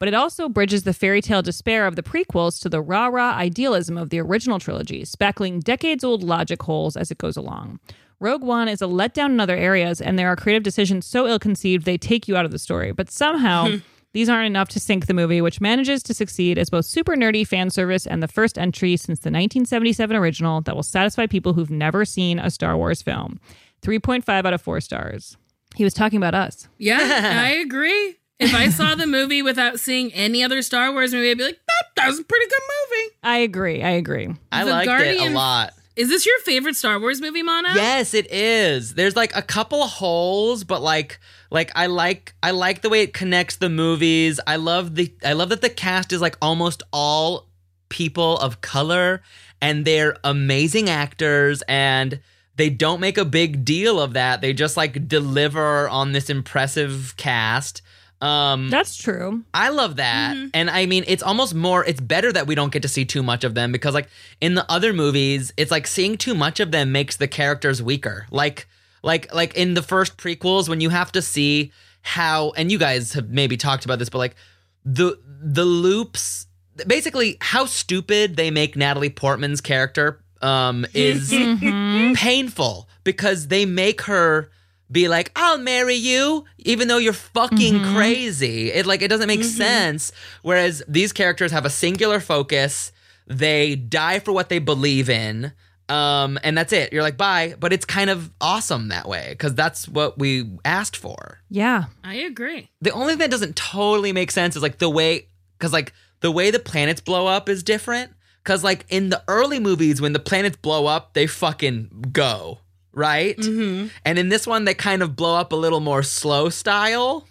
But 0.00 0.08
it 0.08 0.14
also 0.14 0.48
bridges 0.48 0.82
the 0.82 0.92
fairy 0.92 1.22
tale 1.22 1.40
despair 1.40 1.86
of 1.86 1.94
the 1.94 2.02
prequels 2.02 2.60
to 2.62 2.68
the 2.68 2.82
rah 2.82 3.06
rah 3.06 3.32
idealism 3.34 3.96
of 3.96 4.10
the 4.10 4.18
original 4.18 4.58
trilogy, 4.58 5.02
spackling 5.02 5.62
decades 5.62 6.02
old 6.02 6.24
logic 6.24 6.62
holes 6.64 6.96
as 6.96 7.12
it 7.12 7.18
goes 7.18 7.36
along. 7.36 7.78
Rogue 8.20 8.42
One 8.42 8.68
is 8.68 8.82
a 8.82 8.86
letdown 8.86 9.30
in 9.30 9.40
other 9.40 9.56
areas, 9.56 10.00
and 10.00 10.18
there 10.18 10.28
are 10.28 10.36
creative 10.36 10.62
decisions 10.62 11.06
so 11.06 11.26
ill 11.26 11.38
conceived 11.38 11.84
they 11.84 11.98
take 11.98 12.26
you 12.26 12.36
out 12.36 12.44
of 12.44 12.50
the 12.50 12.58
story. 12.58 12.90
But 12.92 13.10
somehow, 13.10 13.76
these 14.14 14.30
aren't 14.30 14.46
enough 14.46 14.70
to 14.70 14.80
sink 14.80 15.06
the 15.06 15.12
movie, 15.14 15.42
which 15.42 15.60
manages 15.60 16.02
to 16.04 16.14
succeed 16.14 16.56
as 16.56 16.70
both 16.70 16.86
super 16.86 17.14
nerdy 17.16 17.46
fan 17.46 17.68
service 17.68 18.06
and 18.06 18.22
the 18.22 18.28
first 18.28 18.56
entry 18.56 18.96
since 18.96 19.18
the 19.18 19.28
1977 19.28 20.16
original 20.16 20.62
that 20.62 20.74
will 20.74 20.82
satisfy 20.82 21.26
people 21.26 21.52
who've 21.52 21.70
never 21.70 22.06
seen 22.06 22.38
a 22.38 22.50
Star 22.50 22.76
Wars 22.76 23.02
film. 23.02 23.38
3.5 23.82 24.26
out 24.46 24.54
of 24.54 24.62
4 24.62 24.80
stars. 24.80 25.36
He 25.76 25.84
was 25.84 25.92
talking 25.92 26.16
about 26.16 26.34
us. 26.34 26.68
Yeah, 26.78 26.96
I 27.44 27.50
agree. 27.50 28.16
If 28.38 28.54
I 28.54 28.68
saw 28.68 28.94
the 28.94 29.06
movie 29.06 29.42
without 29.42 29.78
seeing 29.78 30.12
any 30.12 30.42
other 30.42 30.62
Star 30.62 30.90
Wars 30.92 31.12
movie, 31.12 31.30
I'd 31.30 31.38
be 31.38 31.44
like, 31.44 31.58
that, 31.66 31.84
that 31.96 32.06
was 32.08 32.18
a 32.18 32.24
pretty 32.24 32.46
good 32.46 32.62
movie. 32.90 33.16
I 33.22 33.36
agree. 33.38 33.82
I 33.82 33.90
agree. 33.90 34.28
I 34.50 34.64
The 34.64 34.70
liked 34.70 34.88
it 34.88 34.90
a 34.90 34.96
Guardian- 35.16 35.34
lot. 35.34 35.72
Is 35.96 36.08
this 36.08 36.26
your 36.26 36.38
favorite 36.40 36.74
Star 36.74 36.98
Wars 36.98 37.20
movie, 37.20 37.44
Mano? 37.44 37.68
Yes, 37.74 38.14
it 38.14 38.26
is. 38.32 38.94
There's 38.94 39.14
like 39.14 39.34
a 39.36 39.42
couple 39.42 39.86
holes, 39.86 40.64
but 40.64 40.82
like 40.82 41.20
like 41.54 41.70
I 41.74 41.86
like 41.86 42.34
I 42.42 42.50
like 42.50 42.82
the 42.82 42.90
way 42.90 43.02
it 43.02 43.14
connects 43.14 43.56
the 43.56 43.70
movies. 43.70 44.40
I 44.46 44.56
love 44.56 44.96
the 44.96 45.14
I 45.24 45.32
love 45.32 45.48
that 45.50 45.62
the 45.62 45.70
cast 45.70 46.12
is 46.12 46.20
like 46.20 46.36
almost 46.42 46.82
all 46.92 47.48
people 47.88 48.36
of 48.38 48.60
color 48.60 49.22
and 49.62 49.84
they're 49.84 50.16
amazing 50.24 50.90
actors 50.90 51.62
and 51.68 52.20
they 52.56 52.70
don't 52.70 53.00
make 53.00 53.18
a 53.18 53.24
big 53.24 53.64
deal 53.64 54.00
of 54.00 54.14
that. 54.14 54.40
They 54.40 54.52
just 54.52 54.76
like 54.76 55.08
deliver 55.08 55.88
on 55.88 56.10
this 56.10 56.28
impressive 56.28 57.14
cast. 57.16 57.82
Um 58.20 58.68
That's 58.68 58.96
true. 58.96 59.44
I 59.54 59.68
love 59.68 59.96
that. 59.96 60.36
And 60.54 60.68
I 60.68 60.86
mean, 60.86 61.04
it's 61.06 61.22
almost 61.22 61.54
more, 61.54 61.84
it's 61.84 62.00
better 62.00 62.32
that 62.32 62.48
we 62.48 62.56
don't 62.56 62.72
get 62.72 62.82
to 62.82 62.88
see 62.88 63.04
too 63.04 63.22
much 63.22 63.44
of 63.44 63.54
them 63.54 63.70
because, 63.70 63.92
like, 63.92 64.08
in 64.40 64.54
the 64.54 64.70
other 64.70 64.92
movies, 64.92 65.52
it's 65.56 65.70
like 65.70 65.86
seeing 65.86 66.16
too 66.16 66.34
much 66.34 66.58
of 66.58 66.70
them 66.70 66.90
makes 66.90 67.16
the 67.16 67.28
characters 67.28 67.82
weaker. 67.82 68.26
Like, 68.30 68.66
like, 69.04 69.32
like 69.34 69.54
in 69.54 69.74
the 69.74 69.82
first 69.82 70.16
prequels, 70.16 70.68
when 70.68 70.80
you 70.80 70.90
have 70.90 71.12
to 71.12 71.22
see 71.22 71.72
how, 72.02 72.50
and 72.56 72.70
you 72.72 72.78
guys 72.78 73.12
have 73.12 73.30
maybe 73.30 73.56
talked 73.56 73.84
about 73.84 73.98
this, 73.98 74.08
but 74.08 74.18
like 74.18 74.36
the, 74.84 75.18
the 75.24 75.64
loops, 75.64 76.46
basically 76.86 77.36
how 77.40 77.66
stupid 77.66 78.36
they 78.36 78.50
make 78.50 78.76
Natalie 78.76 79.10
Portman's 79.10 79.60
character 79.60 80.20
um, 80.42 80.84
is 80.92 81.30
mm-hmm. 81.30 82.12
painful 82.16 82.88
because 83.02 83.48
they 83.48 83.64
make 83.64 84.02
her 84.02 84.50
be 84.90 85.08
like, 85.08 85.32
I'll 85.34 85.58
marry 85.58 85.94
you, 85.94 86.44
even 86.58 86.88
though 86.88 86.98
you're 86.98 87.12
fucking 87.12 87.74
mm-hmm. 87.74 87.96
crazy. 87.96 88.70
It 88.70 88.86
like 88.86 89.02
it 89.02 89.08
doesn't 89.08 89.26
make 89.26 89.40
mm-hmm. 89.40 89.48
sense. 89.48 90.12
Whereas 90.42 90.82
these 90.86 91.12
characters 91.12 91.52
have 91.52 91.64
a 91.64 91.70
singular 91.70 92.20
focus. 92.20 92.92
They 93.26 93.74
die 93.74 94.18
for 94.18 94.32
what 94.32 94.50
they 94.50 94.58
believe 94.58 95.08
in. 95.08 95.52
Um, 95.88 96.38
and 96.42 96.56
that's 96.56 96.72
it. 96.72 96.92
You're 96.92 97.02
like, 97.02 97.16
bye. 97.16 97.54
But 97.58 97.72
it's 97.72 97.84
kind 97.84 98.08
of 98.10 98.30
awesome 98.40 98.88
that 98.88 99.06
way, 99.06 99.28
because 99.30 99.54
that's 99.54 99.86
what 99.86 100.18
we 100.18 100.50
asked 100.64 100.96
for. 100.96 101.40
Yeah. 101.50 101.84
I 102.02 102.14
agree. 102.14 102.70
The 102.80 102.92
only 102.92 103.12
thing 103.12 103.18
that 103.18 103.30
doesn't 103.30 103.56
totally 103.56 104.12
make 104.12 104.30
sense 104.30 104.56
is 104.56 104.62
like 104.62 104.78
the 104.78 104.88
way, 104.88 105.28
because 105.58 105.72
like 105.72 105.92
the 106.20 106.30
way 106.30 106.50
the 106.50 106.58
planets 106.58 107.00
blow 107.00 107.26
up 107.26 107.48
is 107.48 107.62
different. 107.62 108.12
Because 108.42 108.64
like 108.64 108.86
in 108.88 109.08
the 109.08 109.22
early 109.28 109.58
movies, 109.58 110.00
when 110.00 110.12
the 110.12 110.18
planets 110.18 110.56
blow 110.56 110.86
up, 110.86 111.14
they 111.14 111.26
fucking 111.26 112.08
go 112.12 112.60
right. 112.92 113.36
Mm-hmm. 113.36 113.88
And 114.04 114.18
in 114.18 114.28
this 114.28 114.46
one, 114.46 114.64
they 114.64 114.74
kind 114.74 115.02
of 115.02 115.16
blow 115.16 115.36
up 115.36 115.52
a 115.52 115.56
little 115.56 115.80
more 115.80 116.02
slow 116.02 116.48
style, 116.48 117.26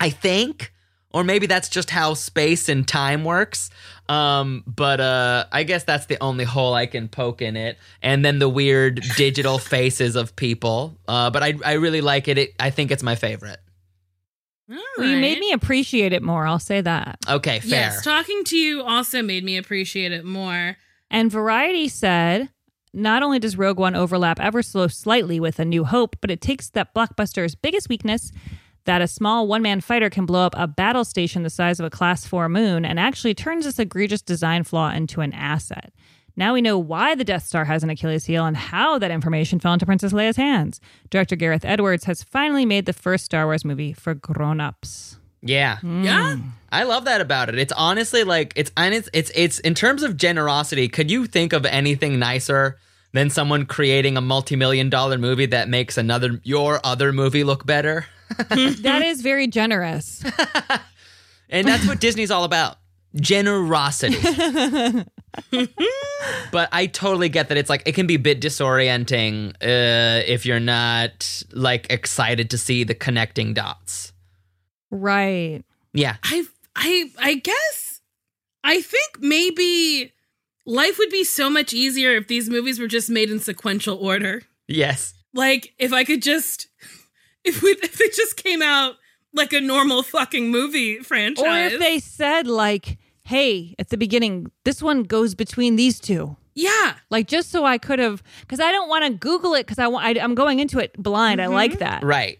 I 0.00 0.10
think. 0.10 0.72
Or 1.14 1.24
maybe 1.24 1.46
that's 1.46 1.68
just 1.68 1.90
how 1.90 2.14
space 2.14 2.68
and 2.70 2.88
time 2.88 3.22
works. 3.22 3.70
Um, 4.12 4.62
but 4.66 5.00
uh, 5.00 5.46
I 5.50 5.62
guess 5.62 5.84
that's 5.84 6.06
the 6.06 6.22
only 6.22 6.44
hole 6.44 6.74
I 6.74 6.84
can 6.84 7.08
poke 7.08 7.40
in 7.40 7.56
it. 7.56 7.78
And 8.02 8.22
then 8.22 8.38
the 8.38 8.48
weird 8.48 9.02
digital 9.16 9.58
faces 9.58 10.16
of 10.16 10.36
people. 10.36 10.98
Uh, 11.08 11.30
but 11.30 11.42
I, 11.42 11.54
I 11.64 11.72
really 11.74 12.02
like 12.02 12.28
it. 12.28 12.36
it. 12.36 12.54
I 12.60 12.68
think 12.68 12.90
it's 12.90 13.02
my 13.02 13.14
favorite. 13.14 13.58
Well, 14.68 15.06
you 15.06 15.18
made 15.18 15.38
me 15.38 15.52
appreciate 15.52 16.12
it 16.12 16.22
more. 16.22 16.46
I'll 16.46 16.58
say 16.58 16.80
that. 16.80 17.18
Okay, 17.28 17.60
fair. 17.60 17.70
Yes, 17.70 18.04
talking 18.04 18.44
to 18.44 18.56
you 18.56 18.82
also 18.82 19.22
made 19.22 19.44
me 19.44 19.56
appreciate 19.56 20.12
it 20.12 20.24
more. 20.24 20.76
And 21.10 21.30
Variety 21.30 21.88
said, 21.88 22.48
not 22.94 23.22
only 23.22 23.38
does 23.38 23.58
Rogue 23.58 23.78
One 23.78 23.94
overlap 23.94 24.40
ever 24.40 24.62
so 24.62 24.86
slightly 24.86 25.40
with 25.40 25.58
A 25.58 25.64
New 25.64 25.84
Hope, 25.84 26.16
but 26.20 26.30
it 26.30 26.40
takes 26.40 26.70
that 26.70 26.94
blockbuster's 26.94 27.54
biggest 27.54 27.88
weakness, 27.88 28.32
that 28.84 29.02
a 29.02 29.06
small 29.06 29.46
one 29.46 29.62
man 29.62 29.80
fighter 29.80 30.10
can 30.10 30.26
blow 30.26 30.44
up 30.44 30.54
a 30.56 30.66
battle 30.66 31.04
station 31.04 31.42
the 31.42 31.50
size 31.50 31.78
of 31.78 31.86
a 31.86 31.90
Class 31.90 32.26
4 32.26 32.48
moon, 32.48 32.84
and 32.84 32.98
actually 32.98 33.34
turns 33.34 33.64
this 33.64 33.78
egregious 33.78 34.22
design 34.22 34.64
flaw 34.64 34.90
into 34.90 35.20
an 35.20 35.32
asset. 35.32 35.92
Now 36.36 36.54
we 36.54 36.62
know 36.62 36.78
why 36.78 37.14
the 37.14 37.24
Death 37.24 37.44
Star 37.44 37.64
has 37.66 37.82
an 37.82 37.90
Achilles 37.90 38.24
heel 38.24 38.46
and 38.46 38.56
how 38.56 38.98
that 38.98 39.10
information 39.10 39.60
fell 39.60 39.74
into 39.74 39.84
Princess 39.84 40.12
Leia's 40.12 40.36
hands. 40.36 40.80
Director 41.10 41.36
Gareth 41.36 41.64
Edwards 41.64 42.04
has 42.04 42.22
finally 42.22 42.64
made 42.64 42.86
the 42.86 42.92
first 42.92 43.24
Star 43.24 43.44
Wars 43.44 43.64
movie 43.64 43.92
for 43.92 44.14
grown 44.14 44.60
ups. 44.60 45.18
Yeah. 45.42 45.78
Hmm. 45.78 46.04
Yeah. 46.04 46.36
I 46.70 46.84
love 46.84 47.04
that 47.04 47.20
about 47.20 47.48
it. 47.48 47.58
It's 47.58 47.72
honestly 47.72 48.24
like 48.24 48.52
it's 48.56 48.70
and 48.76 48.94
it's 48.94 49.10
it's 49.12 49.30
it's 49.34 49.58
in 49.58 49.74
terms 49.74 50.02
of 50.02 50.16
generosity, 50.16 50.88
could 50.88 51.10
you 51.10 51.26
think 51.26 51.52
of 51.52 51.66
anything 51.66 52.18
nicer 52.18 52.78
than 53.12 53.28
someone 53.28 53.66
creating 53.66 54.16
a 54.16 54.22
multi-million 54.22 54.88
dollar 54.88 55.18
movie 55.18 55.46
that 55.46 55.68
makes 55.68 55.98
another 55.98 56.40
your 56.44 56.80
other 56.82 57.12
movie 57.12 57.44
look 57.44 57.66
better? 57.66 58.06
that 58.82 59.02
is 59.02 59.22
very 59.22 59.46
generous. 59.46 60.24
And 61.52 61.68
that's 61.68 61.86
what 61.86 62.00
Disney's 62.00 62.30
all 62.30 62.44
about. 62.44 62.78
Generosity. 63.14 64.16
but 66.50 66.68
I 66.72 66.86
totally 66.86 67.28
get 67.28 67.50
that 67.50 67.58
it's 67.58 67.68
like 67.68 67.82
it 67.84 67.94
can 67.94 68.06
be 68.06 68.14
a 68.14 68.18
bit 68.18 68.40
disorienting 68.40 69.50
uh, 69.62 70.24
if 70.26 70.46
you're 70.46 70.58
not 70.58 71.42
like 71.52 71.92
excited 71.92 72.48
to 72.50 72.58
see 72.58 72.84
the 72.84 72.94
connecting 72.94 73.52
dots. 73.52 74.14
Right. 74.90 75.62
Yeah. 75.92 76.16
I 76.24 76.46
I 76.74 77.10
I 77.18 77.34
guess 77.34 78.00
I 78.64 78.80
think 78.80 79.18
maybe 79.20 80.14
life 80.64 80.96
would 80.98 81.10
be 81.10 81.24
so 81.24 81.50
much 81.50 81.74
easier 81.74 82.12
if 82.12 82.28
these 82.28 82.48
movies 82.48 82.80
were 82.80 82.88
just 82.88 83.10
made 83.10 83.30
in 83.30 83.40
sequential 83.40 83.98
order. 83.98 84.40
Yes. 84.68 85.12
Like 85.34 85.74
if 85.78 85.92
I 85.92 86.04
could 86.04 86.22
just 86.22 86.68
if 87.44 87.62
we 87.62 87.70
if 87.82 87.98
they 87.98 88.08
just 88.08 88.36
came 88.36 88.62
out 88.62 88.96
like 89.34 89.52
a 89.52 89.60
normal 89.60 90.02
fucking 90.02 90.50
movie 90.50 90.98
franchise. 90.98 91.44
Or 91.44 91.74
if 91.74 91.80
they 91.80 91.98
said, 91.98 92.46
like, 92.46 92.98
hey, 93.24 93.74
at 93.78 93.88
the 93.88 93.96
beginning, 93.96 94.50
this 94.64 94.82
one 94.82 95.02
goes 95.04 95.34
between 95.34 95.76
these 95.76 96.00
two. 96.00 96.36
Yeah. 96.54 96.94
Like, 97.10 97.28
just 97.28 97.50
so 97.50 97.64
I 97.64 97.78
could 97.78 97.98
have, 97.98 98.22
because 98.40 98.60
I 98.60 98.72
don't 98.72 98.88
want 98.88 99.04
to 99.04 99.12
Google 99.12 99.54
it 99.54 99.66
because 99.66 99.78
I, 99.78 99.86
want- 99.88 100.04
I, 100.04 100.20
I'm 100.20 100.34
going 100.34 100.60
into 100.60 100.78
it 100.78 100.92
blind. 101.02 101.40
I 101.40 101.46
like 101.46 101.72
mm-hmm. 101.72 101.80
that. 101.80 102.04
Right. 102.04 102.38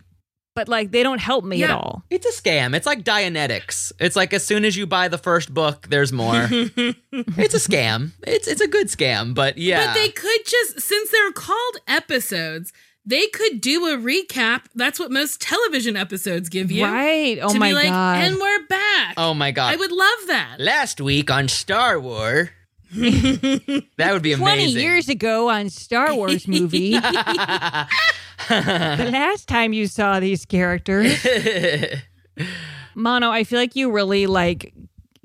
But, 0.55 0.69
like, 0.69 0.91
they 0.91 1.03
don't 1.03 1.19
help 1.19 1.47
me 1.47 1.65
at 1.65 1.71
all. 1.71 2.05
It's 2.11 2.27
a 2.27 2.43
scam. 2.43 2.77
It's 2.77 2.85
like 2.85 3.05
Dianetics. 3.05 3.91
It's 3.99 4.15
like 4.15 4.35
as 4.35 4.45
soon 4.45 4.67
as 4.67 4.77
you 4.77 4.87
buy 4.87 5.09
the 5.09 5.17
first 5.17 5.55
book, 5.55 5.87
there's 5.89 6.13
more. 6.13 6.47
it's 6.51 7.55
a 7.55 7.71
scam. 7.71 8.11
It's 8.27 8.47
it's 8.47 8.61
a 8.61 8.69
good 8.69 8.89
scam, 8.89 9.35
but 9.35 9.57
yeah. 9.57 9.87
But 9.87 9.95
they 9.95 10.11
could 10.11 10.45
just 10.45 10.83
since 10.83 11.11
they're 11.11 11.33
called 11.33 11.77
episodes, 11.89 12.71
they 13.05 13.27
could 13.29 13.61
do 13.61 13.87
a 13.87 13.97
recap. 13.97 14.63
That's 14.75 14.99
what 15.01 15.11
most 15.11 15.41
television 15.41 15.97
episodes 15.97 16.49
give 16.49 16.71
you. 16.71 16.85
Right. 16.85 17.39
Oh 17.43 17.53
to 17.53 17.59
my 17.59 17.71
be 17.71 17.75
like, 17.75 17.89
God. 17.89 18.23
And 18.23 18.37
we're 18.39 18.67
back. 18.69 19.15
oh 19.17 19.35
my 19.35 19.51
god. 19.51 19.73
I 19.73 19.77
would 19.77 19.93
love 19.93 20.19
that. 20.29 20.57
Last 20.59 21.01
week 21.01 21.31
on 21.31 21.49
Star 21.49 21.99
Wars. 21.99 22.49
that 22.95 24.11
would 24.13 24.23
be 24.23 24.33
amazing. 24.33 24.39
20 24.39 24.63
amazing. 24.65 24.83
years 24.83 25.09
ago 25.09 25.49
on 25.49 25.71
Star 25.71 26.15
Wars 26.15 26.47
movie. 26.47 26.91
the 28.49 29.09
last 29.13 29.49
time 29.49 29.73
you 29.73 29.87
saw 29.87 30.21
these 30.21 30.45
characters. 30.45 31.27
Mano, 32.95 33.31
I 33.31 33.45
feel 33.45 33.59
like 33.59 33.75
you 33.77 33.91
really 33.91 34.27
like 34.27 34.75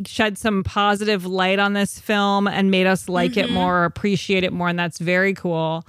shed 0.05 0.37
some 0.37 0.63
positive 0.63 1.25
light 1.25 1.59
on 1.59 1.73
this 1.73 1.99
film 1.99 2.47
and 2.47 2.71
made 2.71 2.87
us 2.87 3.09
like 3.09 3.35
it 3.35 3.45
Mm-hmm. 3.47 3.53
more, 3.55 3.83
appreciate 3.85 4.43
it 4.43 4.53
more, 4.53 4.69
and 4.69 4.79
that's 4.79 4.99
very 4.99 5.33
cool. 5.33 5.85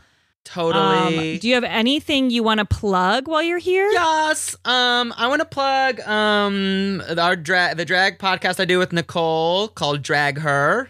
Totally. 0.49 1.35
Um, 1.35 1.39
do 1.41 1.47
you 1.47 1.55
have 1.57 1.65
anything 1.65 2.31
you 2.31 2.43
want 2.43 2.59
to 2.59 2.65
plug 2.65 3.29
while 3.29 3.43
you're 3.43 3.59
here? 3.59 3.87
Yes. 3.91 4.57
Um, 4.65 5.13
I 5.15 5.29
want 5.29 5.41
to 5.41 5.45
plug 5.45 6.01
um 6.01 7.03
our 7.19 7.37
drag 7.37 7.77
the 7.77 7.85
drag 7.85 8.19
podcast 8.19 8.59
I 8.59 8.65
do 8.65 8.79
with 8.79 8.91
Nicole 8.91 9.69
called 9.69 10.01
Drag 10.01 10.39
Her. 10.39 10.89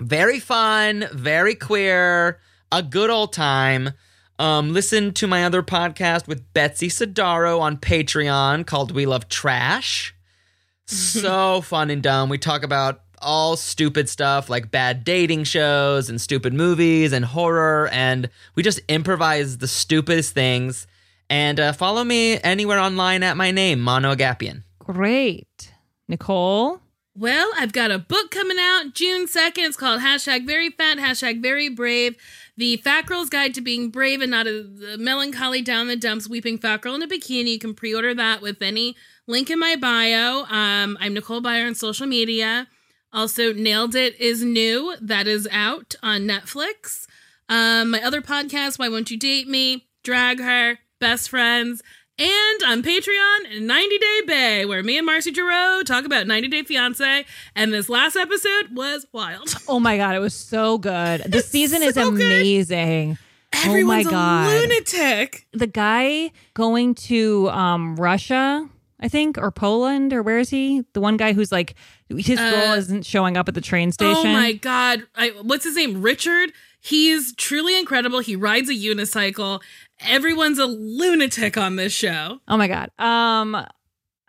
Very 0.00 0.40
fun, 0.40 1.04
very 1.12 1.54
queer, 1.54 2.40
a 2.72 2.82
good 2.82 3.10
old 3.10 3.34
time. 3.34 3.90
Um, 4.38 4.72
listen 4.72 5.12
to 5.12 5.26
my 5.26 5.44
other 5.44 5.62
podcast 5.62 6.26
with 6.26 6.50
Betsy 6.54 6.88
Sodaro 6.88 7.60
on 7.60 7.76
Patreon 7.76 8.66
called 8.66 8.92
We 8.92 9.04
Love 9.04 9.28
Trash. 9.28 10.14
so 10.86 11.60
fun 11.60 11.90
and 11.90 12.02
dumb. 12.02 12.30
We 12.30 12.38
talk 12.38 12.62
about 12.62 13.02
all 13.24 13.56
stupid 13.56 14.08
stuff 14.08 14.48
like 14.48 14.70
bad 14.70 15.02
dating 15.02 15.44
shows 15.44 16.08
and 16.08 16.20
stupid 16.20 16.52
movies 16.52 17.12
and 17.12 17.24
horror, 17.24 17.88
and 17.90 18.30
we 18.54 18.62
just 18.62 18.80
improvise 18.88 19.58
the 19.58 19.66
stupidest 19.66 20.34
things. 20.34 20.86
And 21.30 21.58
uh, 21.58 21.72
follow 21.72 22.04
me 22.04 22.38
anywhere 22.42 22.78
online 22.78 23.22
at 23.22 23.36
my 23.36 23.50
name, 23.50 23.80
Mano 23.80 24.14
Agapion. 24.14 24.62
Great. 24.78 25.72
Nicole? 26.06 26.80
Well, 27.16 27.50
I've 27.56 27.72
got 27.72 27.90
a 27.90 27.98
book 27.98 28.30
coming 28.30 28.58
out 28.60 28.92
June 28.92 29.26
2nd. 29.26 29.58
It's 29.58 29.76
called 29.76 30.00
hashtag 30.00 30.46
very 30.46 30.68
fat, 30.70 30.98
hashtag 30.98 31.40
very 31.40 31.68
brave. 31.68 32.16
The 32.56 32.76
Fat 32.78 33.06
Girl's 33.06 33.30
Guide 33.30 33.54
to 33.54 33.60
Being 33.60 33.90
Brave 33.90 34.20
and 34.20 34.32
Not 34.32 34.46
a, 34.46 34.66
a 34.94 34.98
Melancholy 34.98 35.62
Down 35.62 35.86
the 35.86 35.96
Dumps 35.96 36.28
Weeping 36.28 36.58
Fat 36.58 36.82
Girl 36.82 36.94
in 36.94 37.02
a 37.02 37.06
Bikini. 37.08 37.52
You 37.52 37.58
can 37.58 37.74
pre 37.74 37.94
order 37.94 38.14
that 38.14 38.42
with 38.42 38.60
any 38.60 38.96
link 39.26 39.48
in 39.48 39.58
my 39.58 39.76
bio. 39.76 40.44
Um, 40.44 40.98
I'm 41.00 41.14
Nicole 41.14 41.40
Byer 41.40 41.66
on 41.66 41.74
social 41.74 42.06
media. 42.06 42.66
Also, 43.14 43.52
Nailed 43.52 43.94
It 43.94 44.20
is 44.20 44.42
new. 44.42 44.96
That 45.00 45.28
is 45.28 45.46
out 45.52 45.94
on 46.02 46.22
Netflix. 46.22 47.06
Um, 47.48 47.90
my 47.90 48.02
other 48.02 48.20
podcast, 48.20 48.76
Why 48.76 48.88
Won't 48.88 49.08
You 49.08 49.16
Date 49.16 49.46
Me? 49.46 49.86
Drag 50.02 50.40
Her, 50.40 50.78
Best 50.98 51.30
Friends, 51.30 51.80
and 52.18 52.62
on 52.66 52.82
Patreon, 52.82 53.60
90 53.60 53.98
Day 53.98 54.20
Bay, 54.26 54.66
where 54.66 54.82
me 54.82 54.98
and 54.98 55.06
Marcy 55.06 55.32
Giroux 55.32 55.84
talk 55.84 56.04
about 56.04 56.26
90 56.26 56.48
Day 56.48 56.62
Fiance. 56.64 57.24
And 57.54 57.72
this 57.72 57.88
last 57.88 58.16
episode 58.16 58.74
was 58.74 59.06
wild. 59.12 59.54
Oh 59.68 59.78
my 59.78 59.96
god, 59.96 60.16
it 60.16 60.20
was 60.20 60.34
so 60.34 60.78
good. 60.78 61.22
The 61.22 61.40
season 61.40 61.84
is 61.84 61.94
so 61.94 62.10
good. 62.10 62.20
amazing. 62.20 63.16
Everyone's 63.52 64.08
oh 64.08 64.10
my 64.10 64.16
god, 64.16 64.50
a 64.50 64.60
lunatic. 64.60 65.46
the 65.52 65.68
guy 65.68 66.32
going 66.54 66.96
to 66.96 67.48
um 67.50 67.94
Russia, 67.94 68.68
I 68.98 69.08
think, 69.08 69.38
or 69.38 69.52
Poland, 69.52 70.12
or 70.12 70.22
where 70.22 70.40
is 70.40 70.50
he? 70.50 70.84
The 70.94 71.00
one 71.00 71.16
guy 71.16 71.32
who's 71.32 71.52
like 71.52 71.76
his 72.08 72.38
girl 72.38 72.70
Uh, 72.72 72.76
isn't 72.76 73.06
showing 73.06 73.36
up 73.36 73.48
at 73.48 73.54
the 73.54 73.60
train 73.60 73.92
station. 73.92 74.26
Oh 74.30 74.32
my 74.32 74.52
god! 74.52 75.02
I, 75.14 75.30
what's 75.42 75.64
his 75.64 75.76
name? 75.76 76.02
Richard. 76.02 76.50
He's 76.80 77.34
truly 77.36 77.78
incredible. 77.78 78.18
He 78.18 78.36
rides 78.36 78.68
a 78.68 78.74
unicycle. 78.74 79.62
Everyone's 80.00 80.58
a 80.58 80.66
lunatic 80.66 81.56
on 81.56 81.76
this 81.76 81.94
show. 81.94 82.40
Oh 82.46 82.58
my 82.58 82.68
god. 82.68 82.90
Um 82.98 83.56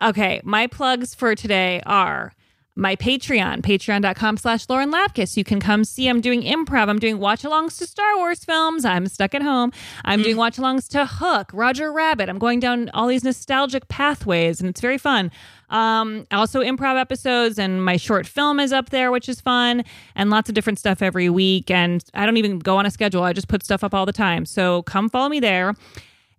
okay, 0.02 0.40
my 0.42 0.66
plugs 0.66 1.14
for 1.14 1.34
today 1.34 1.82
are 1.84 2.32
my 2.76 2.94
Patreon, 2.94 3.62
patreon.com 3.62 4.36
slash 4.36 4.68
Lauren 4.68 4.92
Lapkus. 4.92 5.36
You 5.36 5.44
can 5.44 5.60
come 5.60 5.82
see 5.82 6.08
I'm 6.08 6.20
doing 6.20 6.42
improv. 6.42 6.88
I'm 6.88 6.98
doing 6.98 7.18
watch 7.18 7.42
alongs 7.42 7.78
to 7.78 7.86
Star 7.86 8.16
Wars 8.16 8.44
films. 8.44 8.84
I'm 8.84 9.06
stuck 9.06 9.34
at 9.34 9.42
home. 9.42 9.72
I'm 10.04 10.22
doing 10.22 10.36
watch 10.36 10.58
alongs 10.58 10.86
to 10.88 11.06
Hook, 11.06 11.50
Roger 11.54 11.90
Rabbit. 11.90 12.28
I'm 12.28 12.38
going 12.38 12.60
down 12.60 12.90
all 12.92 13.08
these 13.08 13.24
nostalgic 13.24 13.88
pathways 13.88 14.60
and 14.60 14.68
it's 14.68 14.80
very 14.80 14.98
fun. 14.98 15.30
Um, 15.70 16.26
also 16.30 16.60
improv 16.60 17.00
episodes 17.00 17.58
and 17.58 17.84
my 17.84 17.96
short 17.96 18.26
film 18.26 18.60
is 18.60 18.72
up 18.72 18.90
there, 18.90 19.10
which 19.10 19.28
is 19.28 19.40
fun, 19.40 19.82
and 20.14 20.30
lots 20.30 20.48
of 20.48 20.54
different 20.54 20.78
stuff 20.78 21.02
every 21.02 21.28
week. 21.30 21.70
And 21.70 22.04
I 22.14 22.26
don't 22.26 22.36
even 22.36 22.58
go 22.58 22.76
on 22.76 22.86
a 22.86 22.90
schedule. 22.90 23.22
I 23.22 23.32
just 23.32 23.48
put 23.48 23.64
stuff 23.64 23.82
up 23.82 23.94
all 23.94 24.06
the 24.06 24.12
time. 24.12 24.44
So 24.44 24.82
come 24.82 25.08
follow 25.08 25.28
me 25.28 25.40
there. 25.40 25.74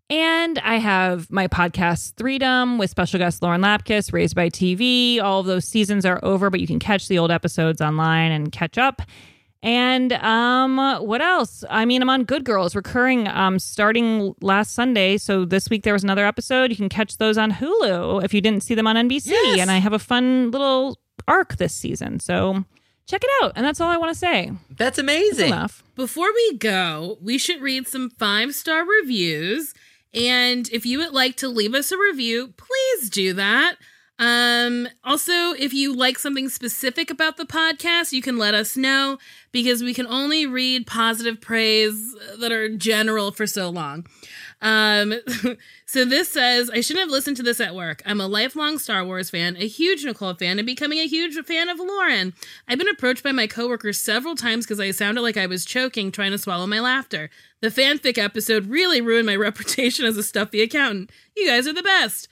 And 0.10 0.58
I 0.60 0.76
have 0.78 1.30
my 1.30 1.48
podcast, 1.48 2.14
Threedom, 2.14 2.80
with 2.80 2.90
special 2.90 3.20
guest 3.20 3.42
Lauren 3.42 3.62
Lapkus, 3.62 4.14
Raised 4.14 4.36
by 4.36 4.50
TV. 4.50 5.22
All 5.22 5.42
of 5.42 5.46
those 5.48 5.66
seasons 5.66 6.06
are 6.06 6.20
over, 6.24 6.50
but 6.50 6.62
you 6.62 6.68
can 6.68 6.80
catch 6.80 7.10
the 7.10 7.18
old 7.20 7.30
episodes 7.30 7.82
online 7.82 8.32
and 8.32 8.50
catch 8.52 8.78
up. 8.78 9.02
And 9.62 10.14
um, 10.14 10.78
what 11.02 11.22
else? 11.22 11.66
I 11.70 11.84
mean, 11.84 12.02
I'm 12.02 12.10
on 12.10 12.24
Good 12.24 12.46
Girls, 12.46 12.74
recurring, 12.74 13.28
um, 13.28 13.60
starting 13.60 14.34
last 14.42 14.74
Sunday. 14.74 15.18
So 15.18 15.44
this 15.44 15.70
week 15.70 15.84
there 15.84 15.94
was 15.94 16.04
another 16.04 16.26
episode. 16.26 16.70
You 16.70 16.78
can 16.78 16.88
catch 16.90 17.18
those 17.18 17.38
on 17.38 17.52
Hulu 17.52 18.24
if 18.24 18.34
you 18.34 18.40
didn't 18.40 18.64
see 18.64 18.76
them 18.76 18.88
on 18.88 18.96
NBC. 18.96 19.28
Yes. 19.28 19.60
And 19.60 19.70
I 19.70 19.80
have 19.80 19.94
a 19.94 20.00
fun 20.00 20.52
little 20.52 21.00
arc 21.28 21.58
this 21.58 21.74
season. 21.74 22.22
So 22.22 22.64
check 23.08 23.22
it 23.24 23.30
out. 23.44 23.54
And 23.58 23.66
that's 23.66 23.82
all 23.82 23.90
I 23.90 23.98
want 23.98 24.14
to 24.14 24.18
say. 24.18 24.52
That's 24.70 24.78
That's 24.78 25.00
amazing. 25.00 25.48
enough. 25.48 25.84
Before 25.96 26.32
we 26.34 26.58
go, 26.60 27.18
we 27.20 27.38
should 27.38 27.60
read 27.62 27.88
some 27.90 28.10
five 28.12 28.54
star 28.56 28.86
reviews. 28.86 29.74
And 30.18 30.68
if 30.70 30.86
you 30.86 30.98
would 31.00 31.14
like 31.14 31.36
to 31.38 31.48
leave 31.48 31.74
us 31.74 31.92
a 31.92 31.98
review, 31.98 32.54
please 32.58 33.10
do 33.10 33.34
that. 33.34 33.76
Um, 34.20 34.88
also, 35.04 35.54
if 35.54 35.74
you 35.74 35.96
like 35.96 36.18
something 36.18 36.50
specific 36.50 37.12
about 37.12 37.38
the 37.38 37.46
podcast, 37.46 38.14
you 38.14 38.22
can 38.24 38.38
let 38.38 38.56
us 38.56 38.76
know 38.76 39.20
because 39.52 39.84
we 39.84 39.94
can 39.94 40.08
only 40.08 40.48
read 40.48 40.88
positive 40.88 41.40
praise 41.40 42.16
that 42.40 42.52
are 42.52 42.76
general 42.76 43.32
for 43.32 43.46
so 43.46 43.70
long. 43.70 44.08
Um, 44.62 45.14
so 45.86 46.06
this 46.06 46.30
says, 46.30 46.70
I 46.70 46.82
shouldn't 46.82 47.04
have 47.04 47.12
listened 47.12 47.38
to 47.38 47.44
this 47.44 47.60
at 47.60 47.76
work. 47.76 48.02
I'm 48.06 48.22
a 48.22 48.28
lifelong 48.28 48.80
Star 48.80 49.06
Wars 49.06 49.30
fan, 49.30 49.56
a 49.58 49.68
huge 49.68 50.04
Nicole 50.04 50.34
fan, 50.34 50.60
and 50.60 50.66
becoming 50.66 51.00
a 51.00 51.08
huge 51.08 51.36
fan 51.46 51.70
of 51.70 51.80
Lauren. 51.80 52.34
I've 52.68 52.78
been 52.78 52.90
approached 52.90 53.24
by 53.24 53.32
my 53.32 53.48
coworkers 53.48 54.00
several 54.00 54.36
times 54.36 54.66
because 54.66 54.80
I 54.80 54.92
sounded 54.92 55.22
like 55.22 55.38
I 55.38 55.46
was 55.46 55.66
choking 55.66 56.12
trying 56.12 56.32
to 56.32 56.38
swallow 56.38 56.68
my 56.68 56.80
laughter. 56.80 57.30
The 57.62 57.70
fanfic 57.70 58.18
episode 58.18 58.68
really 58.68 59.02
ruined 59.02 59.28
my 59.28 59.36
reputation 59.48 60.06
as 60.06 60.18
a 60.18 60.24
stuffy 60.24 60.62
accountant. 60.62 61.12
You 61.36 61.48
guys 61.48 61.68
are 61.68 61.74
the 61.74 61.84
best. 61.84 62.28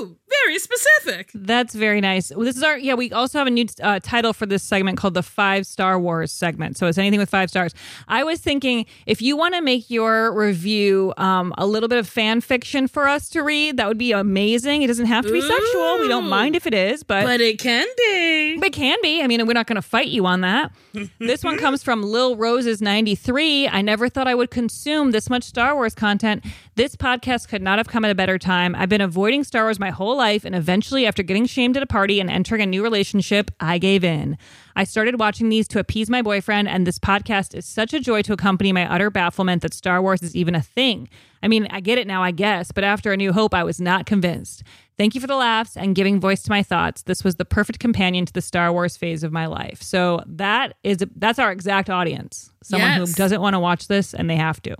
Ooh, 0.00 0.16
very 0.44 0.58
specific. 0.58 1.30
That's 1.34 1.74
very 1.74 2.00
nice. 2.00 2.30
Well, 2.34 2.44
This 2.44 2.56
is 2.56 2.62
our 2.62 2.78
yeah. 2.78 2.94
We 2.94 3.10
also 3.12 3.38
have 3.38 3.46
a 3.46 3.50
new 3.50 3.66
uh, 3.82 4.00
title 4.02 4.32
for 4.32 4.46
this 4.46 4.62
segment 4.62 4.98
called 4.98 5.14
the 5.14 5.22
Five 5.22 5.66
Star 5.66 5.98
Wars 5.98 6.32
segment. 6.32 6.76
So 6.76 6.86
it's 6.86 6.98
anything 6.98 7.18
with 7.20 7.30
five 7.30 7.50
stars. 7.50 7.74
I 8.08 8.24
was 8.24 8.40
thinking 8.40 8.86
if 9.06 9.20
you 9.22 9.36
want 9.36 9.54
to 9.54 9.60
make 9.62 9.90
your 9.90 10.32
review 10.38 11.12
um, 11.16 11.54
a 11.58 11.66
little 11.66 11.88
bit 11.88 11.98
of 11.98 12.08
fan 12.08 12.40
fiction 12.40 12.88
for 12.88 13.08
us 13.08 13.28
to 13.30 13.42
read, 13.42 13.76
that 13.76 13.88
would 13.88 13.98
be 13.98 14.12
amazing. 14.12 14.82
It 14.82 14.86
doesn't 14.88 15.06
have 15.06 15.24
to 15.26 15.32
be 15.32 15.40
sexual. 15.40 15.98
We 16.00 16.08
don't 16.08 16.28
mind 16.28 16.56
if 16.56 16.66
it 16.66 16.74
is, 16.74 17.02
but 17.02 17.24
But 17.24 17.40
it 17.40 17.58
can 17.58 17.86
be. 17.96 18.56
but 18.58 18.66
it 18.68 18.72
can 18.72 18.98
be. 19.02 19.22
I 19.22 19.26
mean, 19.26 19.46
we're 19.46 19.52
not 19.54 19.66
going 19.66 19.76
to 19.76 19.82
fight 19.82 20.08
you 20.08 20.26
on 20.26 20.40
that. 20.42 20.72
this 21.18 21.42
one 21.44 21.56
comes 21.58 21.82
from 21.82 22.02
Lil 22.02 22.36
Roses 22.36 22.80
93. 22.82 23.68
I 23.68 23.82
never 23.82 24.08
thought 24.08 24.26
I 24.28 24.34
would 24.34 24.50
consume 24.50 25.10
this 25.12 25.30
much 25.30 25.44
Star 25.44 25.74
Wars 25.74 25.94
content. 25.94 26.44
This 26.74 26.94
podcast 26.96 27.48
could 27.48 27.62
not 27.62 27.78
have 27.78 27.88
come 27.88 28.04
at 28.04 28.10
a 28.10 28.14
better 28.14 28.38
time. 28.38 28.74
I've 28.74 28.88
been 28.88 29.00
avoiding 29.00 29.44
Star 29.44 29.64
My 29.78 29.90
whole 29.90 30.16
life, 30.16 30.44
and 30.44 30.54
eventually, 30.54 31.04
after 31.04 31.24
getting 31.24 31.46
shamed 31.46 31.76
at 31.76 31.82
a 31.82 31.86
party 31.86 32.20
and 32.20 32.30
entering 32.30 32.62
a 32.62 32.66
new 32.66 32.82
relationship, 32.82 33.50
I 33.58 33.78
gave 33.78 34.04
in. 34.04 34.38
I 34.76 34.84
started 34.84 35.18
watching 35.18 35.48
these 35.48 35.66
to 35.68 35.80
appease 35.80 36.08
my 36.08 36.22
boyfriend, 36.22 36.68
and 36.68 36.86
this 36.86 37.00
podcast 37.00 37.54
is 37.56 37.66
such 37.66 37.92
a 37.92 37.98
joy 38.00 38.22
to 38.22 38.32
accompany 38.32 38.72
my 38.72 38.88
utter 38.88 39.10
bafflement 39.10 39.62
that 39.62 39.74
Star 39.74 40.00
Wars 40.00 40.22
is 40.22 40.36
even 40.36 40.54
a 40.54 40.62
thing. 40.62 41.08
I 41.42 41.48
mean, 41.48 41.66
I 41.70 41.80
get 41.80 41.98
it 41.98 42.06
now, 42.06 42.22
I 42.22 42.30
guess, 42.30 42.70
but 42.70 42.84
after 42.84 43.12
A 43.12 43.16
New 43.16 43.32
Hope, 43.32 43.54
I 43.54 43.64
was 43.64 43.80
not 43.80 44.06
convinced. 44.06 44.62
Thank 44.96 45.14
you 45.14 45.20
for 45.20 45.26
the 45.28 45.36
laughs 45.36 45.76
and 45.76 45.94
giving 45.94 46.20
voice 46.20 46.42
to 46.44 46.50
my 46.50 46.62
thoughts. 46.62 47.02
This 47.02 47.22
was 47.22 47.36
the 47.36 47.44
perfect 47.44 47.78
companion 47.80 48.26
to 48.26 48.32
the 48.32 48.40
Star 48.42 48.72
Wars 48.72 48.96
phase 48.96 49.22
of 49.22 49.30
my 49.32 49.46
life. 49.46 49.80
So 49.82 50.22
that 50.26 50.74
is 50.82 50.98
that's 51.16 51.38
our 51.38 51.52
exact 51.52 51.88
audience. 51.90 52.50
Someone 52.64 52.98
Yes. 52.98 53.08
who 53.10 53.14
doesn't 53.14 53.40
want 53.40 53.54
to 53.54 53.60
watch 53.60 53.86
this 53.86 54.12
and 54.14 54.28
they 54.28 54.34
have 54.36 54.60
to. 54.62 54.74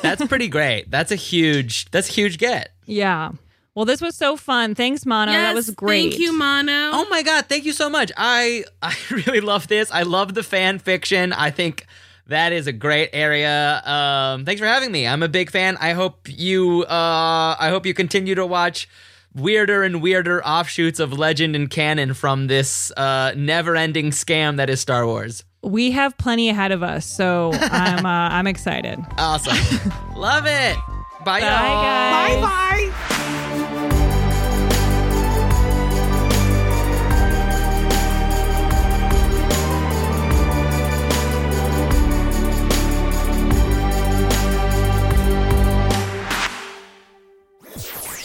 That's 0.00 0.24
pretty 0.26 0.46
great. 0.48 0.90
That's 0.92 1.10
a 1.10 1.16
huge. 1.16 1.90
That's 1.90 2.08
a 2.08 2.12
huge 2.12 2.38
get. 2.38 2.70
Yeah. 2.88 3.32
Well, 3.76 3.84
this 3.84 4.00
was 4.00 4.16
so 4.16 4.36
fun. 4.38 4.74
Thanks, 4.74 5.04
Mano. 5.04 5.30
that 5.32 5.54
was 5.54 5.68
great. 5.70 6.08
Thank 6.10 6.18
you, 6.18 6.32
Mano. 6.32 6.72
Oh 6.94 7.06
my 7.10 7.22
god, 7.22 7.44
thank 7.46 7.64
you 7.66 7.72
so 7.72 7.90
much. 7.90 8.10
I 8.16 8.64
I 8.82 8.96
really 9.10 9.40
love 9.42 9.68
this. 9.68 9.90
I 9.92 10.02
love 10.02 10.32
the 10.34 10.42
fan 10.42 10.78
fiction. 10.78 11.34
I 11.34 11.50
think 11.50 11.86
that 12.26 12.52
is 12.52 12.66
a 12.66 12.72
great 12.72 13.10
area. 13.12 13.82
Um, 13.84 14.46
thanks 14.46 14.60
for 14.60 14.66
having 14.66 14.90
me. 14.90 15.06
I'm 15.06 15.22
a 15.22 15.28
big 15.28 15.50
fan. 15.50 15.76
I 15.78 15.92
hope 15.92 16.26
you 16.26 16.84
uh 16.84 17.56
I 17.60 17.68
hope 17.68 17.84
you 17.84 17.92
continue 17.92 18.34
to 18.34 18.46
watch 18.46 18.88
weirder 19.34 19.82
and 19.84 20.00
weirder 20.00 20.42
offshoots 20.42 20.98
of 20.98 21.12
legend 21.12 21.54
and 21.54 21.68
canon 21.68 22.14
from 22.14 22.46
this 22.46 22.90
uh 22.96 23.32
never-ending 23.36 24.10
scam 24.10 24.56
that 24.56 24.70
is 24.70 24.80
Star 24.80 25.06
Wars. 25.06 25.44
We 25.62 25.90
have 25.90 26.16
plenty 26.16 26.48
ahead 26.48 26.72
of 26.72 26.82
us, 26.82 27.04
so 27.04 27.50
I'm 27.60 28.06
uh, 28.06 28.08
I'm 28.30 28.46
excited. 28.46 28.98
Awesome. 29.18 29.54
love 30.16 30.46
it. 30.46 30.76
Bye, 31.26 31.40
Bye, 31.40 31.40
y'all. 31.40 31.82
guys. 31.82 32.40
Bye 32.40 32.40
bye. 32.40 33.45